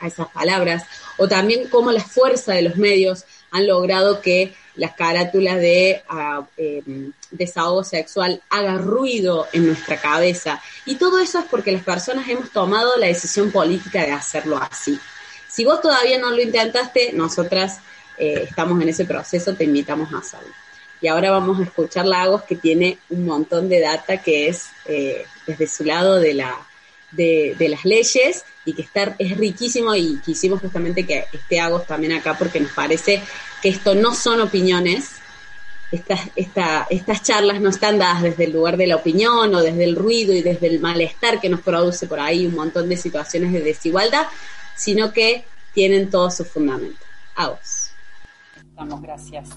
a 0.00 0.06
esas 0.06 0.28
palabras, 0.28 0.84
o 1.16 1.28
también 1.28 1.68
cómo 1.68 1.92
la 1.92 2.02
fuerza 2.02 2.52
de 2.52 2.62
los 2.62 2.76
medios 2.76 3.24
han 3.50 3.66
logrado 3.66 4.20
que 4.20 4.54
las 4.74 4.94
carátulas 4.94 5.56
de 5.56 6.02
ah, 6.08 6.46
em, 6.56 7.12
desahogo 7.30 7.84
sexual 7.84 8.42
haga 8.48 8.78
ruido 8.78 9.46
en 9.52 9.66
nuestra 9.66 10.00
cabeza. 10.00 10.60
Y 10.86 10.96
todo 10.96 11.18
eso 11.18 11.38
es 11.38 11.44
porque 11.46 11.72
las 11.72 11.82
personas 11.82 12.28
hemos 12.28 12.50
tomado 12.50 12.96
la 12.96 13.06
decisión 13.06 13.50
política 13.52 14.02
de 14.02 14.12
hacerlo 14.12 14.58
así. 14.58 14.98
Si 15.48 15.64
vos 15.64 15.80
todavía 15.82 16.18
no 16.18 16.30
lo 16.30 16.40
intentaste, 16.40 17.12
nosotras 17.12 17.80
eh, 18.16 18.46
estamos 18.48 18.80
en 18.80 18.88
ese 18.88 19.04
proceso, 19.04 19.54
te 19.54 19.64
invitamos 19.64 20.12
a 20.14 20.18
hacerlo. 20.18 20.52
Y 21.02 21.08
ahora 21.08 21.32
vamos 21.32 21.58
a 21.58 21.64
escuchar 21.64 22.06
Lagos, 22.06 22.42
que 22.42 22.54
tiene 22.54 22.96
un 23.10 23.26
montón 23.26 23.68
de 23.68 23.80
data 23.80 24.22
que 24.22 24.48
es 24.48 24.68
eh, 24.86 25.26
desde 25.48 25.66
su 25.66 25.84
lado 25.84 26.20
de, 26.20 26.32
la, 26.32 26.56
de, 27.10 27.56
las 27.68 27.84
leyes 27.84 28.44
y 28.64 28.72
que 28.72 28.82
está, 28.82 29.16
es 29.18 29.36
riquísimo 29.36 29.96
y 29.96 30.20
quisimos 30.24 30.60
justamente 30.60 31.04
que 31.04 31.24
esté 31.32 31.58
Agos 31.58 31.86
también 31.88 32.12
acá 32.12 32.38
porque 32.38 32.60
nos 32.60 32.70
parece 32.70 33.20
que 33.60 33.68
esto 33.68 33.96
no 33.96 34.14
son 34.14 34.40
opiniones, 34.40 35.10
estas, 35.90 36.20
esta, 36.36 36.86
estas 36.88 37.22
charlas 37.24 37.60
no 37.60 37.70
están 37.70 37.98
dadas 37.98 38.22
desde 38.22 38.44
el 38.44 38.52
lugar 38.52 38.76
de 38.76 38.86
la 38.86 38.94
opinión 38.94 39.52
o 39.56 39.60
desde 39.60 39.82
el 39.82 39.96
ruido 39.96 40.32
y 40.32 40.40
desde 40.40 40.68
el 40.68 40.78
malestar 40.78 41.40
que 41.40 41.48
nos 41.48 41.62
produce 41.62 42.06
por 42.06 42.20
ahí 42.20 42.46
un 42.46 42.54
montón 42.54 42.88
de 42.88 42.96
situaciones 42.96 43.52
de 43.52 43.60
desigualdad, 43.60 44.28
sino 44.76 45.12
que 45.12 45.44
tienen 45.74 46.10
todo 46.10 46.30
su 46.30 46.44
fundamento. 46.44 47.04
Agos. 47.34 47.90
Estamos, 48.56 49.02
gracias. 49.02 49.48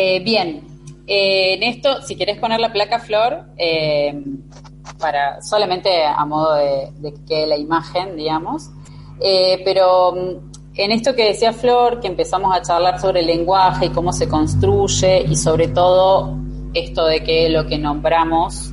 Eh, 0.00 0.20
bien, 0.20 0.62
eh, 1.08 1.54
en 1.54 1.64
esto, 1.64 2.02
si 2.02 2.14
querés 2.14 2.38
poner 2.38 2.60
la 2.60 2.72
placa 2.72 3.00
Flor, 3.00 3.46
eh, 3.56 4.22
para 4.96 5.42
solamente 5.42 6.04
a 6.04 6.24
modo 6.24 6.54
de, 6.54 6.92
que 7.02 7.24
quede 7.26 7.46
la 7.48 7.56
imagen, 7.56 8.14
digamos, 8.14 8.70
pero 9.64 10.12
mm, 10.12 10.76
en 10.76 10.92
esto 10.92 11.16
que 11.16 11.24
decía 11.24 11.52
Flor, 11.52 11.98
que 11.98 12.06
empezamos 12.06 12.56
a 12.56 12.62
charlar 12.62 13.00
sobre 13.00 13.22
el 13.22 13.26
lenguaje 13.26 13.86
y 13.86 13.88
cómo 13.88 14.12
se 14.12 14.28
construye 14.28 15.24
y 15.28 15.34
sobre 15.34 15.66
todo 15.66 16.38
esto 16.74 17.04
de 17.06 17.24
que 17.24 17.48
lo 17.48 17.66
que 17.66 17.76
nombramos 17.76 18.72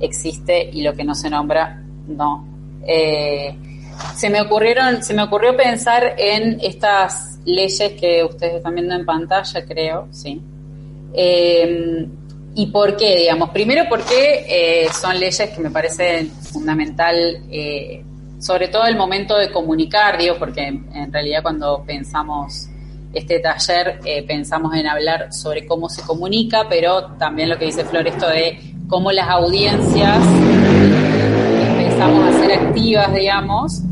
existe 0.00 0.70
y 0.72 0.82
lo 0.82 0.94
que 0.94 1.04
no 1.04 1.14
se 1.14 1.30
nombra 1.30 1.84
no. 2.08 2.48
se 4.16 4.28
me 4.28 4.40
ocurrieron, 4.40 5.04
se 5.04 5.14
me 5.14 5.22
ocurrió 5.22 5.56
pensar 5.56 6.16
en 6.18 6.58
estas 6.62 7.38
leyes 7.44 7.92
que 7.92 8.24
ustedes 8.24 8.54
están 8.54 8.74
viendo 8.74 8.96
en 8.96 9.06
pantalla, 9.06 9.64
creo, 9.64 10.08
sí, 10.10 10.42
eh, 11.14 12.06
¿Y 12.56 12.66
por 12.66 12.96
qué, 12.96 13.16
digamos? 13.16 13.50
Primero 13.50 13.84
porque 13.88 14.44
eh, 14.48 14.88
son 14.92 15.18
leyes 15.18 15.50
que 15.50 15.60
me 15.60 15.70
parecen 15.70 16.30
fundamental, 16.30 17.16
eh, 17.50 18.04
sobre 18.38 18.68
todo 18.68 18.86
el 18.86 18.96
momento 18.96 19.36
de 19.36 19.50
comunicar, 19.50 20.18
digo, 20.18 20.36
porque 20.38 20.66
en 20.66 21.12
realidad 21.12 21.42
cuando 21.42 21.82
pensamos 21.84 22.68
este 23.12 23.38
taller 23.38 24.00
pensamos 24.26 24.74
en 24.74 24.88
hablar 24.88 25.32
sobre 25.32 25.66
cómo 25.66 25.88
se 25.88 26.02
comunica, 26.02 26.68
pero 26.68 27.12
también 27.16 27.48
lo 27.48 27.56
que 27.58 27.66
dice 27.66 27.84
Flor, 27.84 28.08
esto 28.08 28.28
de 28.28 28.58
cómo 28.88 29.12
las 29.12 29.28
audiencias 29.28 30.18
empezamos 31.78 32.28
a 32.28 32.40
ser 32.40 32.52
activas, 32.58 33.14
digamos, 33.14 33.82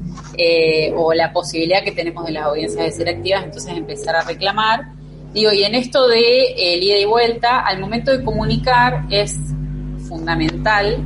o 0.96 1.14
la 1.14 1.32
posibilidad 1.32 1.84
que 1.84 1.92
tenemos 1.92 2.26
de 2.26 2.32
las 2.32 2.44
audiencias 2.46 2.84
de 2.84 2.90
ser 2.90 3.08
activas, 3.08 3.44
entonces 3.44 3.76
empezar 3.76 4.16
a 4.16 4.22
reclamar 4.22 5.01
Digo, 5.32 5.50
y 5.52 5.64
en 5.64 5.74
esto 5.74 6.08
de 6.08 6.20
eh, 6.20 6.78
ida 6.78 6.98
y 6.98 7.04
vuelta, 7.06 7.60
al 7.60 7.80
momento 7.80 8.16
de 8.16 8.22
comunicar 8.22 9.06
es 9.10 9.38
fundamental 10.06 10.98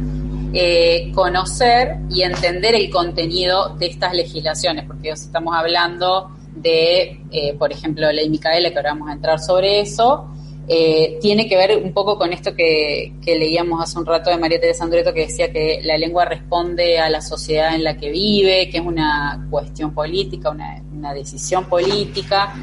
eh, 0.53 1.13
conocer 1.15 1.99
y 2.11 2.23
entender 2.23 2.75
el 2.75 2.91
contenido 2.91 3.77
de 3.77 3.87
estas 3.87 4.15
legislaciones, 4.15 4.85
porque 4.87 5.11
estamos 5.11 5.55
hablando 5.55 6.31
de, 6.55 7.21
eh, 7.31 7.55
por 7.59 7.71
ejemplo, 7.71 8.11
ley 8.11 8.29
Micaela, 8.31 8.71
que 8.71 8.77
ahora 8.77 8.95
vamos 8.95 9.11
a 9.11 9.13
entrar 9.13 9.39
sobre 9.39 9.81
eso, 9.81 10.29
eh, 10.69 11.19
tiene 11.21 11.49
que 11.49 11.57
ver 11.57 11.77
un 11.77 11.93
poco 11.93 12.19
con 12.19 12.33
esto 12.33 12.55
que, 12.55 13.13
leíamos 13.25 13.81
hace 13.81 13.99
un 13.99 14.07
rato 14.07 14.31
de 14.31 14.37
María 14.37 14.61
Teresa 14.61 14.85
Andreto, 14.85 15.13
que 15.15 15.21
decía 15.21 15.53
que 15.53 15.81
la 15.85 15.97
lengua 15.97 16.25
responde 16.25 16.99
a 16.99 17.09
la 17.09 17.21
sociedad 17.21 17.75
en 17.75 17.85
la 17.85 17.97
que 17.97 18.11
vive, 18.11 18.69
que 18.69 18.79
es 18.79 18.85
una 18.85 19.47
cuestión 19.49 19.95
política, 19.95 20.51
una, 20.51 20.83
decisión 21.15 21.67
política. 21.67 22.55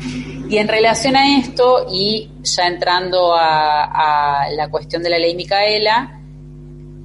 Y 0.49 0.57
en 0.57 0.67
relación 0.67 1.15
a 1.15 1.37
esto, 1.37 1.87
y 1.89 2.29
ya 2.43 2.67
entrando 2.67 3.33
a, 3.33 4.47
la 4.53 4.69
cuestión 4.69 5.01
de 5.01 5.09
la 5.09 5.17
ley 5.17 5.33
Micaela, 5.35 6.19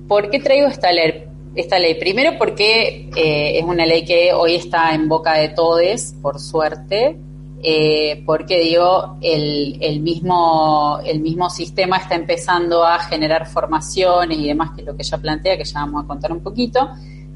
¿por 0.08 0.30
qué 0.30 0.40
traigo 0.40 0.66
esta 0.66 0.90
ley? 0.90 1.94
Primero 1.94 2.36
porque 2.38 3.08
eh, 3.14 3.58
es 3.58 3.64
una 3.64 3.86
ley 3.86 4.04
que 4.04 4.32
hoy 4.32 4.56
está 4.56 4.94
en 4.94 5.08
boca 5.08 5.34
de 5.34 5.50
todos, 5.50 6.14
por 6.20 6.40
suerte, 6.40 7.16
eh, 7.60 8.22
porque 8.24 8.60
digo, 8.60 9.16
el, 9.20 9.78
el, 9.80 10.00
mismo, 10.00 11.00
el 11.04 11.20
mismo 11.20 11.50
sistema 11.50 11.96
está 11.96 12.14
empezando 12.14 12.84
a 12.84 13.00
generar 13.00 13.48
formaciones 13.48 14.38
y 14.38 14.46
demás, 14.46 14.70
que 14.74 14.82
es 14.82 14.86
lo 14.86 14.96
que 14.96 15.02
ella 15.02 15.18
plantea, 15.18 15.58
que 15.58 15.64
ya 15.64 15.80
vamos 15.80 16.04
a 16.04 16.06
contar 16.06 16.30
un 16.32 16.40
poquito, 16.40 16.88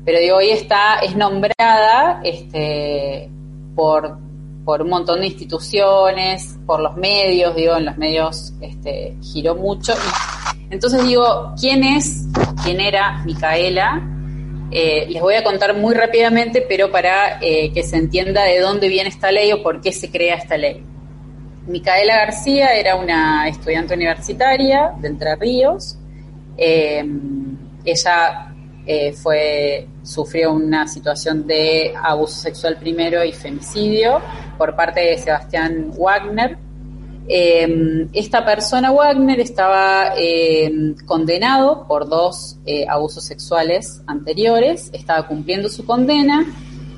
pero 0.04 0.20
digo, 0.20 0.36
hoy 0.36 0.50
está, 0.50 1.00
es 1.00 1.16
nombrada 1.16 2.20
este, 2.22 3.30
por, 3.74 4.18
por 4.64 4.82
un 4.82 4.90
montón 4.90 5.20
de 5.20 5.26
instituciones, 5.26 6.56
por 6.66 6.80
los 6.80 6.96
medios, 6.96 7.54
digo, 7.56 7.76
en 7.76 7.86
los 7.86 7.98
medios 7.98 8.52
este, 8.60 9.16
giró 9.22 9.56
mucho. 9.56 9.92
entonces 10.70 11.04
digo, 11.04 11.52
¿quién 11.60 11.82
es, 11.82 12.26
quién 12.62 12.80
era 12.80 13.24
Micaela? 13.24 14.08
Eh, 14.74 15.06
les 15.10 15.20
voy 15.20 15.34
a 15.34 15.44
contar 15.44 15.76
muy 15.76 15.94
rápidamente, 15.94 16.64
pero 16.66 16.90
para 16.90 17.38
eh, 17.42 17.70
que 17.74 17.82
se 17.82 17.96
entienda 17.96 18.44
de 18.44 18.58
dónde 18.58 18.88
viene 18.88 19.10
esta 19.10 19.30
ley 19.30 19.52
o 19.52 19.62
por 19.62 19.82
qué 19.82 19.92
se 19.92 20.10
crea 20.10 20.36
esta 20.36 20.56
ley. 20.56 20.82
Micaela 21.66 22.16
García 22.16 22.74
era 22.74 22.96
una 22.96 23.46
estudiante 23.48 23.92
universitaria 23.92 24.94
de 24.98 25.08
Entre 25.08 25.36
Ríos. 25.36 25.98
Eh, 26.56 27.04
ella 27.84 28.48
fue, 29.22 29.86
sufrió 30.02 30.52
una 30.52 30.88
situación 30.88 31.46
de 31.46 31.94
abuso 32.02 32.40
sexual 32.40 32.78
primero 32.78 33.22
y 33.22 33.32
femicidio 33.32 34.20
por 34.58 34.74
parte 34.74 35.00
de 35.00 35.18
Sebastián 35.18 35.92
Wagner, 35.96 36.56
eh, 37.28 38.08
esta 38.12 38.44
persona, 38.44 38.90
Wagner, 38.90 39.40
estaba 39.40 40.14
eh, 40.16 40.94
condenado 41.06 41.86
por 41.86 42.08
dos 42.08 42.58
eh, 42.66 42.84
abusos 42.88 43.24
sexuales 43.24 44.02
anteriores, 44.06 44.90
estaba 44.92 45.26
cumpliendo 45.26 45.68
su 45.68 45.84
condena. 45.84 46.44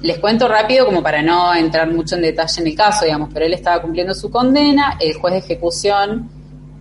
Les 0.03 0.19
cuento 0.19 0.49
rápido 0.49 0.87
como 0.87 1.03
para 1.03 1.23
no 1.23 1.55
entrar 1.55 1.91
mucho 1.91 2.17
en 2.17 2.23
detalle 2.23 2.61
en 2.61 2.67
el 2.69 2.75
caso, 2.75 3.05
digamos, 3.05 3.31
pero 3.33 3.47
él 3.47 3.55
estaba 3.55 3.81
cumpliendo 3.81 4.15
su 4.15 4.31
condena, 4.31 4.99
el 5.01 5.15
juez 5.15 5.33
de 5.33 5.39
ejecución 5.41 6.31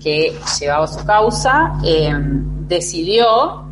que 0.02 0.34
llevaba 0.60 0.88
su 0.88 1.06
causa 1.06 1.74
decidió 2.68 3.64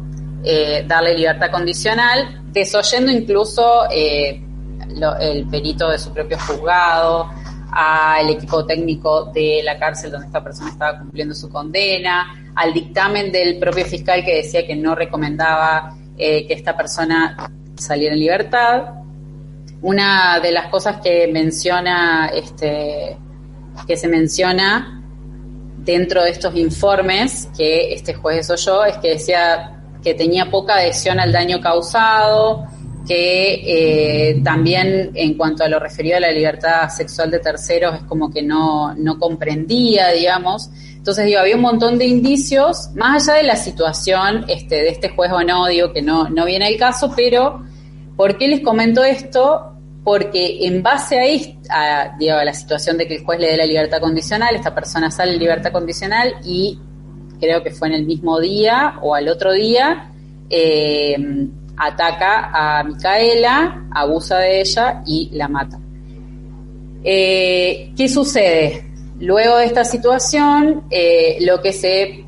darle 0.88 1.18
libertad 1.18 1.52
condicional, 1.52 2.42
desoyendo 2.54 3.12
incluso 3.12 3.90
el 3.90 5.48
perito 5.52 5.90
de 5.90 6.00
su 6.00 6.14
propio 6.14 6.38
juzgado, 6.40 7.30
al 7.72 8.30
equipo 8.30 8.66
técnico 8.66 9.26
de 9.26 9.62
la 9.64 9.80
cárcel 9.80 10.12
donde 10.12 10.28
esta 10.28 10.44
persona 10.44 10.70
estaba 10.70 11.00
cumpliendo 11.00 11.34
su 11.34 11.50
condena, 11.50 12.52
al 12.56 12.74
dictamen 12.74 13.32
del 13.32 13.58
propio 13.58 13.86
fiscal 13.86 14.24
que 14.26 14.38
decía 14.38 14.68
que 14.68 14.76
no 14.76 14.94
recomendaba 14.94 15.96
eh, 16.18 16.46
que 16.46 16.54
esta 16.54 16.76
persona 16.76 17.50
saliera 17.76 18.14
en 18.14 18.20
libertad. 18.20 18.84
Una 19.82 20.40
de 20.40 20.52
las 20.52 20.68
cosas 20.68 20.98
que 21.02 21.28
menciona, 21.32 22.28
este, 22.28 23.18
que 23.88 23.98
se 23.98 24.08
menciona 24.08 25.02
dentro 25.78 26.24
de 26.24 26.30
estos 26.30 26.56
informes 26.56 27.50
que 27.58 27.94
este 27.94 28.14
juez 28.14 28.52
yo 28.64 28.86
es 28.86 28.98
que 28.98 29.12
decía 29.12 29.82
que 30.04 30.14
tenía 30.14 30.50
poca 30.50 30.76
adhesión 30.76 31.20
al 31.20 31.32
daño 31.32 31.60
causado, 31.62 32.68
que 33.08 34.30
eh, 34.32 34.42
también 34.44 35.12
en 35.14 35.36
cuanto 35.36 35.64
a 35.64 35.68
lo 35.68 35.80
referido 35.80 36.18
a 36.18 36.20
la 36.20 36.32
libertad 36.32 36.90
sexual 36.90 37.32
de 37.32 37.40
terceros 37.40 37.96
es 37.96 38.04
como 38.04 38.32
que 38.32 38.42
no, 38.42 38.94
no 38.96 39.18
comprendía, 39.18 40.10
digamos. 40.12 40.70
Entonces, 40.96 41.26
digo, 41.26 41.40
había 41.40 41.56
un 41.56 41.64
montón 41.64 41.98
de 41.98 42.06
indicios, 42.06 42.92
más 42.94 43.28
allá 43.28 43.40
de 43.40 43.44
la 43.44 43.56
situación 43.56 44.46
este, 44.48 44.76
de 44.76 44.90
este 44.90 45.10
juez 45.10 45.32
o 45.32 45.44
no, 45.44 45.68
digo 45.68 45.92
que 45.94 46.02
no, 46.02 46.30
no 46.30 46.46
viene 46.46 46.68
el 46.68 46.78
caso, 46.78 47.12
pero 47.16 47.64
¿por 48.16 48.38
qué 48.38 48.48
les 48.48 48.62
comento 48.62 49.04
esto? 49.04 49.74
Porque 50.04 50.68
en 50.68 50.84
base 50.84 51.20
a, 51.70 52.04
a, 52.04 52.46
la 52.46 52.54
situación 52.54 52.98
de 52.98 53.08
que 53.08 53.16
el 53.16 53.24
juez 53.26 53.40
le 53.40 53.48
dé 53.48 53.58
la 53.58 53.66
libertad 53.66 54.00
condicional, 54.00 54.56
esta 54.56 54.76
persona 54.76 55.10
sale 55.10 55.34
en 55.34 55.40
libertad 55.40 55.72
condicional 55.72 56.36
y 56.44 56.80
creo 57.40 57.64
que 57.64 57.72
fue 57.72 57.88
en 57.88 57.96
el 57.96 58.06
mismo 58.06 58.40
día 58.40 59.00
o 59.02 59.16
al 59.16 59.28
otro 59.28 59.54
día, 59.54 60.12
eh, 60.52 61.18
ataca 61.78 62.52
a 62.54 62.84
Micaela, 62.84 63.88
abusa 63.92 64.40
de 64.40 64.62
ella 64.62 65.02
y 65.06 65.30
la 65.34 65.48
mata. 65.48 65.80
Eh, 67.04 67.92
¿Qué 67.96 68.08
sucede? 68.08 68.86
Luego 69.20 69.58
de 69.58 69.66
esta 69.66 69.84
situación, 69.84 70.84
eh, 70.90 71.38
lo 71.42 71.62
que 71.62 71.74
se, 71.74 72.26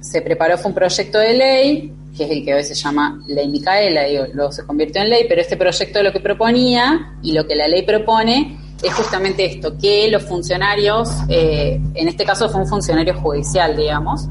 se 0.00 0.22
preparó 0.22 0.58
fue 0.58 0.68
un 0.70 0.74
proyecto 0.74 1.18
de 1.18 1.34
ley, 1.34 1.92
que 2.16 2.24
es 2.24 2.30
el 2.30 2.44
que 2.44 2.54
hoy 2.54 2.64
se 2.64 2.74
llama 2.74 3.22
Ley 3.26 3.48
Micaela, 3.48 4.04
digo, 4.04 4.24
luego 4.32 4.52
se 4.52 4.64
convirtió 4.64 5.02
en 5.02 5.10
ley, 5.10 5.26
pero 5.28 5.42
este 5.42 5.56
proyecto 5.56 6.02
lo 6.02 6.12
que 6.12 6.20
proponía 6.20 7.14
y 7.22 7.32
lo 7.32 7.46
que 7.46 7.54
la 7.54 7.68
ley 7.68 7.82
propone 7.82 8.58
es 8.82 8.92
justamente 8.94 9.44
esto, 9.44 9.76
que 9.76 10.08
los 10.10 10.22
funcionarios, 10.22 11.10
en 11.28 12.08
este 12.08 12.24
caso 12.24 12.48
fue 12.48 12.60
un 12.60 12.66
funcionario 12.66 13.14
judicial, 13.14 13.76
digamos, 13.76 14.28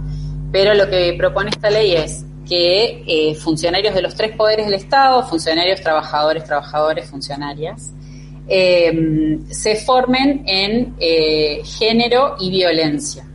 pero 0.51 0.73
lo 0.73 0.89
que 0.89 1.13
propone 1.17 1.49
esta 1.49 1.69
ley 1.69 1.93
es 1.95 2.24
que 2.47 3.03
eh, 3.07 3.35
funcionarios 3.35 3.93
de 3.95 4.01
los 4.01 4.15
tres 4.15 4.35
poderes 4.35 4.65
del 4.65 4.75
Estado, 4.75 5.23
funcionarios, 5.23 5.81
trabajadores, 5.81 6.43
trabajadores, 6.43 7.09
funcionarias, 7.09 7.91
eh, 8.47 9.39
se 9.49 9.75
formen 9.75 10.43
en 10.45 10.95
eh, 10.99 11.61
género 11.65 12.35
y 12.39 12.51
violencia 12.51 13.25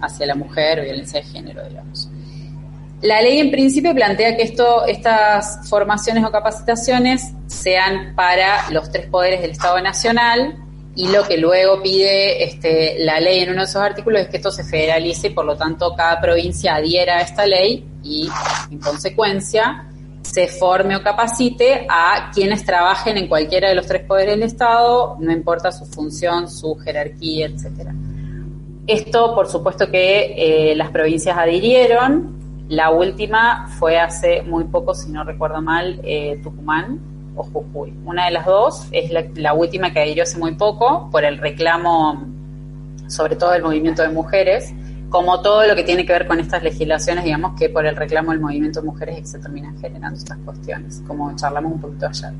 hacia 0.00 0.26
la 0.26 0.34
mujer, 0.34 0.82
violencia 0.82 1.20
de 1.20 1.26
género, 1.26 1.66
digamos. 1.66 2.10
La 3.02 3.22
ley 3.22 3.38
en 3.38 3.50
principio 3.50 3.94
plantea 3.94 4.36
que 4.36 4.42
esto, 4.42 4.84
estas 4.84 5.66
formaciones 5.68 6.22
o 6.24 6.30
capacitaciones 6.30 7.32
sean 7.46 8.14
para 8.14 8.70
los 8.70 8.90
tres 8.90 9.06
poderes 9.06 9.40
del 9.40 9.52
Estado 9.52 9.80
Nacional 9.80 10.58
y 10.94 11.08
lo 11.08 11.22
que 11.22 11.38
luego 11.38 11.80
pide 11.82 12.42
este, 12.44 12.96
la 12.98 13.20
ley 13.20 13.40
en 13.40 13.50
uno 13.50 13.60
de 13.60 13.64
esos 13.64 13.80
artículos 13.80 14.22
es 14.22 14.28
que 14.28 14.38
esto 14.38 14.50
se 14.50 14.64
federalice 14.64 15.28
y 15.28 15.30
por 15.30 15.44
lo 15.44 15.56
tanto 15.56 15.94
cada 15.94 16.20
provincia 16.20 16.74
adhiera 16.74 17.18
a 17.18 17.20
esta 17.20 17.46
ley 17.46 17.84
y, 18.02 18.28
en 18.70 18.78
consecuencia, 18.78 19.86
se 20.22 20.48
forme 20.48 20.96
o 20.96 21.02
capacite 21.02 21.86
a 21.88 22.30
quienes 22.34 22.64
trabajen 22.64 23.16
en 23.16 23.28
cualquiera 23.28 23.68
de 23.68 23.74
los 23.74 23.86
tres 23.86 24.04
poderes 24.04 24.34
del 24.34 24.42
Estado, 24.42 25.16
no 25.20 25.32
importa 25.32 25.70
su 25.70 25.86
función, 25.86 26.50
su 26.50 26.74
jerarquía, 26.76 27.46
etcétera. 27.46 27.94
Esto, 28.86 29.34
por 29.34 29.46
supuesto 29.46 29.90
que 29.90 30.70
eh, 30.72 30.74
las 30.74 30.90
provincias 30.90 31.38
adhirieron. 31.38 32.66
La 32.68 32.90
última 32.90 33.68
fue 33.78 33.98
hace 33.98 34.42
muy 34.42 34.64
poco, 34.64 34.94
si 34.94 35.10
no 35.10 35.24
recuerdo 35.24 35.60
mal, 35.60 36.00
eh, 36.02 36.40
Tucumán 36.42 37.19
o 37.34 37.42
Jujuy. 37.44 37.92
Una 38.04 38.26
de 38.26 38.32
las 38.32 38.46
dos 38.46 38.88
es 38.92 39.10
la, 39.34 39.52
última 39.52 39.92
que 39.92 40.00
adhirió 40.00 40.22
hace 40.22 40.38
muy 40.38 40.54
poco 40.54 41.08
por 41.10 41.24
el 41.24 41.38
reclamo, 41.38 42.26
sobre 43.08 43.36
todo 43.36 43.52
del 43.52 43.62
movimiento 43.62 44.02
de 44.02 44.08
mujeres, 44.08 44.72
como 45.08 45.40
todo 45.42 45.66
lo 45.66 45.74
que 45.74 45.82
tiene 45.82 46.06
que 46.06 46.12
ver 46.12 46.26
con 46.26 46.38
estas 46.38 46.62
legislaciones, 46.62 47.24
digamos 47.24 47.58
que 47.58 47.68
por 47.68 47.84
el 47.84 47.96
reclamo 47.96 48.30
del 48.30 48.40
movimiento 48.40 48.80
de 48.80 48.86
mujeres 48.86 49.28
se 49.28 49.38
terminan 49.38 49.78
generando 49.80 50.18
estas 50.18 50.38
cuestiones, 50.38 51.02
como 51.06 51.34
charlamos 51.34 51.72
un 51.72 51.80
poquito 51.80 52.06
ayer. 52.06 52.32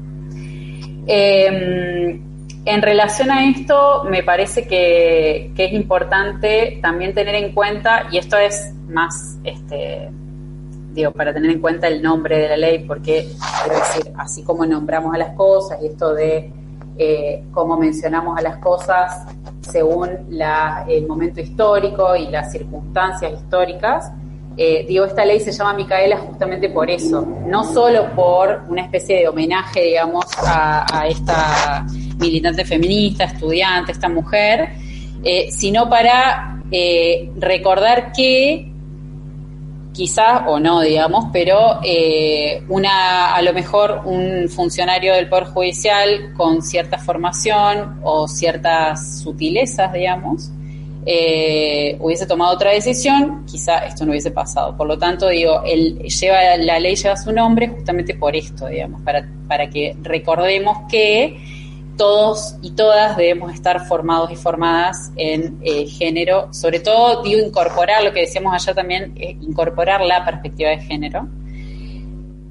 Em, 1.07 2.20
en 2.64 2.82
relación 2.82 3.30
a 3.30 3.49
esto, 3.49 4.05
me 4.05 4.22
parece 4.22 4.66
que, 4.66 5.53
es 5.57 5.72
importante 5.72 6.78
también 6.82 7.14
tener 7.14 7.34
en 7.34 7.53
cuenta, 7.53 8.07
y 8.12 8.18
esto 8.18 8.36
es 8.36 8.72
más, 8.88 9.38
este, 9.45 10.11
digo, 10.93 11.12
para 11.12 11.32
tener 11.32 11.51
en 11.51 11.61
cuenta 11.61 11.88
el 11.88 12.03
nombre 12.03 12.38
de 12.38 12.49
la 12.49 12.57
ley, 12.57 12.84
porque, 12.86 13.28
quiero 13.64 13.78
decir, 13.78 14.12
así 14.16 14.43
como 14.43 14.66
nombramos 14.66 15.14
a 15.14 15.18
las 15.18 15.34
cosas 15.34 15.78
y 15.82 15.86
esto 15.86 16.14
de 16.14 16.53
eh, 16.99 17.45
cómo 17.53 17.76
mencionamos 17.76 18.38
a 18.38 18.43
las 18.43 18.59
cosas 18.59 19.26
según 19.61 20.11
el 20.88 21.07
momento 21.07 21.41
histórico 21.41 22.16
y 22.16 22.28
las 22.28 22.53
circunstancias 22.53 23.32
históricas. 23.32 24.12
Eh, 24.57 24.84
digo, 24.86 25.07
esta 25.07 25.24
ley 25.24 25.41
se 25.41 25.53
llama 25.53 25.72
Micaela 25.72 26.18
justamente 26.18 26.68
por 26.68 26.91
eso, 26.91 27.26
no 27.47 27.64
solo 27.64 28.11
por 28.14 28.64
una 28.68 28.82
especie 28.82 29.20
de 29.20 29.28
homenaje, 29.28 29.82
digamos, 29.82 30.26
a, 30.45 31.07
esta 31.09 31.86
militante 32.18 32.64
feminista, 32.64 33.24
estudiante, 33.24 33.93
esta 33.93 34.09
mujer, 34.09 34.68
eh, 35.22 35.51
sino 35.51 35.88
para 35.88 36.61
eh, 36.70 37.30
recordar 37.36 38.12
que 38.12 38.69
quizás 39.93 40.43
o 40.47 40.59
no, 40.61 40.80
digamos, 40.80 41.26
pero 41.32 41.80
eh, 41.84 42.62
una, 42.68 43.34
a 43.34 43.43
lo 43.43 43.53
mejor 43.53 44.03
un 44.05 44.49
funcionario 44.49 45.14
del 45.14 45.28
Poder 45.28 45.45
Judicial 45.47 46.32
con 46.36 46.62
cierta 46.62 46.99
formación 46.99 48.01
o 48.03 48.28
ciertas 48.28 49.20
sutilezas, 49.20 49.93
digamos, 49.93 50.51
eh, 51.07 51.97
hubiese 51.99 52.26
tomado 52.26 52.55
otra 52.55 52.72
decisión, 52.72 53.45
quizá 53.47 53.78
esto 53.86 54.05
no 54.05 54.12
hubiese 54.12 54.30
pasado. 54.30 54.76
Por 54.76 54.86
lo 54.86 54.99
tanto, 54.99 55.28
digo, 55.28 55.62
él 55.64 55.99
lleva, 55.99 56.57
la 56.59 56.78
ley 56.78 56.95
lleva 56.95 57.16
su 57.16 57.32
nombre 57.32 57.68
justamente 57.68 58.14
por 58.14 58.36
esto, 58.36 58.66
digamos, 58.66 59.01
para, 59.03 59.26
para 59.49 59.68
que 59.70 59.97
recordemos 60.03 60.78
que 60.91 61.59
todos 62.01 62.57
y 62.62 62.70
todas 62.70 63.14
debemos 63.18 63.53
estar 63.53 63.86
formados 63.86 64.30
y 64.30 64.36
formadas 64.36 65.12
en 65.16 65.59
eh, 65.62 65.84
género, 65.84 66.48
sobre 66.51 66.80
todo 66.80 67.22
digo 67.22 67.46
incorporar, 67.46 68.03
lo 68.03 68.11
que 68.14 68.20
decíamos 68.20 68.55
ayer 68.55 68.74
también, 68.74 69.12
eh, 69.16 69.36
incorporar 69.42 70.01
la 70.01 70.24
perspectiva 70.24 70.70
de 70.70 70.78
género. 70.78 71.28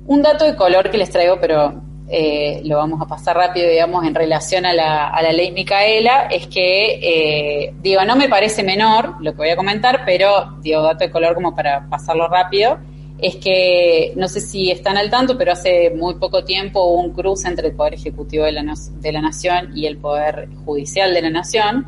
Un 0.05 0.21
dato 0.21 0.45
de 0.45 0.55
color 0.55 0.91
que 0.91 0.99
les 0.99 1.09
traigo, 1.09 1.39
pero 1.41 1.81
eh, 2.11 2.61
lo 2.63 2.77
vamos 2.77 3.01
a 3.01 3.07
pasar 3.07 3.37
rápido, 3.37 3.67
digamos, 3.67 4.05
en 4.05 4.13
relación 4.13 4.67
a 4.67 4.73
la, 4.73 5.07
a 5.07 5.19
la 5.23 5.31
ley 5.31 5.49
Micaela, 5.51 6.27
es 6.29 6.45
que, 6.45 7.73
digo, 7.81 8.05
no 8.05 8.15
me 8.15 8.29
parece 8.29 8.61
menor 8.61 9.15
lo 9.19 9.31
que 9.31 9.37
voy 9.37 9.49
a 9.49 9.55
comentar, 9.55 10.03
pero, 10.05 10.57
digo, 10.61 10.83
dato 10.83 11.05
de 11.05 11.09
color 11.09 11.33
como 11.33 11.55
para 11.55 11.89
pasarlo 11.89 12.27
rápido, 12.27 12.77
es 13.21 13.35
que, 13.37 14.13
no 14.15 14.27
sé 14.27 14.41
si 14.41 14.71
están 14.71 14.97
al 14.97 15.09
tanto, 15.09 15.37
pero 15.37 15.51
hace 15.51 15.89
muy 15.91 16.15
poco 16.15 16.43
tiempo 16.43 16.83
hubo 16.83 17.01
un 17.01 17.13
cruce 17.13 17.47
entre 17.47 17.67
el 17.67 17.75
Poder 17.75 17.95
Ejecutivo 17.95 18.45
de 18.45 18.53
la, 18.53 18.63
de 18.63 19.11
la 19.11 19.21
Nación 19.21 19.71
y 19.75 19.85
el 19.85 19.97
Poder 19.97 20.49
Judicial 20.65 21.13
de 21.13 21.21
la 21.21 21.29
Nación, 21.29 21.85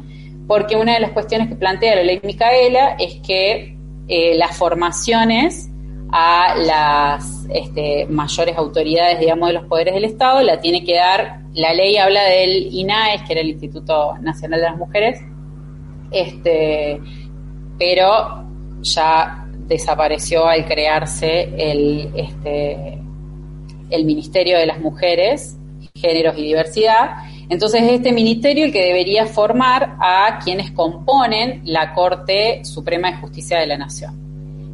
porque 0.48 0.76
una 0.76 0.94
de 0.94 1.00
las 1.00 1.12
cuestiones 1.12 1.48
que 1.48 1.56
plantea 1.56 1.96
la 1.96 2.04
ley 2.04 2.20
Micaela 2.24 2.96
es 3.00 3.16
que 3.26 3.78
eh, 4.08 4.36
las 4.36 4.58
formaciones 4.58 5.70
a 6.12 6.56
las 6.58 7.46
este, 7.54 8.06
mayores 8.08 8.58
autoridades, 8.58 9.20
digamos, 9.20 9.48
de 9.48 9.54
los 9.54 9.66
poderes 9.66 9.94
del 9.94 10.04
Estado, 10.04 10.42
la 10.42 10.60
tiene 10.60 10.84
que 10.84 10.96
dar, 10.96 11.40
la 11.54 11.74
ley 11.74 11.96
habla 11.98 12.24
del 12.24 12.68
INAES, 12.74 13.22
que 13.24 13.34
era 13.34 13.42
el 13.42 13.50
Instituto 13.50 14.18
Nacional 14.20 14.60
de 14.60 14.66
las 14.66 14.78
Mujeres, 14.78 15.22
este, 16.12 17.00
pero 17.80 18.46
ya 18.82 19.41
desapareció 19.72 20.46
al 20.46 20.66
crearse 20.66 21.50
el, 21.58 22.12
este, 22.16 23.00
el 23.90 24.06
Ministerio 24.06 24.58
de 24.58 24.66
las 24.66 24.80
Mujeres, 24.80 25.58
Géneros 25.96 26.38
y 26.38 26.44
Diversidad. 26.44 27.24
Entonces, 27.50 27.84
este 27.84 28.12
ministerio 28.12 28.66
el 28.66 28.72
que 28.72 28.84
debería 28.84 29.26
formar 29.26 29.96
a 30.00 30.40
quienes 30.44 30.72
componen 30.72 31.62
la 31.64 31.94
Corte 31.94 32.64
Suprema 32.66 33.12
de 33.12 33.18
Justicia 33.18 33.60
de 33.60 33.68
la 33.68 33.78
Nación. 33.78 34.31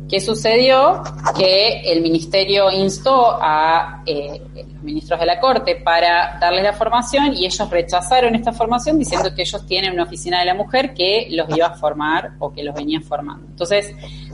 ¿Qué 0.10 0.22
sucedió? 0.22 1.04
Que 1.38 1.82
el 1.92 2.02
ministerio 2.02 2.72
instó 2.72 3.38
a 3.42 4.04
eh, 4.06 4.42
los 4.56 4.84
ministros 4.84 5.20
de 5.20 5.26
la 5.26 5.40
Corte 5.40 5.76
para 5.76 6.38
darles 6.40 6.64
la 6.64 6.74
formación 6.74 7.34
y 7.36 7.46
ellos 7.46 7.70
rechazaron 7.70 8.34
esta 8.34 8.54
formación 8.54 8.98
diciendo 8.98 9.36
que 9.36 9.42
ellos 9.42 9.66
tienen 9.66 9.92
una 9.92 10.04
oficina 10.04 10.40
de 10.40 10.46
la 10.46 10.54
mujer 10.54 10.94
que 10.94 11.28
los 11.32 11.50
iba 11.56 11.68
a 11.68 11.76
formar 11.76 12.32
o 12.40 12.54
que 12.54 12.64
los 12.64 12.74
venía 12.74 13.02
formando. 13.02 13.46
Entonces, 13.48 13.94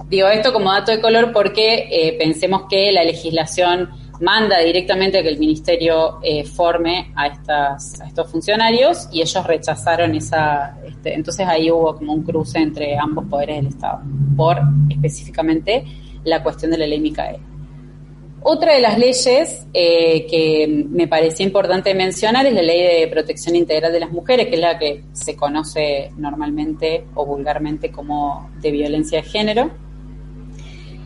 digo 0.09 0.27
esto 0.27 0.53
como 0.53 0.71
dato 0.71 0.91
de 0.91 1.01
color 1.01 1.31
porque 1.33 1.87
eh, 1.89 2.15
pensemos 2.19 2.63
que 2.69 2.91
la 2.91 3.03
legislación 3.03 3.89
manda 4.19 4.59
directamente 4.59 5.19
a 5.19 5.23
que 5.23 5.29
el 5.29 5.39
ministerio 5.39 6.19
eh, 6.21 6.43
forme 6.45 7.11
a, 7.15 7.27
estas, 7.27 8.01
a 8.01 8.07
estos 8.07 8.29
funcionarios 8.31 9.09
y 9.11 9.21
ellos 9.21 9.45
rechazaron 9.45 10.15
esa, 10.15 10.77
este, 10.85 11.13
entonces 11.13 11.47
ahí 11.47 11.71
hubo 11.71 11.95
como 11.95 12.13
un 12.13 12.23
cruce 12.23 12.59
entre 12.59 12.97
ambos 12.97 13.25
poderes 13.25 13.57
del 13.57 13.67
Estado, 13.67 14.01
por 14.35 14.61
específicamente 14.89 15.83
la 16.23 16.41
cuestión 16.41 16.71
de 16.71 16.77
la 16.77 16.87
ley 16.87 16.99
Micaela. 16.99 17.39
Otra 18.45 18.73
de 18.73 18.81
las 18.81 18.97
leyes 18.97 19.65
eh, 19.73 20.25
que 20.29 20.85
me 20.89 21.07
parecía 21.07 21.45
importante 21.45 21.93
mencionar 21.93 22.45
es 22.45 22.53
la 22.53 22.61
Ley 22.61 22.99
de 22.99 23.07
Protección 23.07 23.55
Integral 23.55 23.93
de 23.93 24.01
las 24.01 24.11
Mujeres, 24.11 24.47
que 24.47 24.55
es 24.55 24.59
la 24.59 24.77
que 24.77 25.05
se 25.13 25.37
conoce 25.37 26.11
normalmente 26.17 27.05
o 27.15 27.25
vulgarmente 27.25 27.89
como 27.89 28.49
de 28.59 28.71
violencia 28.71 29.21
de 29.21 29.29
género. 29.29 29.71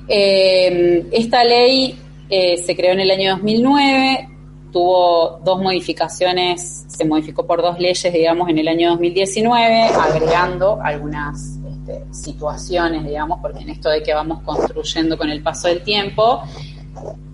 Eh, 0.07 1.05
esta 1.11 1.43
ley 1.43 1.95
eh, 2.29 2.57
se 2.57 2.75
creó 2.75 2.93
en 2.93 2.99
el 2.99 3.11
año 3.11 3.31
2009, 3.31 4.29
tuvo 4.71 5.39
dos 5.43 5.61
modificaciones, 5.61 6.85
se 6.87 7.05
modificó 7.05 7.45
por 7.45 7.61
dos 7.61 7.79
leyes, 7.79 8.11
digamos, 8.11 8.49
en 8.49 8.57
el 8.57 8.67
año 8.67 8.89
2019, 8.91 9.89
agregando 9.99 10.79
algunas 10.81 11.57
este, 11.87 12.03
situaciones, 12.11 13.05
digamos, 13.05 13.39
porque 13.41 13.59
en 13.59 13.69
esto 13.69 13.89
de 13.89 14.03
que 14.03 14.13
vamos 14.13 14.41
construyendo 14.43 15.17
con 15.17 15.29
el 15.29 15.41
paso 15.41 15.67
del 15.67 15.83
tiempo, 15.83 16.41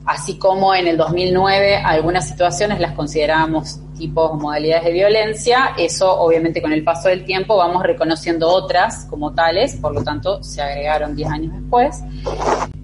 así 0.05 0.37
como 0.37 0.75
en 0.75 0.87
el 0.87 0.97
2009 0.97 1.77
algunas 1.77 2.27
situaciones 2.27 2.79
las 2.79 2.91
considerábamos 2.93 3.79
tipos 3.97 4.31
o 4.31 4.35
modalidades 4.35 4.85
de 4.85 4.91
violencia, 4.91 5.73
eso 5.77 6.19
obviamente 6.19 6.61
con 6.61 6.73
el 6.73 6.83
paso 6.83 7.09
del 7.09 7.25
tiempo 7.25 7.57
vamos 7.57 7.83
reconociendo 7.83 8.49
otras 8.49 9.05
como 9.09 9.33
tales, 9.33 9.75
por 9.77 9.93
lo 9.93 10.03
tanto 10.03 10.43
se 10.43 10.61
agregaron 10.61 11.15
10 11.15 11.29
años 11.29 11.53
después. 11.53 12.01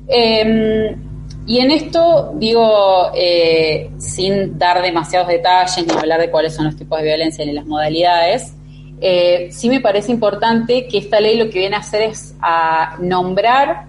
Em, 0.08 1.09
y 1.50 1.58
en 1.62 1.72
esto 1.72 2.32
digo, 2.36 3.10
eh, 3.16 3.90
sin 3.98 4.60
dar 4.60 4.84
demasiados 4.84 5.28
detalles 5.28 5.84
ni 5.88 5.92
hablar 5.98 6.22
de 6.22 6.30
cuáles 6.30 6.54
son 6.54 6.66
los 6.66 6.76
tipos 6.76 7.00
de 7.00 7.06
violencia 7.06 7.44
ni 7.44 7.54
las 7.54 7.66
modalidades, 7.66 8.54
eh, 9.02 9.48
sí 9.52 9.68
me 9.68 9.80
parece 9.80 10.12
importante 10.12 10.88
que 10.88 11.00
esta 11.00 11.20
ley 11.20 11.38
lo 11.38 11.50
que 11.50 11.58
viene 11.58 11.76
a 11.76 11.80
hacer 11.80 12.04
es 12.04 12.36
a 12.40 12.98
nombrar 13.02 13.88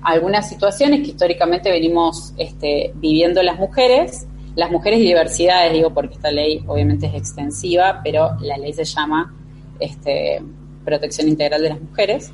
algunas 0.00 0.48
situaciones 0.48 1.00
que 1.00 1.08
históricamente 1.08 1.70
venimos 1.70 2.32
este, 2.38 2.92
viviendo 2.94 3.42
las 3.42 3.58
mujeres, 3.58 4.26
las 4.56 4.70
mujeres 4.70 5.00
y 5.00 5.02
diversidades, 5.02 5.70
digo, 5.74 5.92
porque 5.92 6.14
esta 6.14 6.30
ley 6.30 6.64
obviamente 6.66 7.08
es 7.08 7.14
extensiva, 7.14 8.00
pero 8.02 8.38
la 8.40 8.56
ley 8.56 8.72
se 8.72 8.84
llama 8.84 9.34
este, 9.80 10.40
Protección 10.82 11.28
Integral 11.28 11.60
de 11.60 11.68
las 11.68 11.80
Mujeres. 11.82 12.32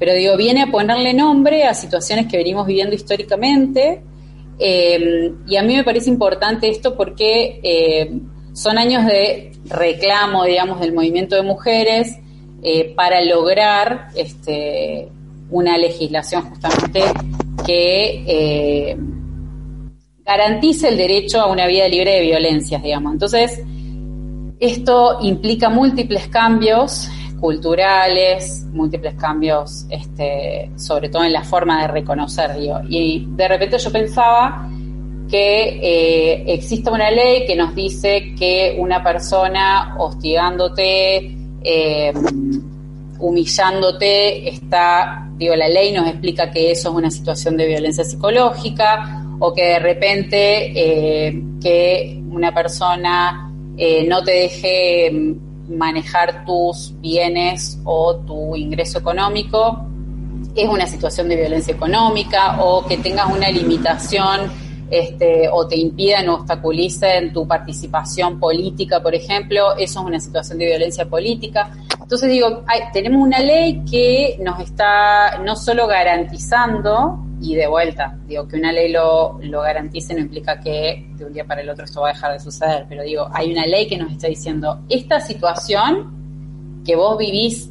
Pero 0.00 0.14
digo, 0.14 0.36
viene 0.36 0.62
a 0.62 0.66
ponerle 0.66 1.14
nombre 1.14 1.62
a 1.62 1.74
situaciones 1.74 2.26
que 2.26 2.36
venimos 2.36 2.66
viviendo 2.66 2.96
históricamente, 2.96 4.02
eh, 4.58 5.32
y 5.46 5.56
a 5.56 5.62
mí 5.62 5.76
me 5.76 5.84
parece 5.84 6.10
importante 6.10 6.68
esto 6.68 6.96
porque 6.96 7.60
eh, 7.62 8.10
son 8.52 8.78
años 8.78 9.04
de 9.04 9.52
reclamo, 9.66 10.44
digamos, 10.44 10.80
del 10.80 10.94
movimiento 10.94 11.36
de 11.36 11.42
mujeres 11.42 12.16
eh, 12.62 12.94
para 12.94 13.22
lograr 13.22 14.08
este, 14.16 15.08
una 15.50 15.76
legislación 15.76 16.42
justamente 16.42 17.02
que 17.66 18.96
garantice 20.24 20.88
el 20.88 20.96
derecho 20.96 21.40
a 21.40 21.46
una 21.46 21.66
vida 21.66 21.88
libre 21.88 22.16
de 22.16 22.22
violencias, 22.22 22.82
digamos. 22.82 23.12
Entonces, 23.12 23.62
esto 24.58 25.18
implica 25.22 25.68
múltiples 25.68 26.28
cambios 26.28 27.08
culturales, 27.40 28.66
múltiples 28.72 29.14
cambios, 29.14 29.86
este, 29.90 30.70
sobre 30.76 31.08
todo 31.08 31.24
en 31.24 31.32
la 31.32 31.44
forma 31.44 31.82
de 31.82 31.88
reconocer, 31.88 32.54
digo. 32.58 32.80
Y 32.88 33.26
de 33.28 33.48
repente 33.48 33.78
yo 33.78 33.92
pensaba 33.92 34.68
que 35.28 35.80
eh, 35.82 36.44
existe 36.46 36.90
una 36.90 37.10
ley 37.10 37.46
que 37.46 37.56
nos 37.56 37.74
dice 37.74 38.34
que 38.38 38.76
una 38.78 39.02
persona 39.02 39.96
hostigándote, 39.98 41.36
eh, 41.62 42.12
humillándote, 43.18 44.48
está, 44.48 45.28
digo, 45.36 45.56
la 45.56 45.68
ley 45.68 45.92
nos 45.92 46.08
explica 46.08 46.50
que 46.50 46.70
eso 46.70 46.90
es 46.90 46.94
una 46.94 47.10
situación 47.10 47.56
de 47.56 47.66
violencia 47.66 48.04
psicológica 48.04 49.24
o 49.38 49.52
que 49.52 49.64
de 49.64 49.78
repente 49.78 50.72
eh, 50.74 51.42
que 51.60 52.22
una 52.30 52.54
persona 52.54 53.42
no 54.08 54.24
te 54.24 54.32
deje 54.32 55.36
manejar 55.68 56.44
tus 56.44 56.92
bienes 57.00 57.78
o 57.84 58.16
tu 58.16 58.56
ingreso 58.56 58.98
económico 58.98 59.86
es 60.56 60.68
una 60.68 60.86
situación 60.86 61.28
de 61.28 61.36
violencia 61.36 61.74
económica 61.74 62.56
o 62.60 62.84
que 62.86 62.96
tengas 62.96 63.30
una 63.30 63.50
limitación 63.50 64.50
este, 64.90 65.48
o 65.48 65.66
te 65.66 65.76
impidan 65.76 66.28
o 66.28 66.34
obstaculicen 66.36 67.32
tu 67.32 67.46
participación 67.46 68.38
política, 68.38 69.02
por 69.02 69.14
ejemplo, 69.14 69.76
eso 69.76 70.00
es 70.00 70.06
una 70.06 70.20
situación 70.20 70.58
de 70.58 70.66
violencia 70.66 71.06
política. 71.06 71.72
Entonces 72.00 72.30
digo, 72.30 72.64
tenemos 72.92 73.20
una 73.20 73.40
ley 73.40 73.82
que 73.90 74.38
nos 74.40 74.60
está 74.60 75.38
no 75.44 75.56
solo 75.56 75.86
garantizando, 75.88 77.25
y 77.40 77.54
de 77.54 77.66
vuelta, 77.66 78.18
digo, 78.26 78.48
que 78.48 78.56
una 78.56 78.72
ley 78.72 78.90
lo, 78.90 79.38
lo 79.42 79.60
garantice 79.60 80.14
no 80.14 80.20
implica 80.20 80.60
que 80.60 81.06
de 81.16 81.24
un 81.24 81.32
día 81.32 81.44
para 81.44 81.60
el 81.60 81.68
otro 81.68 81.84
esto 81.84 82.00
va 82.00 82.10
a 82.10 82.12
dejar 82.12 82.32
de 82.32 82.40
suceder, 82.40 82.86
pero 82.88 83.02
digo, 83.02 83.28
hay 83.32 83.52
una 83.52 83.66
ley 83.66 83.86
que 83.86 83.98
nos 83.98 84.10
está 84.10 84.28
diciendo, 84.28 84.80
esta 84.88 85.20
situación 85.20 86.82
que 86.84 86.96
vos 86.96 87.18
vivís 87.18 87.70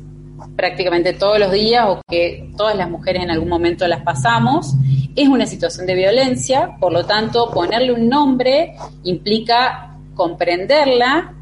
prácticamente 0.56 1.14
todos 1.14 1.40
los 1.40 1.52
días 1.52 1.86
o 1.88 2.02
que 2.08 2.52
todas 2.58 2.76
las 2.76 2.90
mujeres 2.90 3.24
en 3.24 3.32
algún 3.32 3.50
momento 3.50 3.88
las 3.88 4.02
pasamos, 4.04 4.76
es 5.16 5.28
una 5.28 5.46
situación 5.46 5.88
de 5.88 5.96
violencia, 5.96 6.76
por 6.80 6.92
lo 6.92 7.06
tanto, 7.06 7.50
ponerle 7.52 7.94
un 7.94 8.10
nombre 8.10 8.76
implica 9.04 9.98
comprenderla, 10.14 11.34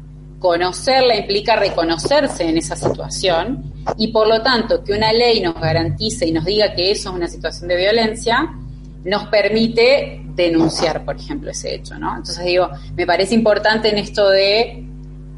conocerla 0.44 1.16
implica 1.16 1.56
reconocerse 1.56 2.46
en 2.46 2.58
esa 2.58 2.76
situación 2.76 3.72
y 3.96 4.08
por 4.08 4.28
lo 4.28 4.42
tanto 4.42 4.84
que 4.84 4.92
una 4.92 5.10
ley 5.10 5.40
nos 5.40 5.54
garantice 5.54 6.26
y 6.26 6.32
nos 6.32 6.44
diga 6.44 6.74
que 6.74 6.90
eso 6.90 7.08
es 7.08 7.16
una 7.16 7.28
situación 7.28 7.66
de 7.66 7.76
violencia, 7.76 8.54
nos 9.06 9.26
permite 9.28 10.20
denunciar, 10.34 11.02
por 11.02 11.16
ejemplo, 11.16 11.50
ese 11.50 11.74
hecho, 11.74 11.98
¿no? 11.98 12.10
Entonces 12.10 12.44
digo, 12.44 12.68
me 12.94 13.06
parece 13.06 13.34
importante 13.34 13.88
en 13.88 13.96
esto 13.96 14.28
de 14.28 14.84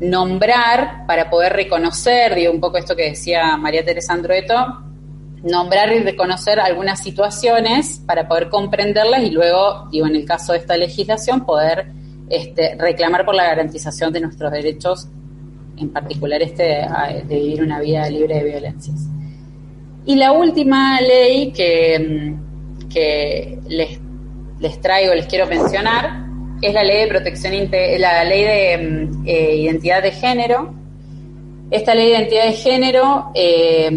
nombrar 0.00 1.06
para 1.06 1.30
poder 1.30 1.52
reconocer, 1.52 2.34
digo, 2.34 2.52
un 2.52 2.60
poco 2.60 2.76
esto 2.76 2.96
que 2.96 3.10
decía 3.10 3.56
María 3.56 3.84
Teresa 3.84 4.12
Andrueto, 4.12 4.56
nombrar 5.44 5.92
y 5.92 6.00
reconocer 6.00 6.58
algunas 6.58 7.00
situaciones 7.00 8.00
para 8.04 8.26
poder 8.26 8.48
comprenderlas 8.48 9.22
y 9.22 9.30
luego, 9.30 9.86
digo, 9.88 10.08
en 10.08 10.16
el 10.16 10.24
caso 10.24 10.52
de 10.52 10.58
esta 10.58 10.76
legislación, 10.76 11.46
poder 11.46 11.92
este, 12.28 12.74
reclamar 12.76 13.24
por 13.24 13.34
la 13.34 13.44
garantización 13.44 14.12
de 14.12 14.20
nuestros 14.20 14.50
derechos, 14.50 15.08
en 15.76 15.90
particular 15.90 16.42
este 16.42 16.62
de, 16.62 17.22
vivir 17.28 17.62
una 17.62 17.80
vida 17.80 18.08
libre 18.08 18.36
de 18.36 18.44
violencias. 18.44 19.08
Y 20.04 20.16
la 20.16 20.32
última 20.32 21.00
ley 21.00 21.52
que, 21.52 22.34
que 22.92 23.58
les, 23.68 23.98
les 24.60 24.80
traigo, 24.80 25.14
les 25.14 25.26
quiero 25.26 25.46
mencionar, 25.46 26.26
es 26.62 26.72
la 26.72 26.82
ley 26.82 27.02
de 27.02 27.08
protección, 27.08 27.52
la 27.98 28.24
ley 28.24 28.42
de 28.42 29.08
eh, 29.26 29.56
identidad 29.56 30.02
de 30.02 30.12
género. 30.12 30.74
Esta 31.70 31.94
ley 31.94 32.06
de 32.06 32.12
identidad 32.12 32.44
de 32.44 32.52
género 32.52 33.30
eh, 33.34 33.90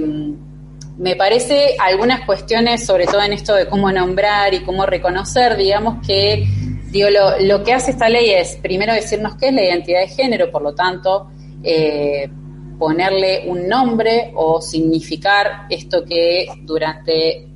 me 0.98 1.16
parece 1.16 1.76
algunas 1.80 2.26
cuestiones, 2.26 2.86
sobre 2.86 3.06
todo 3.06 3.22
en 3.22 3.34
esto 3.34 3.56
de 3.56 3.68
cómo 3.68 3.92
nombrar 3.92 4.54
y 4.54 4.60
cómo 4.60 4.86
reconocer, 4.86 5.56
digamos 5.56 6.06
que 6.06 6.46
digo, 6.92 7.08
lo, 7.42 7.64
que 7.64 7.74
hace 7.74 7.92
esta 7.92 8.10
ley 8.10 8.32
es 8.32 8.56
primero 8.58 8.94
decirnos 8.94 9.36
qué 9.36 9.50
es 9.50 9.54
la 9.54 9.64
identidad 9.64 10.02
de 10.02 10.08
género, 10.08 10.52
por 10.52 10.62
lo 10.62 10.74
tanto, 10.74 11.30
eh, 11.64 12.30
ponerle 12.78 13.44
un 13.48 13.68
nombre 13.68 14.32
o 14.36 14.62
significar 14.62 15.68
esto 15.70 16.04
que 16.06 16.48
durante 16.62 17.48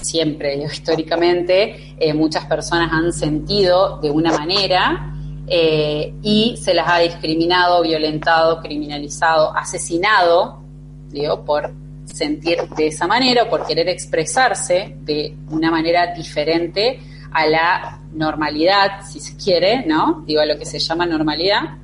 siempre, 0.00 0.56
históricamente, 0.56 1.94
eh, 1.98 2.14
muchas 2.14 2.46
personas 2.46 2.92
han 2.92 3.12
sentido 3.12 3.98
de 3.98 4.10
una 4.10 4.32
manera 4.32 5.14
eh, 5.46 6.14
y 6.22 6.56
se 6.56 6.74
las 6.74 6.86
ha 6.88 6.98
discriminado, 6.98 7.82
violentado, 7.82 8.60
criminalizado, 8.60 9.56
asesinado, 9.56 10.62
digo, 11.10 11.44
por 11.44 11.72
sentir 12.04 12.58
de 12.76 12.88
esa 12.88 13.06
manera 13.06 13.44
o 13.44 13.48
por 13.48 13.66
querer 13.66 13.88
expresarse 13.88 14.96
de 15.00 15.34
una 15.50 15.70
manera 15.70 16.14
diferente 16.14 17.00
a 17.32 17.46
la 17.46 18.00
normalidad, 18.12 19.02
si 19.08 19.20
se 19.20 19.36
quiere, 19.36 19.84
¿no? 19.86 20.24
Digo, 20.26 20.40
a 20.40 20.46
lo 20.46 20.58
que 20.58 20.64
se 20.64 20.78
llama 20.78 21.06
normalidad. 21.06 21.78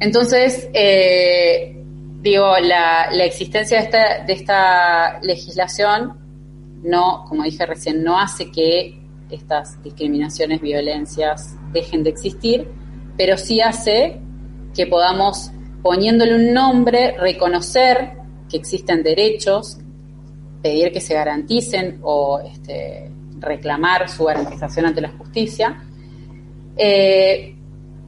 Entonces, 0.00 0.68
eh, 0.72 1.76
digo, 2.20 2.58
la, 2.58 3.08
existencia 3.24 3.78
de 3.78 3.84
esta, 3.84 4.24
de 4.24 4.32
esta 4.32 5.20
legislación 5.20 6.20
no, 6.82 7.24
como 7.28 7.42
dije 7.42 7.66
recién, 7.66 8.02
no 8.02 8.18
hace 8.18 8.50
que 8.50 8.98
estas 9.30 9.82
discriminaciones, 9.82 10.60
violencias 10.60 11.54
dejen 11.72 12.02
de 12.02 12.10
existir, 12.10 12.68
pero 13.16 13.36
sí 13.36 13.60
hace 13.60 14.18
que 14.74 14.86
podamos, 14.86 15.50
poniéndole 15.82 16.34
un 16.34 16.52
nombre, 16.52 17.16
reconocer 17.18 18.12
que 18.48 18.56
existen 18.56 19.02
derechos, 19.02 19.78
pedir 20.62 20.92
que 20.92 21.00
se 21.00 21.14
garanticen 21.14 22.00
o 22.02 22.40
este, 22.40 23.10
reclamar 23.40 24.08
su 24.08 24.24
garantización 24.24 24.86
ante 24.86 25.00
la 25.00 25.10
justicia, 25.10 25.82
eh, 26.76 27.54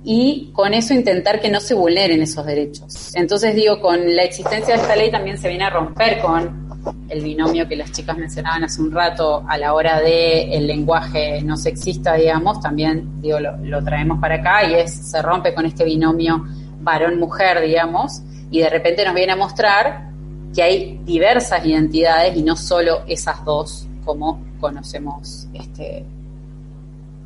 y 0.05 0.51
con 0.53 0.75
eso 0.75 0.95
intentar 0.95 1.41
que 1.41 1.49
no 1.51 1.61
se 1.61 1.75
vulneren 1.75 2.21
esos 2.23 2.45
derechos. 2.45 3.15
Entonces 3.15 3.55
digo, 3.55 3.81
con 3.81 4.17
la 4.17 4.23
existencia 4.25 4.75
de 4.75 4.83
esta 4.83 4.97
ley 4.97 5.11
también 5.11 5.39
se 5.39 5.49
viene 5.49 5.65
a 5.65 5.71
romper 5.71 6.21
con 6.21 6.73
el 7.09 7.23
binomio 7.23 7.69
que 7.69 7.77
las 7.77 7.93
chicas 7.93 8.19
mencionaban 8.19 8.65
hace 8.65 8.83
un 8.83 8.91
rato 8.91 9.45
a 9.49 9.57
la 9.57 9.75
hora 9.75 10.01
de 10.01 10.57
el 10.57 10.67
lenguaje 10.67 11.41
no 11.43 11.57
sexista, 11.57 12.15
digamos, 12.15 12.61
también 12.61 13.21
digo, 13.21 13.39
lo, 13.39 13.57
lo 13.59 13.85
traemos 13.85 14.19
para 14.19 14.37
acá 14.37 14.65
y 14.69 14.75
es, 14.75 14.93
se 14.93 15.23
rompe 15.23 15.55
con 15.55 15.67
este 15.67 15.85
binomio 15.85 16.45
varón-mujer, 16.81 17.61
digamos, 17.61 18.23
y 18.51 18.59
de 18.59 18.69
repente 18.69 19.05
nos 19.05 19.15
viene 19.15 19.33
a 19.33 19.37
mostrar 19.37 20.11
que 20.53 20.63
hay 20.63 21.01
diversas 21.05 21.65
identidades 21.65 22.37
y 22.37 22.43
no 22.43 22.57
solo 22.57 23.03
esas 23.07 23.45
dos 23.45 23.87
como 24.05 24.41
conocemos 24.61 25.49
este, 25.55 26.05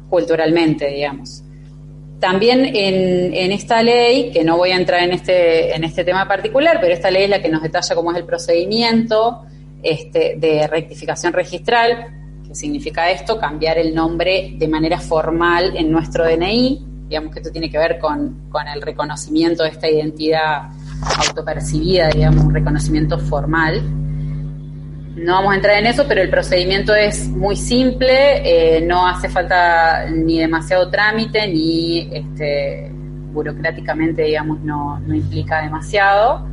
culturalmente, 0.09 0.89
digamos. 0.89 1.43
También 2.20 2.64
en, 2.74 3.53
esta 3.53 3.83
ley, 3.83 4.31
que 4.33 4.43
no 4.43 4.57
voy 4.57 4.70
a 4.70 4.77
entrar 4.77 5.03
en 5.03 5.12
este, 5.12 5.74
en 5.77 5.85
este 5.85 6.03
tema 6.03 6.27
particular, 6.27 6.79
pero 6.81 6.95
esta 6.95 7.11
ley 7.11 7.24
es 7.24 7.31
la 7.31 7.43
que 7.43 7.49
nos 7.49 7.62
detalla 7.62 7.95
cómo 7.95 8.11
es 8.11 8.16
el 8.16 8.24
procedimiento 8.24 9.43
este, 9.83 10.37
de 10.39 10.66
rectificación 10.66 11.35
registral, 11.35 12.07
que 12.47 12.55
significa 12.55 13.11
esto? 13.11 13.39
Cambiar 13.39 13.77
el 13.79 13.95
nombre 13.95 14.55
de 14.57 14.66
manera 14.66 14.99
formal 14.99 15.77
en 15.77 15.91
nuestro 15.91 16.24
DNI. 16.24 16.87
Digamos 17.09 17.33
que 17.33 17.41
esto 17.41 17.53
tiene 17.53 17.70
que 17.70 17.79
ver 17.79 17.99
con, 17.99 18.49
con 18.49 18.66
el 18.66 18.81
reconocimiento 18.81 19.62
de 19.62 19.68
esta 19.70 19.89
identidad 19.89 20.70
autopercibida, 21.29 22.09
digamos, 22.09 22.45
un 22.45 22.55
reconocimiento 22.55 23.18
formal. 23.18 23.83
No 25.17 25.33
vamos 25.33 25.53
a 25.53 25.57
entrar 25.57 25.79
en 25.79 25.87
eso, 25.87 26.05
pero 26.07 26.21
el 26.21 26.29
procedimiento 26.29 26.95
es 26.95 27.29
muy 27.29 27.57
simple, 27.57 28.77
eh, 28.77 28.81
no 28.83 29.07
hace 29.07 29.29
falta 29.29 30.09
ni 30.11 30.39
demasiado 30.39 30.91
trámite, 30.91 31.49
ni 31.49 32.09
este, 32.12 32.91
burocráticamente, 33.33 34.23
digamos, 34.23 34.61
no, 34.61 35.01
implica 35.09 35.62
demasiado. 35.62 36.47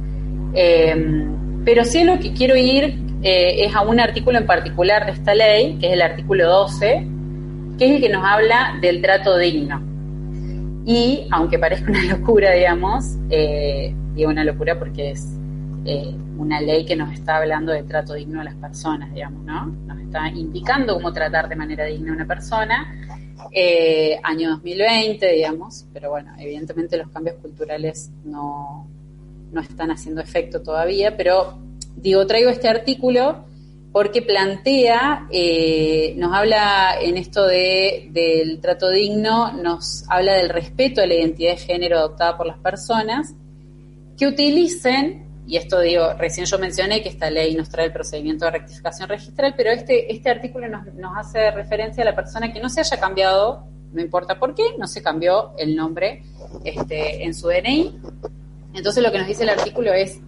Eh, 0.53 1.27
pero 1.65 1.83
sí 1.83 2.03
lo 2.03 2.19
que 2.19 2.33
quiero 2.33 2.55
ir 2.55 2.95
eh, 3.21 3.65
es 3.65 3.75
a 3.75 3.81
un 3.81 3.99
artículo 3.99 4.37
en 4.37 4.45
particular 4.45 5.05
de 5.05 5.13
esta 5.13 5.33
ley, 5.33 5.77
que 5.79 5.87
es 5.87 5.93
el 5.93 6.01
artículo 6.01 6.47
12, 6.47 7.07
que 7.77 7.85
es 7.85 7.91
el 7.95 8.01
que 8.01 8.09
nos 8.09 8.23
habla 8.25 8.77
del 8.81 9.01
trato 9.01 9.37
digno. 9.37 9.81
Y 10.85 11.27
aunque 11.31 11.57
parezca 11.57 11.89
una 11.89 12.03
locura, 12.17 12.51
digamos, 12.51 13.15
eh, 13.29 13.95
digo 14.13 14.29
una 14.29 14.43
locura 14.43 14.77
porque 14.77 15.11
es 15.11 15.27
eh, 15.85 16.15
una 16.37 16.61
ley 16.61 16.85
que 16.85 16.95
nos 16.95 17.13
está 17.13 17.37
hablando 17.37 17.71
de 17.71 17.83
trato 17.83 18.13
digno 18.13 18.41
a 18.41 18.43
las 18.43 18.55
personas, 18.55 19.13
digamos, 19.13 19.43
¿no? 19.43 19.65
Nos 19.65 19.99
está 19.99 20.29
indicando 20.29 20.95
cómo 20.95 21.11
tratar 21.11 21.49
de 21.49 21.55
manera 21.55 21.85
digna 21.85 22.11
a 22.11 22.15
una 22.15 22.25
persona. 22.25 23.05
Eh, 23.51 24.17
año 24.23 24.51
2020, 24.51 25.31
digamos, 25.31 25.85
pero 25.93 26.09
bueno, 26.09 26.33
evidentemente 26.39 26.97
los 26.97 27.09
cambios 27.09 27.35
culturales 27.37 28.11
no, 28.23 28.87
no 29.51 29.61
están 29.61 29.91
haciendo 29.91 30.21
efecto 30.21 30.61
todavía, 30.61 31.15
pero 31.17 31.59
digo, 31.95 32.25
traigo 32.25 32.49
este 32.49 32.69
artículo 32.69 33.45
porque 33.93 34.23
plantea, 34.23 35.27
eh, 35.29 36.15
nos 36.17 36.33
habla 36.33 36.95
en 36.99 37.15
esto 37.15 37.45
de, 37.45 38.09
del 38.11 38.59
trato 38.59 38.89
digno, 38.89 39.53
nos 39.53 40.03
habla 40.09 40.33
del 40.33 40.49
respeto 40.49 41.01
a 41.01 41.05
la 41.05 41.13
identidad 41.13 41.51
de 41.51 41.57
género 41.57 41.99
adoptada 41.99 42.35
por 42.35 42.47
las 42.47 42.57
personas, 42.57 43.35
que 44.17 44.25
utilicen, 44.25 45.27
y 45.45 45.57
esto 45.57 45.81
digo, 45.81 46.13
recién 46.13 46.45
yo 46.45 46.57
mencioné 46.57 47.01
que 47.01 47.09
esta 47.09 47.29
ley 47.29 47.55
nos 47.55 47.69
trae 47.69 47.87
el 47.87 47.91
procedimiento 47.91 48.45
de 48.45 48.51
rectificación 48.51 49.09
registral, 49.09 49.53
pero 49.57 49.71
este, 49.71 50.13
este 50.13 50.29
artículo 50.29 50.67
nos, 50.69 51.17
hace 51.17 51.51
referencia 51.51 52.03
a 52.03 52.05
la 52.05 52.15
persona 52.15 52.53
que 52.53 52.61
no 52.61 52.69
se 52.69 52.79
haya 52.79 52.99
cambiado, 52.99 53.67
no 53.91 54.01
importa 54.01 54.39
por 54.39 54.55
qué, 54.55 54.63
no 54.77 54.87
se 54.87 55.03
cambió 55.03 55.53
el 55.57 55.75
nombre 55.75 56.23
este, 56.63 57.25
en 57.25 57.33
su 57.33 57.49
DNI. 57.49 57.99
Entonces 58.73 59.03
lo 59.03 59.11
que 59.11 59.19
nos 59.19 59.27
dice 59.27 59.43
el 59.43 59.49
artículo 59.49 59.91
es 59.93 60.19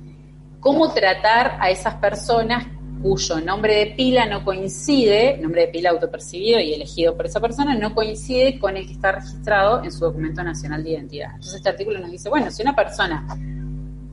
cómo 0.59 0.93
tratar 0.93 1.57
a 1.59 1.70
esas 1.70 1.95
personas 1.95 2.68
cuyo 3.01 3.39
nombre 3.39 3.76
de 3.76 3.86
pila 3.95 4.26
no 4.26 4.43
coincide, 4.43 5.38
nombre 5.38 5.61
de 5.61 5.68
pila 5.68 5.91
autopercibido 5.91 6.59
y 6.59 6.74
elegido 6.74 7.16
por 7.16 7.28
esa 7.28 7.39
persona, 7.39 7.76
no 7.76 7.93
coincide 7.93 8.59
con 8.59 8.76
el 8.76 8.86
que 8.86 8.93
está 8.93 9.11
registrado 9.11 9.84
en 9.84 9.91
su 9.91 10.05
documento 10.05 10.43
nacional 10.43 10.84
de 10.84 10.91
identidad. 10.91 11.30
Entonces 11.36 11.55
este 11.55 11.70
artículo 11.70 11.99
nos 11.99 12.11
dice, 12.11 12.30
bueno, 12.30 12.49
si 12.51 12.63
una 12.63 12.76
persona 12.76 13.28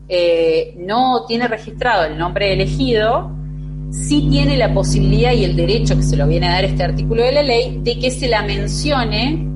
eh, 0.08 0.74
no 0.78 1.24
tiene 1.26 1.48
registrado 1.48 2.04
el 2.04 2.18
nombre 2.18 2.52
elegido, 2.52 3.30
sí 3.90 4.28
tiene 4.30 4.56
la 4.56 4.72
posibilidad 4.72 5.32
y 5.32 5.44
el 5.44 5.54
derecho 5.54 5.96
que 5.96 6.02
se 6.02 6.16
lo 6.16 6.26
viene 6.26 6.48
a 6.48 6.52
dar 6.52 6.64
este 6.64 6.82
artículo 6.82 7.22
de 7.22 7.32
la 7.32 7.42
ley 7.42 7.78
de 7.82 7.98
que 7.98 8.10
se 8.10 8.28
la 8.28 8.42
mencione 8.42 9.48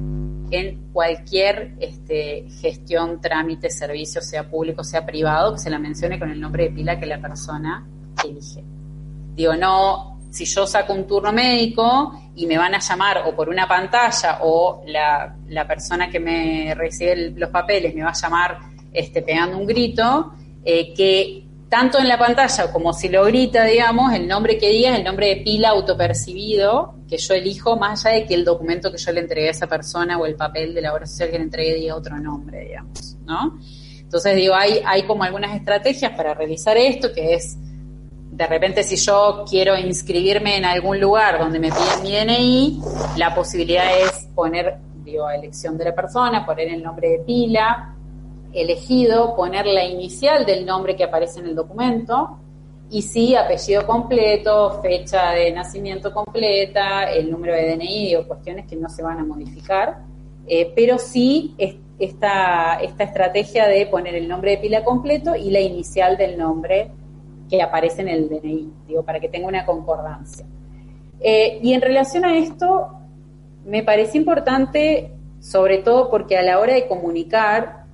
en 0.50 0.92
cualquier 0.92 1.74
este, 1.80 2.46
gestión, 2.60 3.20
trámite, 3.20 3.70
servicio, 3.70 4.20
sea 4.20 4.48
público, 4.48 4.84
sea 4.84 5.04
privado, 5.04 5.54
que 5.54 5.58
se 5.58 5.70
la 5.70 5.78
mencione 5.78 6.18
con 6.18 6.30
el 6.30 6.40
nombre 6.40 6.64
de 6.64 6.70
pila 6.70 6.98
que 6.98 7.06
la 7.06 7.20
persona 7.20 7.86
elige. 8.24 8.62
Digo, 9.34 9.56
no, 9.56 10.18
si 10.30 10.44
yo 10.44 10.66
saco 10.66 10.92
un 10.92 11.06
turno 11.06 11.32
médico 11.32 12.12
y 12.34 12.46
me 12.46 12.58
van 12.58 12.74
a 12.74 12.78
llamar 12.78 13.22
o 13.26 13.34
por 13.34 13.48
una 13.48 13.66
pantalla 13.66 14.38
o 14.42 14.82
la, 14.86 15.36
la 15.48 15.66
persona 15.66 16.08
que 16.08 16.20
me 16.20 16.74
recibe 16.74 17.30
los 17.30 17.50
papeles 17.50 17.94
me 17.94 18.02
va 18.02 18.10
a 18.10 18.14
llamar 18.14 18.58
este, 18.96 19.22
pegando 19.22 19.58
un 19.58 19.66
grito, 19.66 20.32
eh, 20.64 20.94
que 20.94 21.44
tanto 21.68 21.98
en 21.98 22.08
la 22.08 22.18
pantalla 22.18 22.72
como 22.72 22.92
si 22.92 23.08
lo 23.08 23.24
grita, 23.24 23.64
digamos, 23.64 24.12
el 24.14 24.26
nombre 24.26 24.56
que 24.56 24.70
diga 24.70 24.92
es 24.92 24.98
el 24.98 25.04
nombre 25.04 25.28
de 25.28 25.36
pila 25.36 25.70
autopercibido 25.70 26.94
que 27.08 27.18
yo 27.18 27.34
elijo, 27.34 27.76
más 27.76 28.04
allá 28.04 28.16
de 28.16 28.26
que 28.26 28.34
el 28.34 28.44
documento 28.44 28.90
que 28.90 28.98
yo 28.98 29.12
le 29.12 29.20
entregué 29.20 29.48
a 29.48 29.50
esa 29.52 29.66
persona 29.66 30.18
o 30.18 30.26
el 30.26 30.34
papel 30.34 30.74
de 30.74 30.80
la 30.80 30.92
obra 30.92 31.06
social 31.06 31.30
que 31.30 31.38
le 31.38 31.44
entregué 31.44 31.74
diga 31.74 31.94
otro 31.94 32.18
nombre, 32.18 32.64
digamos, 32.64 33.16
¿no? 33.24 33.58
Entonces, 34.00 34.36
digo, 34.36 34.54
hay, 34.54 34.80
hay 34.84 35.02
como 35.02 35.24
algunas 35.24 35.54
estrategias 35.54 36.12
para 36.12 36.34
realizar 36.34 36.76
esto, 36.76 37.12
que 37.12 37.34
es 37.34 37.56
de 38.30 38.46
repente 38.46 38.82
si 38.82 38.96
yo 38.96 39.44
quiero 39.48 39.76
inscribirme 39.78 40.56
en 40.56 40.64
algún 40.64 41.00
lugar 41.00 41.38
donde 41.38 41.58
me 41.58 41.70
piden 41.70 42.02
mi 42.02 42.34
DNI, 42.34 42.80
la 43.16 43.34
posibilidad 43.34 43.86
es 43.98 44.28
poner, 44.34 44.76
digo, 45.04 45.28
elección 45.30 45.78
de 45.78 45.84
la 45.84 45.94
persona, 45.94 46.44
poner 46.44 46.68
el 46.68 46.82
nombre 46.82 47.08
de 47.08 47.18
pila, 47.20 47.95
elegido, 48.56 49.36
poner 49.36 49.66
la 49.66 49.84
inicial 49.84 50.46
del 50.46 50.64
nombre 50.64 50.96
que 50.96 51.04
aparece 51.04 51.40
en 51.40 51.46
el 51.46 51.54
documento, 51.54 52.38
y 52.90 53.02
sí, 53.02 53.34
apellido 53.34 53.84
completo, 53.86 54.80
fecha 54.80 55.32
de 55.32 55.52
nacimiento 55.52 56.12
completa, 56.12 57.10
el 57.10 57.30
número 57.30 57.52
de 57.52 57.76
DNI 57.76 58.14
o 58.16 58.28
cuestiones 58.28 58.66
que 58.66 58.76
no 58.76 58.88
se 58.88 59.02
van 59.02 59.18
a 59.18 59.24
modificar, 59.24 59.98
eh, 60.46 60.72
pero 60.74 60.98
sí 60.98 61.54
esta, 61.98 62.76
esta 62.76 63.04
estrategia 63.04 63.66
de 63.66 63.86
poner 63.86 64.14
el 64.14 64.28
nombre 64.28 64.52
de 64.52 64.58
pila 64.58 64.84
completo 64.84 65.34
y 65.34 65.50
la 65.50 65.60
inicial 65.60 66.16
del 66.16 66.38
nombre 66.38 66.90
que 67.50 67.60
aparece 67.60 68.02
en 68.02 68.08
el 68.08 68.28
DNI, 68.28 68.72
digo, 68.86 69.02
para 69.02 69.18
que 69.18 69.28
tenga 69.28 69.48
una 69.48 69.66
concordancia. 69.66 70.46
Eh, 71.20 71.58
y 71.62 71.72
en 71.72 71.80
relación 71.80 72.24
a 72.24 72.38
esto, 72.38 72.88
me 73.64 73.82
parece 73.82 74.18
importante, 74.18 75.12
sobre 75.40 75.78
todo 75.78 76.08
porque 76.08 76.36
a 76.36 76.42
la 76.42 76.60
hora 76.60 76.74
de 76.74 76.86
comunicar, 76.86 77.85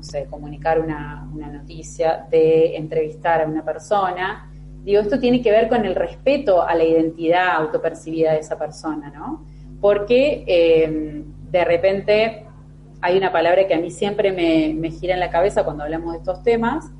no 0.00 0.04
sé, 0.04 0.24
comunicar 0.30 0.80
una, 0.80 1.28
noticia, 1.52 2.26
de 2.30 2.74
entrevistar 2.74 3.42
a 3.42 3.46
una 3.46 3.62
persona, 3.62 4.50
digo, 4.82 5.02
esto 5.02 5.20
tiene 5.20 5.42
que 5.42 5.50
ver 5.50 5.68
con 5.68 5.84
el 5.84 5.94
respeto 5.94 6.62
a 6.62 6.74
la 6.74 6.84
identidad 6.84 7.56
autopercibida 7.56 8.32
de 8.32 8.38
esa 8.38 8.58
persona, 8.58 9.12
¿no? 9.14 9.44
Porque 9.78 10.42
eh, 10.46 11.22
de 11.50 11.64
repente 11.66 12.46
hay 13.02 13.18
una 13.18 13.30
palabra 13.30 13.66
que 13.66 13.74
a 13.74 13.78
mí 13.78 13.90
siempre 13.90 14.32
me, 14.32 14.72
me 14.74 14.90
gira 14.90 15.12
en 15.12 15.20
la 15.20 15.30
cabeza 15.30 15.64
cuando 15.64 15.84
hablamos 15.84 16.12
de 16.12 16.18
estos 16.20 16.42
temas 16.42 16.90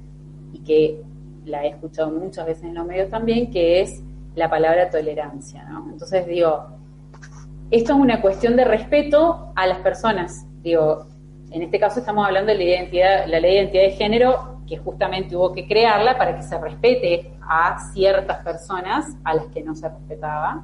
y 0.53 0.59
que 0.59 1.01
la 1.47 1.65
he 1.65 1.69
escuchado 1.69 2.11
muchas 2.11 2.45
veces 2.45 2.65
en 2.65 2.75
los 2.75 2.85
medios 2.85 3.09
también, 3.09 3.51
que 3.51 3.81
es 3.81 4.03
la 4.35 4.51
palabra 4.51 4.91
tolerancia, 4.91 5.65
¿no? 5.65 5.89
Entonces 5.91 6.27
digo, 6.27 6.67
esto 7.71 7.95
es 7.95 7.99
una 7.99 8.21
cuestión 8.21 8.57
de 8.57 8.67
respeto 8.67 9.53
a 9.57 9.67
las 9.67 9.79
personas. 9.79 10.45
Digo, 10.63 11.07
en 11.51 11.63
este 11.63 11.79
caso 11.79 12.01
estamos 12.01 12.27
hablando 12.27 12.53
de 12.53 12.59
la 12.59 12.65
identidad, 12.65 13.27
la 13.27 13.41
ley 13.41 13.53
de 13.53 13.59
identidad 13.59 13.83
de 13.83 13.91
género, 13.91 14.61
que 14.67 14.77
justamente 14.77 15.37
hubo 15.37 15.53
que 15.53 15.67
crearla 15.67 16.17
para 16.17 16.37
que 16.37 16.43
se 16.43 16.59
respete 16.59 17.33
a 17.43 17.79
ciertas 17.93 18.45
personas 18.45 19.17
a 19.25 19.35
las 19.35 19.47
que 19.47 19.63
no 19.63 19.75
se 19.75 19.89
respetaba. 19.89 20.63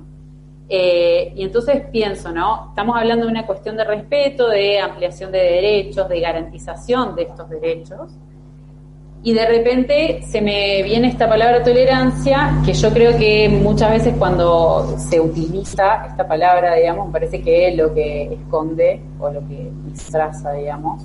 Eh, 0.68 1.32
y 1.34 1.42
entonces 1.44 1.82
pienso, 1.90 2.32
¿no? 2.32 2.68
Estamos 2.70 2.96
hablando 2.96 3.26
de 3.26 3.30
una 3.30 3.46
cuestión 3.46 3.76
de 3.76 3.84
respeto, 3.84 4.48
de 4.48 4.80
ampliación 4.80 5.32
de 5.32 5.38
derechos, 5.38 6.08
de 6.08 6.20
garantización 6.20 7.14
de 7.14 7.22
estos 7.22 7.48
derechos 7.48 8.16
y 9.22 9.32
de 9.34 9.46
repente 9.46 10.20
se 10.22 10.40
me 10.40 10.82
viene 10.82 11.08
esta 11.08 11.28
palabra 11.28 11.62
tolerancia, 11.62 12.60
que 12.64 12.72
yo 12.72 12.92
creo 12.92 13.18
que 13.18 13.48
muchas 13.48 13.90
veces 13.90 14.14
cuando 14.18 14.96
se 14.98 15.20
utiliza 15.20 16.06
esta 16.06 16.28
palabra, 16.28 16.74
digamos, 16.76 17.10
parece 17.10 17.42
que 17.42 17.74
lo 17.74 17.92
que 17.92 18.34
esconde 18.34 19.00
o 19.18 19.30
lo 19.30 19.40
que 19.48 19.70
disfraza, 19.86 20.52
digamos, 20.52 21.02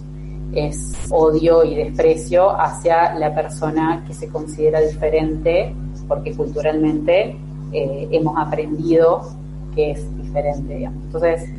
es 0.53 1.07
odio 1.09 1.63
y 1.63 1.75
desprecio 1.75 2.51
hacia 2.51 3.15
la 3.15 3.33
persona 3.33 4.03
que 4.05 4.13
se 4.13 4.27
considera 4.27 4.81
diferente, 4.81 5.73
porque 6.07 6.35
culturalmente 6.35 7.35
eh, 7.71 8.07
hemos 8.11 8.37
aprendido 8.37 9.21
que 9.73 9.91
es 9.91 10.17
diferente, 10.17 10.75
digamos. 10.75 11.03
Entonces, 11.05 11.49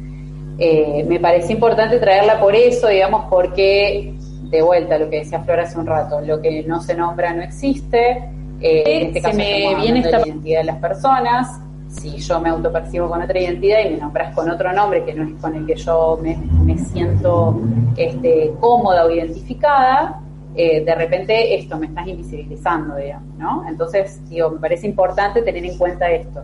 eh, 0.59 1.05
me 1.09 1.19
parece 1.19 1.55
importante 1.55 1.99
traerla 1.99 2.39
por 2.39 2.55
eso, 2.55 2.89
digamos, 2.89 3.25
porque 3.31 4.15
de 4.53 4.61
vuelta 4.61 4.99
lo 4.99 5.09
que 5.09 5.21
decía 5.21 5.41
Flor 5.41 5.61
hace 5.61 5.79
un 5.79 5.87
rato, 5.87 6.21
lo 6.21 6.41
que 6.41 6.63
no 6.65 6.81
se 6.83 6.95
nombra 6.95 7.33
no 7.33 7.43
existe. 7.43 8.29
Eh, 8.61 8.83
en 8.85 9.07
este 9.09 9.23
caso 9.23 9.37
me 9.37 9.75
viene 9.77 10.01
esta 10.01 10.21
identidad 10.21 10.61
de 10.61 10.67
las 10.67 10.77
personas. 10.77 11.59
Si 11.89 12.19
yo 12.19 12.39
me 12.39 12.51
autopercibo 12.51 13.09
con 13.09 13.23
otra 13.23 13.41
identidad 13.41 13.79
y 13.81 13.95
me 13.95 13.97
nombras 13.97 14.35
con 14.35 14.51
otro 14.51 14.71
nombre 14.75 15.05
que 15.05 15.15
no 15.15 15.25
es 15.25 15.33
con 15.41 15.57
el 15.57 15.67
que 15.67 15.75
yo 15.75 16.21
me, 16.23 16.79
siento 16.79 17.61
este, 17.97 18.53
cómoda 18.61 19.07
o 19.07 19.11
identificada, 19.11 20.21
eh, 20.55 20.85
de 20.85 20.95
repente 20.95 21.55
esto 21.57 21.79
me 21.79 21.87
estás 21.87 22.07
invisibilizando, 22.07 22.97
digamos, 22.97 23.35
¿no? 23.39 23.65
Entonces, 23.67 24.21
digo, 24.29 24.51
me 24.51 24.59
parece 24.59 24.87
importante 24.87 25.41
tener 25.41 25.65
en 25.65 25.79
cuenta 25.79 26.11
esto. 26.11 26.43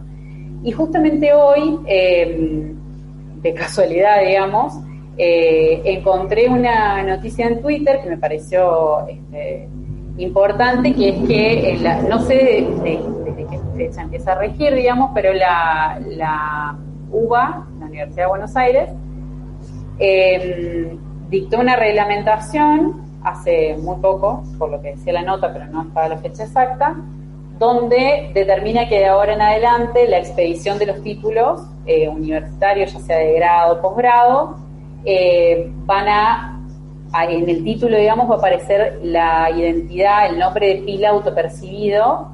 Y 0.62 0.72
justamente 0.72 1.34
hoy, 1.34 1.78
eh, 1.86 2.72
de 3.42 3.54
casualidad, 3.54 4.22
digamos, 4.26 4.72
eh, 5.20 5.82
encontré 5.84 6.48
una 6.48 7.02
noticia 7.02 7.48
en 7.48 7.60
Twitter 7.60 8.00
que 8.00 8.10
me 8.10 8.18
pareció 8.18 9.04
este, 9.08 9.68
importante, 10.16 10.94
que 10.94 11.08
es 11.08 11.28
que, 11.28 11.98
no 12.08 12.20
sé 12.20 12.68
desde, 12.84 13.00
qué 13.76 13.86
ella 13.86 14.02
empieza 14.02 14.32
a 14.32 14.34
regir, 14.36 14.72
digamos, 14.74 15.10
pero 15.14 15.32
la, 15.32 16.78
UBA, 17.10 17.66
la 17.80 17.86
Universidad 17.86 18.24
de 18.24 18.28
Buenos 18.28 18.56
Aires, 18.56 18.90
em, 19.98 20.98
dictó 21.28 21.58
una 21.58 21.74
reglamentación 21.74 23.02
hace 23.24 23.76
muy 23.76 23.96
poco, 23.96 24.44
por 24.56 24.70
lo 24.70 24.80
que 24.80 24.90
decía 24.92 25.12
la 25.14 25.22
nota, 25.22 25.52
pero 25.52 25.66
no 25.66 25.82
estaba 25.82 26.08
la 26.08 26.18
fecha 26.18 26.44
exacta, 26.44 26.94
donde 27.58 28.30
determina 28.34 28.88
que 28.88 29.00
de 29.00 29.06
ahora 29.06 29.34
en 29.34 29.42
adelante 29.42 30.06
la 30.06 30.18
expedición 30.18 30.78
de 30.78 30.86
los 30.86 31.02
títulos 31.02 31.62
eh, 31.86 32.08
universitarios, 32.08 32.92
ya 32.92 33.00
sea 33.00 33.18
de 33.18 33.32
grado 33.32 33.74
o 33.74 33.80
posgrado, 33.80 34.67
eh, 35.04 35.70
van 35.86 36.08
a, 36.08 36.60
en 37.28 37.48
el 37.48 37.64
título, 37.64 37.96
digamos, 37.96 38.28
va 38.30 38.34
a 38.34 38.38
aparecer 38.38 39.00
la 39.02 39.50
identidad, 39.50 40.30
el 40.30 40.38
nombre 40.38 40.68
de 40.68 40.82
pila 40.82 41.10
autopercibido, 41.10 42.28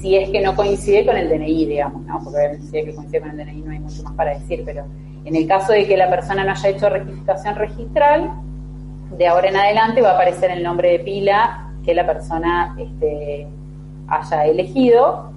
si 0.00 0.16
es 0.16 0.30
que 0.30 0.40
no 0.40 0.54
coincide 0.54 1.06
con 1.06 1.16
el 1.16 1.28
DNI, 1.28 1.66
digamos, 1.66 2.02
¿no? 2.02 2.20
Porque 2.22 2.38
obviamente 2.38 2.66
si 2.66 2.78
es 2.78 2.84
que 2.84 2.94
coincide 2.94 3.20
con 3.20 3.30
el 3.30 3.36
DNI 3.36 3.62
no 3.62 3.70
hay 3.72 3.78
mucho 3.78 4.02
más 4.02 4.12
para 4.14 4.38
decir, 4.38 4.62
pero 4.64 4.84
en 5.24 5.34
el 5.34 5.46
caso 5.46 5.72
de 5.72 5.86
que 5.86 5.96
la 5.96 6.08
persona 6.08 6.44
no 6.44 6.52
haya 6.52 6.68
hecho 6.68 6.88
rectificación 6.88 7.54
registral, 7.56 8.30
de 9.10 9.26
ahora 9.26 9.48
en 9.48 9.56
adelante 9.56 10.02
va 10.02 10.10
a 10.10 10.14
aparecer 10.14 10.50
el 10.50 10.62
nombre 10.62 10.90
de 10.90 10.98
pila 11.00 11.70
que 11.84 11.94
la 11.94 12.06
persona 12.06 12.76
este, 12.78 13.46
haya 14.08 14.46
elegido. 14.46 15.30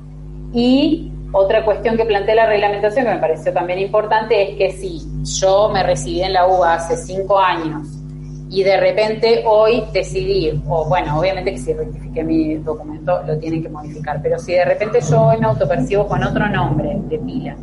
Y 0.52 1.09
otra 1.32 1.64
cuestión 1.64 1.96
que 1.96 2.06
plantea 2.06 2.36
la 2.36 2.46
reglamentación 2.48 3.06
que 3.06 3.12
me 3.14 3.20
pareció 3.20 3.54
también 3.54 3.80
importante 3.80 4.42
es 4.42 4.58
que 4.58 4.72
si 4.72 5.02
yo 5.40 5.70
me 5.70 5.84
recibí 5.84 6.22
en 6.22 6.34
la 6.34 6.48
UBA 6.48 6.74
hace 6.74 6.98
cinco 6.98 7.40
años 7.40 7.88
y 8.50 8.64
de 8.64 8.78
repente 8.78 9.44
hoy 9.46 9.84
decidí, 9.94 10.60
o 10.68 10.86
bueno, 10.86 11.20
obviamente 11.20 11.52
que 11.52 11.60
si 11.60 11.74
rectifique 11.74 12.24
mi 12.24 12.56
documento 12.56 13.22
lo 13.28 13.38
tienen 13.38 13.62
que 13.62 13.70
modificar, 13.70 14.20
pero 14.24 14.40
si 14.40 14.54
de 14.54 14.66
repente 14.66 15.00
yo 15.08 15.22
hoy 15.22 15.38
me 15.38 15.46
autopercibo 15.46 16.08
con 16.08 16.24
otro 16.24 16.50
nombre 16.50 16.98
de 17.00 17.20
pila, 17.20 17.56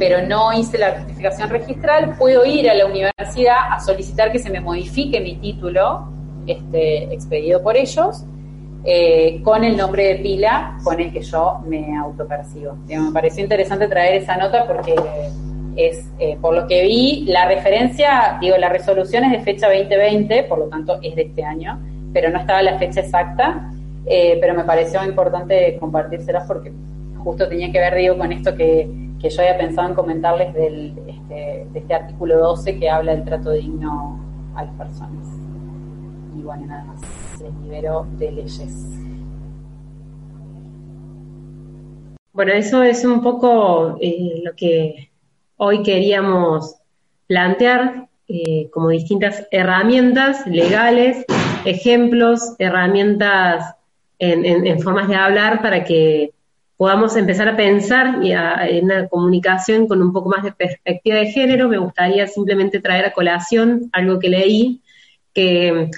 pero 0.00 0.26
no 0.26 0.52
hice 0.52 0.76
la 0.76 0.90
rectificación 0.94 1.48
registral, 1.48 2.16
puedo 2.18 2.44
ir 2.44 2.68
a 2.68 2.74
la 2.74 2.86
universidad 2.86 3.56
a 3.70 3.78
solicitar 3.78 4.32
que 4.32 4.40
se 4.40 4.50
me 4.50 4.60
modifique 4.60 5.20
mi 5.20 5.36
título 5.36 6.08
este, 6.48 7.14
expedido 7.14 7.62
por 7.62 7.76
ellos 7.76 8.24
eh, 8.88 9.40
con 9.42 9.64
el 9.64 9.76
nombre 9.76 10.04
de 10.04 10.14
pila 10.16 10.78
con 10.84 11.00
el 11.00 11.12
que 11.12 11.20
yo 11.20 11.58
me 11.66 11.96
autopercibo. 11.96 12.76
me 12.86 13.10
pareció 13.12 13.42
interesante 13.42 13.88
traer 13.88 14.22
esa 14.22 14.36
nota 14.36 14.64
porque 14.64 14.94
es, 15.74 16.08
eh, 16.20 16.38
por 16.40 16.54
lo 16.54 16.68
que 16.68 16.82
vi, 16.82 17.24
la 17.26 17.48
referencia, 17.48 18.38
digo, 18.40 18.56
la 18.56 18.68
resolución 18.68 19.24
es 19.24 19.32
de 19.32 19.40
fecha 19.40 19.66
2020, 19.66 20.44
por 20.44 20.58
lo 20.60 20.66
tanto 20.66 21.00
es 21.02 21.16
de 21.16 21.22
este 21.22 21.42
año, 21.42 21.80
pero 22.12 22.30
no 22.30 22.38
estaba 22.38 22.62
la 22.62 22.78
fecha 22.78 23.00
exacta, 23.00 23.72
eh, 24.06 24.38
pero 24.40 24.54
me 24.54 24.62
pareció 24.62 25.04
importante 25.04 25.76
compartírselas 25.80 26.46
porque 26.46 26.72
justo 27.18 27.48
tenía 27.48 27.72
que 27.72 27.80
ver, 27.80 27.96
digo, 27.96 28.16
con 28.16 28.30
esto 28.30 28.54
que, 28.54 28.88
que 29.20 29.30
yo 29.30 29.42
había 29.42 29.58
pensado 29.58 29.88
en 29.88 29.94
comentarles 29.96 30.54
del, 30.54 30.96
este, 31.08 31.66
de 31.72 31.78
este 31.80 31.92
artículo 31.92 32.38
12 32.38 32.78
que 32.78 32.88
habla 32.88 33.16
del 33.16 33.24
trato 33.24 33.50
digno 33.50 34.20
a 34.54 34.62
las 34.62 34.74
personas. 34.74 35.26
Y 36.38 36.42
bueno, 36.42 36.66
nada 36.66 36.84
más 36.84 37.25
de 38.18 38.32
leyes. 38.32 38.96
Bueno, 42.32 42.52
eso 42.52 42.82
es 42.82 43.04
un 43.04 43.22
poco 43.22 43.96
eh, 44.00 44.42
lo 44.44 44.54
que 44.54 45.10
hoy 45.56 45.82
queríamos 45.82 46.76
plantear 47.26 48.08
eh, 48.28 48.68
como 48.70 48.90
distintas 48.90 49.46
herramientas 49.50 50.46
legales, 50.46 51.24
ejemplos, 51.64 52.54
herramientas 52.58 53.74
en, 54.18 54.80
formas 54.80 55.08
de 55.08 55.14
hablar 55.14 55.62
para 55.62 55.84
que 55.84 56.32
podamos 56.76 57.16
empezar 57.16 57.48
a 57.48 57.56
pensar 57.56 58.22
y 58.22 58.32
en 58.32 58.84
una 58.84 59.08
comunicación 59.08 59.86
con 59.86 60.02
un 60.02 60.12
poco 60.12 60.28
más 60.28 60.44
de 60.44 60.52
perspectiva 60.52 61.16
de 61.16 61.32
género. 61.32 61.68
Me 61.68 61.78
gustaría 61.78 62.26
simplemente 62.26 62.80
traer 62.80 63.06
a 63.06 63.12
colación 63.12 63.88
algo 63.92 64.18
que 64.18 64.28
leí, 64.28 64.82
que 65.32 65.90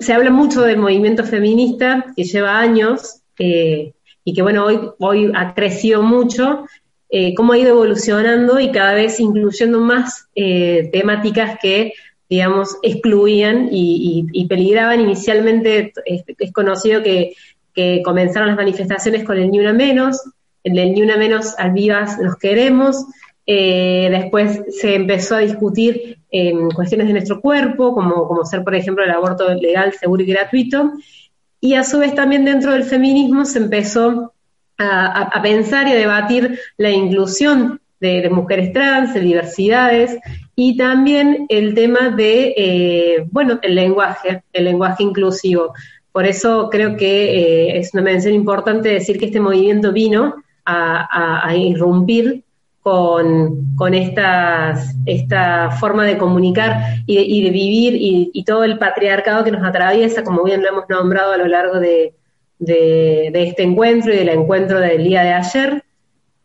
se 0.00 0.12
habla 0.12 0.30
mucho 0.30 0.62
del 0.62 0.78
movimiento 0.78 1.24
feminista 1.24 2.12
que 2.14 2.24
lleva 2.24 2.58
años 2.58 3.22
eh, 3.38 3.92
y 4.24 4.34
que 4.34 4.42
bueno, 4.42 4.66
hoy, 4.66 4.78
hoy 4.98 5.32
ha 5.34 5.54
crecido 5.54 6.02
mucho, 6.02 6.66
eh, 7.08 7.34
cómo 7.34 7.54
ha 7.54 7.58
ido 7.58 7.70
evolucionando 7.70 8.60
y 8.60 8.70
cada 8.70 8.92
vez 8.92 9.18
incluyendo 9.18 9.80
más 9.80 10.28
eh, 10.34 10.90
temáticas 10.92 11.58
que, 11.60 11.94
digamos, 12.28 12.76
excluían 12.82 13.68
y, 13.72 14.46
peligraban. 14.48 15.00
Inicialmente 15.00 15.92
es, 16.04 16.52
conocido 16.52 17.02
que, 17.02 17.34
que, 17.74 18.02
comenzaron 18.04 18.48
las 18.48 18.56
manifestaciones 18.56 19.24
con 19.24 19.38
el 19.38 19.50
Ni 19.50 19.58
Una 19.58 19.72
Menos, 19.72 20.20
el 20.64 20.74
del 20.74 20.92
Ni 20.92 21.02
Una 21.02 21.16
Menos 21.16 21.54
al 21.58 21.72
Vivas 21.72 22.18
nos 22.18 22.36
queremos, 22.36 23.06
después 23.46 24.60
se 24.70 24.94
empezó 24.94 25.36
a 25.36 25.40
discutir 25.40 26.18
en 26.32 26.70
cuestiones 26.70 27.06
de 27.06 27.12
nuestro 27.12 27.40
cuerpo, 27.40 27.94
como, 27.94 28.26
como 28.26 28.44
ser, 28.44 28.64
por 28.64 28.74
ejemplo, 28.74 29.04
el 29.04 29.10
aborto 29.10 29.52
legal, 29.54 29.92
seguro 29.92 30.22
y 30.22 30.26
gratuito. 30.26 30.94
Y 31.60 31.74
a 31.74 31.84
su 31.84 31.98
vez 31.98 32.14
también 32.14 32.44
dentro 32.46 32.72
del 32.72 32.84
feminismo 32.84 33.44
se 33.44 33.58
empezó 33.58 34.32
a, 34.78 35.40
pensar 35.42 35.86
y 35.86 35.92
a 35.92 35.96
debatir 35.96 36.58
la 36.78 36.90
inclusión 36.90 37.80
de, 38.00 38.28
mujeres 38.30 38.72
trans, 38.72 39.14
de 39.14 39.20
diversidades, 39.20 40.18
y 40.56 40.76
también 40.76 41.46
el 41.50 41.74
tema 41.74 42.10
de, 42.10 42.54
eh, 42.56 43.26
bueno, 43.30 43.60
el 43.62 43.74
lenguaje, 43.74 44.42
el 44.52 44.64
lenguaje 44.64 45.04
inclusivo. 45.04 45.74
Por 46.10 46.26
eso 46.26 46.68
creo 46.70 46.96
que 46.96 47.68
eh, 47.68 47.78
es 47.78 47.92
una 47.94 48.02
mención 48.02 48.34
importante 48.34 48.88
decir 48.88 49.18
que 49.18 49.26
este 49.26 49.38
movimiento 49.38 49.92
vino 49.92 50.34
a 50.64 51.52
irrumpir 51.56 52.44
con, 52.82 53.94
estas, 53.94 54.94
esta 55.06 55.70
forma 55.70 56.04
de 56.04 56.18
comunicar 56.18 56.96
y 57.06 57.42
de, 57.44 57.50
vivir 57.50 57.94
y, 57.96 58.44
todo 58.44 58.64
el 58.64 58.78
patriarcado 58.78 59.44
que 59.44 59.52
nos 59.52 59.64
atraviesa, 59.64 60.24
como 60.24 60.42
bien 60.42 60.62
lo 60.62 60.68
hemos 60.68 60.88
nombrado 60.88 61.32
a 61.32 61.36
lo 61.36 61.46
largo 61.46 61.78
de, 61.78 62.14
de, 62.58 63.30
este 63.34 63.62
encuentro 63.62 64.12
y 64.12 64.16
del 64.16 64.30
encuentro 64.30 64.80
del 64.80 65.04
día 65.04 65.22
de 65.22 65.32
ayer. 65.32 65.84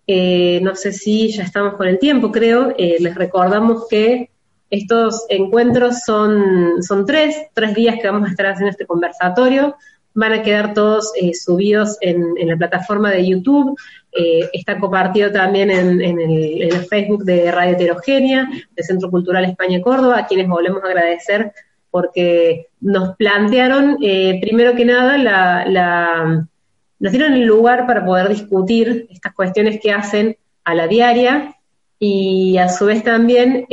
Eh, 0.05 0.59
no 0.61 0.75
sé 0.75 0.93
si 0.93 1.29
ya 1.31 1.43
estamos 1.43 1.73
con 1.73 1.87
el 1.87 1.97
tiempo, 1.97 2.31
creo. 2.31 2.73
Eh, 2.77 2.97
les 2.99 3.15
recordamos 3.15 3.87
que 3.89 4.29
estos 4.69 5.25
encuentros 5.29 6.01
son, 6.05 6.83
son 6.83 7.05
tres, 7.05 7.35
tres 7.53 7.73
días 7.73 7.97
que 7.99 8.07
vamos 8.07 8.27
a 8.27 8.31
estar 8.31 8.45
haciendo 8.45 8.69
este 8.69 8.85
conversatorio 8.85 9.75
van 10.17 10.33
a 10.33 10.41
quedar 10.41 10.73
todos 10.73 11.11
eh, 11.15 11.31
subidos 11.35 11.95
en, 12.01 12.33
la 12.47 12.57
plataforma 12.57 13.11
de 13.11 13.27
YouTube. 13.27 13.77
Eh, 14.17 14.49
está 14.53 14.79
compartido 14.79 15.31
también 15.31 15.69
en, 15.69 16.01
el, 16.01 16.71
Facebook 16.89 17.23
de 17.23 17.51
Radio 17.51 17.73
Heterogénea, 17.73 18.49
del 18.75 18.85
Centro 18.85 19.11
Cultural 19.11 19.45
España 19.45 19.81
Córdoba, 19.81 20.19
a 20.19 20.27
quienes 20.27 20.47
volvemos 20.47 20.83
a 20.83 20.87
agradecer 20.87 21.51
porque 21.91 22.67
nos 22.81 23.15
plantearon, 23.15 23.97
eh, 24.01 24.39
primero 24.41 24.75
que 24.75 24.85
nada, 24.85 25.17
la, 25.17 26.47
nos 26.99 27.11
dieron 27.11 27.33
el 27.33 27.45
lugar 27.45 27.85
para 27.85 28.05
poder 28.05 28.29
discutir 28.29 29.07
estas 29.09 29.33
cuestiones 29.33 29.79
que 29.81 29.91
hacen 29.91 30.37
a 30.63 30.73
la 30.73 30.87
diaria 30.87 31.55
y 31.99 32.57
a 32.57 32.69
su 32.69 32.85
vez 32.85 33.03
también 33.03 33.65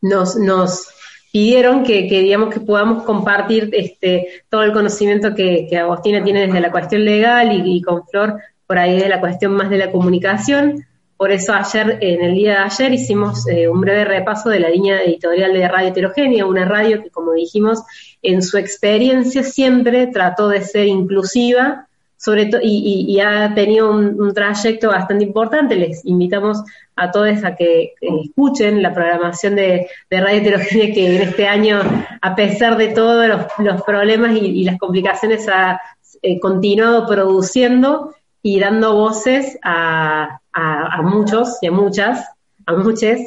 nos, 0.00 0.36
nos 0.36 0.88
pidieron 1.34 1.82
que, 1.82 2.06
que, 2.06 2.20
digamos 2.20 2.54
que 2.54 2.60
podamos 2.60 3.02
compartir 3.02 3.68
este, 3.72 4.44
todo 4.48 4.62
el 4.62 4.72
conocimiento 4.72 5.34
que, 5.34 5.68
Agostina 5.76 6.22
tiene 6.22 6.46
desde 6.46 6.60
la 6.60 6.70
cuestión 6.70 7.04
legal 7.04 7.50
y, 7.66 7.82
con 7.82 8.06
Flor 8.06 8.38
por 8.66 8.78
ahí 8.78 8.98
de 8.98 9.08
la 9.08 9.20
cuestión 9.20 9.52
más 9.52 9.70
de 9.70 9.78
la 9.78 9.90
comunicación. 9.90 10.84
Por 11.16 11.30
eso 11.30 11.52
ayer, 11.52 11.98
en 12.00 12.22
el 12.22 12.34
día 12.34 12.52
de 12.52 12.58
ayer, 12.58 12.92
hicimos 12.92 13.46
eh, 13.48 13.68
un 13.68 13.80
breve 13.80 14.04
repaso 14.04 14.50
de 14.50 14.60
la 14.60 14.68
línea 14.68 15.02
editorial 15.02 15.52
de 15.52 15.68
Radio 15.68 15.88
Heterogénea, 15.88 16.46
una 16.46 16.64
radio 16.64 17.02
que, 17.02 17.10
como 17.10 17.32
dijimos, 17.32 17.82
en 18.22 18.42
su 18.42 18.58
experiencia 18.58 19.42
siempre 19.42 20.08
trató 20.08 20.48
de 20.48 20.62
ser 20.62 20.86
inclusiva, 20.86 21.86
sobre 22.24 22.48
y, 22.62 23.20
ha 23.20 23.54
tenido 23.54 23.90
un, 23.90 24.32
trayecto 24.32 24.88
bastante 24.88 25.24
importante. 25.24 25.76
Les 25.76 26.04
invitamos 26.06 26.62
a 26.96 27.10
todos 27.10 27.44
a 27.44 27.54
que 27.54 27.92
escuchen 28.00 28.82
la 28.82 28.94
programación 28.94 29.56
de, 29.56 29.88
Radio 30.10 30.38
Heterogénea 30.40 30.94
que 30.94 31.16
en 31.16 31.22
este 31.22 31.46
año, 31.46 31.80
a 32.22 32.34
pesar 32.34 32.78
de 32.78 32.88
todos 32.88 33.28
los, 33.58 33.82
problemas 33.82 34.34
y, 34.36 34.64
las 34.64 34.78
complicaciones, 34.78 35.46
ha 35.48 35.78
eh, 36.22 36.40
continuado 36.40 37.06
produciendo 37.06 38.14
y 38.46 38.60
dando 38.60 38.94
voces 38.94 39.58
a, 39.62 40.38
a, 40.52 41.02
muchos 41.02 41.56
y 41.62 41.66
a 41.68 41.72
muchas, 41.72 42.28
a 42.66 42.74
muchas. 42.74 43.18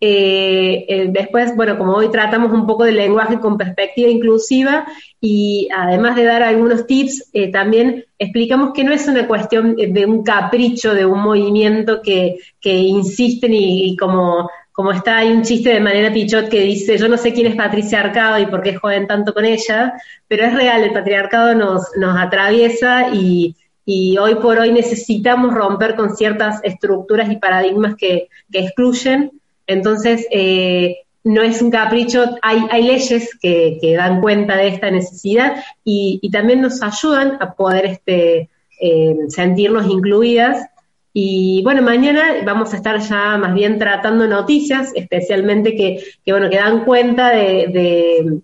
Eh, 0.00 0.86
eh, 0.88 1.06
después, 1.10 1.54
bueno, 1.54 1.76
como 1.76 1.92
hoy 1.92 2.10
tratamos 2.10 2.52
un 2.52 2.66
poco 2.66 2.84
del 2.84 2.96
lenguaje 2.96 3.38
con 3.38 3.58
perspectiva 3.58 4.08
inclusiva 4.08 4.86
y 5.20 5.68
además 5.76 6.16
de 6.16 6.24
dar 6.24 6.42
algunos 6.42 6.86
tips, 6.86 7.28
eh, 7.34 7.52
también 7.52 8.06
explicamos 8.18 8.72
que 8.72 8.82
no 8.82 8.94
es 8.94 9.06
una 9.08 9.26
cuestión 9.28 9.76
de 9.76 10.06
un 10.06 10.24
capricho, 10.24 10.94
de 10.94 11.04
un 11.04 11.20
movimiento 11.20 12.00
que, 12.00 12.36
que 12.58 12.72
insisten 12.72 13.52
y, 13.52 13.94
como, 13.98 14.48
como 14.72 14.90
está 14.90 15.18
hay 15.18 15.32
un 15.32 15.42
chiste 15.42 15.68
de 15.68 15.80
manera 15.80 16.14
Pichot 16.14 16.48
que 16.48 16.60
dice, 16.60 16.96
yo 16.96 17.08
no 17.08 17.18
sé 17.18 17.34
quién 17.34 17.48
es 17.48 17.56
Patricia 17.56 18.00
Arcado 18.00 18.38
y 18.38 18.46
por 18.46 18.62
qué 18.62 18.74
joden 18.74 19.06
tanto 19.06 19.34
con 19.34 19.44
ella, 19.44 19.92
pero 20.26 20.46
es 20.46 20.54
real, 20.54 20.82
el 20.82 20.94
patriarcado 20.94 21.54
nos, 21.54 21.94
nos 21.98 22.16
atraviesa 22.18 23.10
y, 23.12 23.54
y 23.88 24.18
hoy 24.18 24.34
por 24.34 24.58
hoy 24.58 24.72
necesitamos 24.72 25.54
romper 25.54 25.94
con 25.94 26.16
ciertas 26.16 26.60
estructuras 26.64 27.30
y 27.30 27.36
paradigmas 27.36 27.94
que, 27.94 28.28
excluyen. 28.52 29.30
Entonces, 29.68 30.26
eh, 30.32 30.96
no 31.22 31.42
es 31.42 31.62
un 31.62 31.70
capricho, 31.70 32.36
hay, 32.42 32.66
hay 32.70 32.82
leyes 32.82 33.30
que, 33.40 33.94
dan 33.96 34.20
cuenta 34.20 34.56
de 34.56 34.68
esta 34.68 34.90
necesidad 34.90 35.62
y, 35.84 36.20
también 36.32 36.60
nos 36.62 36.82
ayudan 36.82 37.38
a 37.40 37.54
poder 37.54 37.86
este, 37.86 38.50
eh, 38.80 39.16
sentirnos 39.28 39.86
incluidas. 39.88 40.66
Y 41.12 41.62
bueno, 41.62 41.80
mañana 41.80 42.42
vamos 42.44 42.74
a 42.74 42.76
estar 42.76 42.98
ya 42.98 43.38
más 43.38 43.54
bien 43.54 43.78
tratando 43.78 44.26
noticias, 44.26 44.90
especialmente 44.96 45.76
que, 45.76 46.02
que 46.24 46.32
bueno, 46.32 46.50
que 46.50 46.56
dan 46.56 46.84
cuenta 46.84 47.30
de, 47.30 48.40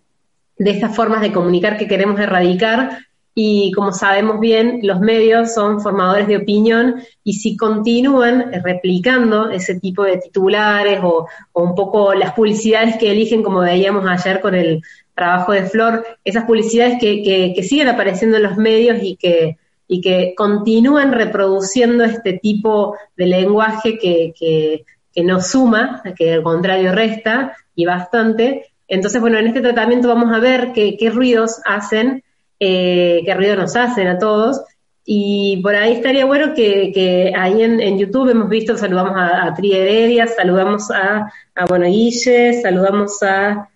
de 0.56 0.70
estas 0.70 0.94
formas 0.94 1.20
de 1.20 1.32
comunicar 1.32 1.76
que 1.76 1.88
queremos 1.88 2.18
erradicar 2.20 2.98
y 3.34 3.72
como 3.72 3.92
sabemos 3.92 4.40
bien, 4.40 4.80
los 4.82 5.00
medios 5.00 5.54
son 5.54 5.80
formadores 5.80 6.28
de 6.28 6.36
opinión 6.36 7.02
y 7.24 7.34
si 7.34 7.56
continúan 7.56 8.52
replicando 8.62 9.50
ese 9.50 9.80
tipo 9.80 10.02
de 10.04 10.18
titulares 10.18 11.00
o, 11.02 11.26
un 11.54 11.74
poco 11.74 12.12
las 12.14 12.34
publicidades 12.34 12.98
que 12.98 13.10
eligen, 13.10 13.42
como 13.42 13.60
veíamos 13.60 14.04
ayer 14.06 14.40
con 14.40 14.54
el 14.54 14.82
trabajo 15.14 15.52
de 15.52 15.64
Flor, 15.64 16.04
esas 16.24 16.44
publicidades 16.44 16.98
que, 17.00 17.54
siguen 17.62 17.88
apareciendo 17.88 18.36
en 18.36 18.42
los 18.42 18.56
medios 18.58 18.98
y 19.00 19.16
que, 19.16 19.56
continúan 20.36 21.12
reproduciendo 21.12 22.04
este 22.04 22.34
tipo 22.34 22.96
de 23.16 23.26
lenguaje 23.26 23.98
que, 23.98 24.34
que, 24.38 25.22
no 25.22 25.40
suma, 25.40 26.02
que 26.16 26.34
al 26.34 26.42
contrario 26.42 26.92
resta 26.92 27.56
y 27.74 27.84
bastante. 27.84 28.72
Entonces, 28.88 29.20
bueno, 29.20 29.38
en 29.38 29.46
este 29.46 29.60
tratamiento 29.60 30.08
vamos 30.08 30.34
a 30.34 30.38
ver 30.38 30.72
qué 30.74 31.10
ruidos 31.10 31.60
hacen 31.64 32.22
eh, 32.64 33.22
qué 33.24 33.34
ruido 33.34 33.56
nos 33.56 33.74
hacen 33.74 34.06
a 34.06 34.20
todos. 34.20 34.60
Y 35.04 35.60
por 35.64 35.74
ahí 35.74 35.94
estaría 35.94 36.24
bueno 36.24 36.54
que, 36.54 37.32
ahí 37.36 37.60
en, 37.60 37.98
YouTube 37.98 38.30
hemos 38.30 38.48
visto, 38.48 38.76
saludamos 38.76 39.14
a, 39.16 39.52
Tri 39.54 39.72
Heredia, 39.72 40.28
saludamos 40.28 40.88
a, 40.92 41.28
a 41.56 41.64
bueno, 41.66 41.86
Guille, 41.86 42.62
saludamos 42.62 43.20
a, 43.24 43.68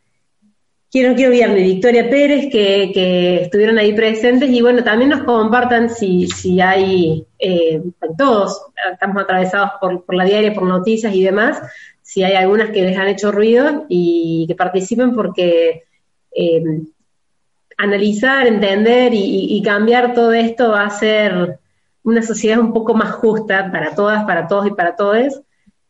quiero, 0.89 1.17
quiero 1.17 1.33
olvidarme, 1.33 1.63
Victoria 1.63 2.09
Pérez, 2.09 2.47
que, 2.53 3.43
estuvieron 3.43 3.77
ahí 3.79 3.93
presentes 3.93 4.51
y 4.51 4.63
bueno, 4.63 4.85
también 4.85 5.11
nos 5.11 5.25
compartan 5.25 5.91
si, 5.91 6.29
si 6.29 6.61
hay, 6.61 7.27
eh, 7.41 7.83
todos 8.17 8.67
estamos 8.93 9.21
atravesados 9.21 9.73
por, 9.81 10.05
por 10.05 10.15
la 10.15 10.25
diaria, 10.25 10.55
por 10.55 10.63
noticias 10.63 11.13
y 11.13 11.25
demás, 11.25 11.61
si 12.03 12.23
hay 12.23 12.35
algunas 12.35 12.71
que 12.71 12.83
les 12.83 12.97
han 12.97 13.09
hecho 13.09 13.33
ruido 13.33 13.85
y 13.89 14.45
que 14.47 14.55
participen 14.55 15.13
porque 15.13 15.83
eh, 16.31 16.63
analizar, 17.77 18.47
entender 18.47 19.13
y, 19.15 19.61
cambiar 19.65 20.15
todo 20.15 20.33
esto 20.33 20.71
va 20.71 20.85
a 20.85 20.91
ser 20.91 21.59
una 22.03 22.23
sociedad 22.23 22.59
un 22.59 22.73
poco 22.73 22.95
más 22.95 23.13
justa 23.13 23.71
para 23.71 23.95
todas, 23.95 24.25
para 24.25 24.49
todos 24.49 24.69
y 24.69 24.71
para 24.71 24.97
todos. 24.97 25.41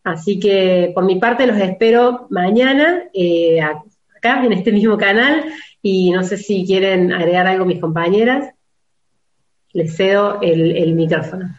Así 0.03 0.39
que 0.39 0.93
por 0.95 1.05
mi 1.05 1.16
parte 1.16 1.47
los 1.47 1.59
espero 1.59 2.26
mañana 2.30 3.05
eh, 3.12 3.61
acá 3.61 4.45
en 4.45 4.53
este 4.53 4.72
mismo 4.72 4.97
canal 4.97 5.45
y 5.82 6.11
no 6.11 6.22
sé 6.22 6.37
si 6.37 6.64
quieren 6.64 7.12
agregar 7.12 7.47
algo 7.47 7.64
mis 7.64 7.80
compañeras. 7.80 8.53
Les 9.72 9.95
cedo 9.95 10.41
el, 10.41 10.95
micrófono. 10.95 11.59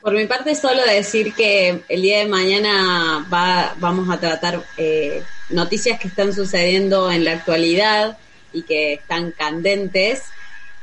Por 0.00 0.12
mi 0.12 0.26
parte, 0.26 0.54
solo 0.54 0.82
decir 0.84 1.32
que 1.34 1.82
el 1.88 2.02
día 2.02 2.18
de 2.18 2.26
mañana 2.26 3.24
va, 3.32 3.74
vamos 3.78 4.10
a 4.10 4.18
tratar 4.18 4.60
eh, 4.76 5.22
noticias 5.50 6.00
que 6.00 6.08
están 6.08 6.32
sucediendo 6.32 7.10
en 7.12 7.24
la 7.24 7.32
actualidad, 7.32 8.18
y 8.54 8.62
que 8.62 8.94
están 8.94 9.32
candentes, 9.32 10.22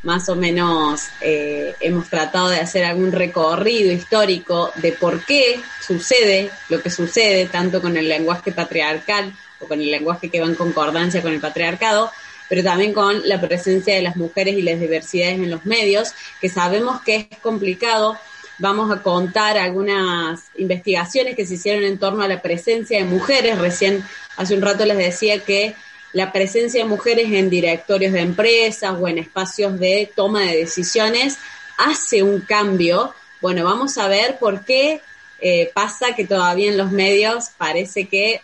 más 0.03 0.29
o 0.29 0.35
menos 0.35 1.03
eh, 1.21 1.75
hemos 1.79 2.09
tratado 2.09 2.49
de 2.49 2.59
hacer 2.59 2.85
algún 2.85 3.11
recorrido 3.11 3.91
histórico 3.91 4.71
de 4.75 4.93
por 4.93 5.23
qué 5.25 5.59
sucede 5.85 6.49
lo 6.69 6.81
que 6.81 6.89
sucede, 6.89 7.45
tanto 7.45 7.81
con 7.81 7.97
el 7.97 8.09
lenguaje 8.09 8.51
patriarcal 8.51 9.33
o 9.59 9.67
con 9.67 9.79
el 9.79 9.91
lenguaje 9.91 10.29
que 10.29 10.41
va 10.41 10.47
en 10.47 10.55
concordancia 10.55 11.21
con 11.21 11.33
el 11.33 11.39
patriarcado, 11.39 12.11
pero 12.49 12.63
también 12.63 12.93
con 12.93 13.27
la 13.27 13.39
presencia 13.39 13.95
de 13.95 14.01
las 14.01 14.15
mujeres 14.17 14.57
y 14.57 14.63
las 14.63 14.79
diversidades 14.79 15.35
en 15.35 15.51
los 15.51 15.65
medios, 15.65 16.13
que 16.39 16.49
sabemos 16.49 17.01
que 17.01 17.27
es 17.29 17.37
complicado. 17.39 18.17
Vamos 18.57 18.91
a 18.91 19.01
contar 19.01 19.57
algunas 19.57 20.41
investigaciones 20.57 21.35
que 21.35 21.45
se 21.45 21.55
hicieron 21.55 21.83
en 21.83 21.97
torno 21.97 22.23
a 22.23 22.27
la 22.27 22.41
presencia 22.41 22.97
de 22.97 23.05
mujeres. 23.05 23.57
Recién, 23.57 24.03
hace 24.35 24.55
un 24.55 24.61
rato 24.61 24.85
les 24.85 24.97
decía 24.97 25.39
que 25.39 25.75
la 26.13 26.31
presencia 26.31 26.83
de 26.83 26.89
mujeres 26.89 27.31
en 27.31 27.49
directorios 27.49 28.13
de 28.13 28.21
empresas 28.21 28.95
o 28.99 29.07
en 29.07 29.17
espacios 29.17 29.79
de 29.79 30.11
toma 30.15 30.41
de 30.41 30.57
decisiones 30.57 31.37
hace 31.77 32.23
un 32.23 32.41
cambio. 32.41 33.13
Bueno, 33.41 33.63
vamos 33.63 33.97
a 33.97 34.07
ver 34.07 34.37
por 34.37 34.65
qué 34.65 35.01
eh, 35.39 35.71
pasa 35.73 36.15
que 36.15 36.27
todavía 36.27 36.69
en 36.69 36.77
los 36.77 36.91
medios 36.91 37.49
parece 37.57 38.07
que 38.07 38.41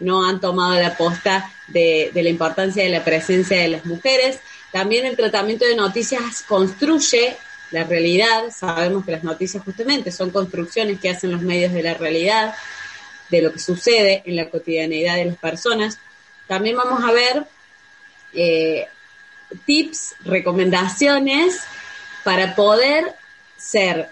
no 0.00 0.26
han 0.26 0.40
tomado 0.40 0.74
la 0.80 0.96
posta 0.96 1.52
de, 1.68 2.10
de 2.12 2.22
la 2.22 2.30
importancia 2.30 2.82
de 2.82 2.88
la 2.88 3.04
presencia 3.04 3.58
de 3.60 3.68
las 3.68 3.84
mujeres. 3.84 4.40
También 4.72 5.06
el 5.06 5.16
tratamiento 5.16 5.64
de 5.64 5.76
noticias 5.76 6.42
construye 6.48 7.36
la 7.70 7.84
realidad. 7.84 8.50
Sabemos 8.54 9.04
que 9.04 9.12
las 9.12 9.24
noticias 9.24 9.62
justamente 9.62 10.10
son 10.10 10.30
construcciones 10.30 11.00
que 11.00 11.10
hacen 11.10 11.32
los 11.32 11.42
medios 11.42 11.72
de 11.72 11.82
la 11.82 11.94
realidad, 11.94 12.54
de 13.30 13.42
lo 13.42 13.52
que 13.52 13.58
sucede 13.58 14.22
en 14.26 14.36
la 14.36 14.50
cotidianeidad 14.50 15.16
de 15.16 15.26
las 15.26 15.36
personas. 15.36 15.98
También 16.46 16.76
vamos 16.76 17.02
a 17.02 17.12
ver 17.12 17.46
eh, 18.32 18.86
tips, 19.64 20.16
recomendaciones 20.24 21.60
para 22.22 22.54
poder 22.54 23.14
ser 23.56 24.10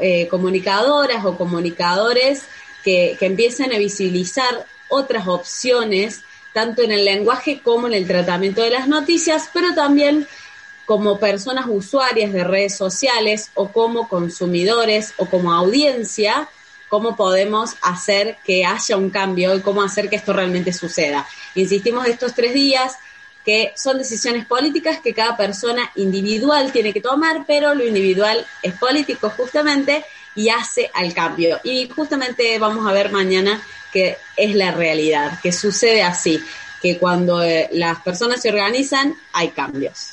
eh, 0.00 0.28
comunicadoras 0.28 1.24
o 1.24 1.36
comunicadores 1.36 2.44
que, 2.84 3.16
que 3.18 3.26
empiecen 3.26 3.72
a 3.74 3.78
visibilizar 3.78 4.66
otras 4.88 5.26
opciones, 5.26 6.22
tanto 6.52 6.82
en 6.82 6.92
el 6.92 7.04
lenguaje 7.04 7.60
como 7.62 7.86
en 7.86 7.94
el 7.94 8.06
tratamiento 8.06 8.62
de 8.62 8.70
las 8.70 8.88
noticias, 8.88 9.50
pero 9.52 9.74
también 9.74 10.26
como 10.86 11.18
personas 11.18 11.66
usuarias 11.68 12.32
de 12.32 12.44
redes 12.44 12.76
sociales 12.76 13.50
o 13.54 13.68
como 13.72 14.08
consumidores 14.08 15.14
o 15.16 15.26
como 15.26 15.52
audiencia 15.52 16.48
cómo 16.96 17.14
podemos 17.14 17.76
hacer 17.82 18.38
que 18.42 18.64
haya 18.64 18.96
un 18.96 19.10
cambio 19.10 19.54
y 19.54 19.60
cómo 19.60 19.82
hacer 19.82 20.08
que 20.08 20.16
esto 20.16 20.32
realmente 20.32 20.72
suceda. 20.72 21.28
Insistimos 21.54 22.06
estos 22.06 22.34
tres 22.34 22.54
días 22.54 22.96
que 23.44 23.74
son 23.76 23.98
decisiones 23.98 24.46
políticas 24.46 25.00
que 25.00 25.12
cada 25.12 25.36
persona 25.36 25.90
individual 25.96 26.72
tiene 26.72 26.94
que 26.94 27.02
tomar, 27.02 27.44
pero 27.46 27.74
lo 27.74 27.84
individual 27.84 28.46
es 28.62 28.72
político 28.78 29.28
justamente 29.28 30.06
y 30.34 30.48
hace 30.48 30.90
al 30.94 31.12
cambio. 31.12 31.60
Y 31.64 31.86
justamente 31.90 32.58
vamos 32.58 32.88
a 32.88 32.94
ver 32.94 33.12
mañana 33.12 33.60
que 33.92 34.16
es 34.34 34.54
la 34.54 34.70
realidad, 34.70 35.38
que 35.42 35.52
sucede 35.52 36.02
así, 36.02 36.42
que 36.80 36.96
cuando 36.96 37.42
eh, 37.42 37.68
las 37.72 38.00
personas 38.00 38.40
se 38.40 38.48
organizan 38.48 39.14
hay 39.34 39.50
cambios. 39.50 40.12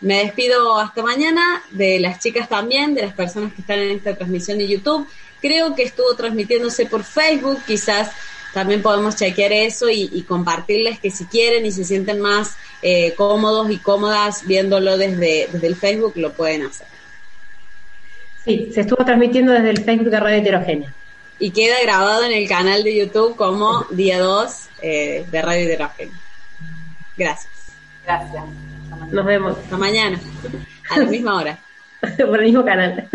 Me 0.00 0.24
despido 0.24 0.78
hasta 0.78 1.02
mañana, 1.02 1.62
de 1.72 2.00
las 2.00 2.20
chicas 2.20 2.48
también, 2.48 2.94
de 2.94 3.02
las 3.02 3.12
personas 3.12 3.52
que 3.52 3.60
están 3.60 3.80
en 3.80 3.90
esta 3.90 4.16
transmisión 4.16 4.56
de 4.56 4.66
YouTube. 4.66 5.06
Creo 5.44 5.74
que 5.74 5.82
estuvo 5.82 6.16
transmitiéndose 6.16 6.86
por 6.86 7.04
Facebook, 7.04 7.58
quizás 7.66 8.10
también 8.54 8.80
podemos 8.80 9.14
chequear 9.14 9.52
eso 9.52 9.90
y, 9.90 10.22
compartirles 10.22 10.98
que 10.98 11.10
si 11.10 11.26
quieren 11.26 11.66
y 11.66 11.70
se 11.70 11.84
sienten 11.84 12.18
más 12.18 12.56
eh, 12.80 13.12
cómodos 13.14 13.70
y 13.70 13.76
cómodas 13.76 14.46
viéndolo 14.46 14.96
desde, 14.96 15.50
desde 15.52 15.66
el 15.66 15.76
Facebook, 15.76 16.14
lo 16.16 16.32
pueden 16.32 16.62
hacer. 16.62 16.86
Sí, 18.42 18.70
se 18.72 18.80
estuvo 18.80 19.04
transmitiendo 19.04 19.52
desde 19.52 19.68
el 19.68 19.84
Facebook 19.84 20.08
de 20.08 20.18
Radio 20.18 20.38
Heterogénea. 20.38 20.94
Y 21.38 21.50
queda 21.50 21.74
grabado 21.82 22.24
en 22.24 22.32
el 22.32 22.48
canal 22.48 22.82
de 22.82 22.96
YouTube 22.96 23.36
como 23.36 23.84
día 23.90 24.20
2 24.20 24.68
eh, 24.80 25.26
de 25.30 25.42
Radio 25.42 25.66
Heterogénea. 25.66 26.20
Gracias. 27.18 27.52
Gracias. 28.06 28.44
Nos 29.10 29.26
vemos. 29.26 29.58
Hasta 29.58 29.76
mañana, 29.76 30.18
a 30.88 31.00
la 31.00 31.04
misma 31.04 31.34
hora. 31.34 31.58
Por 32.16 32.38
el 32.38 32.46
mismo 32.46 32.64
canal. 32.64 33.10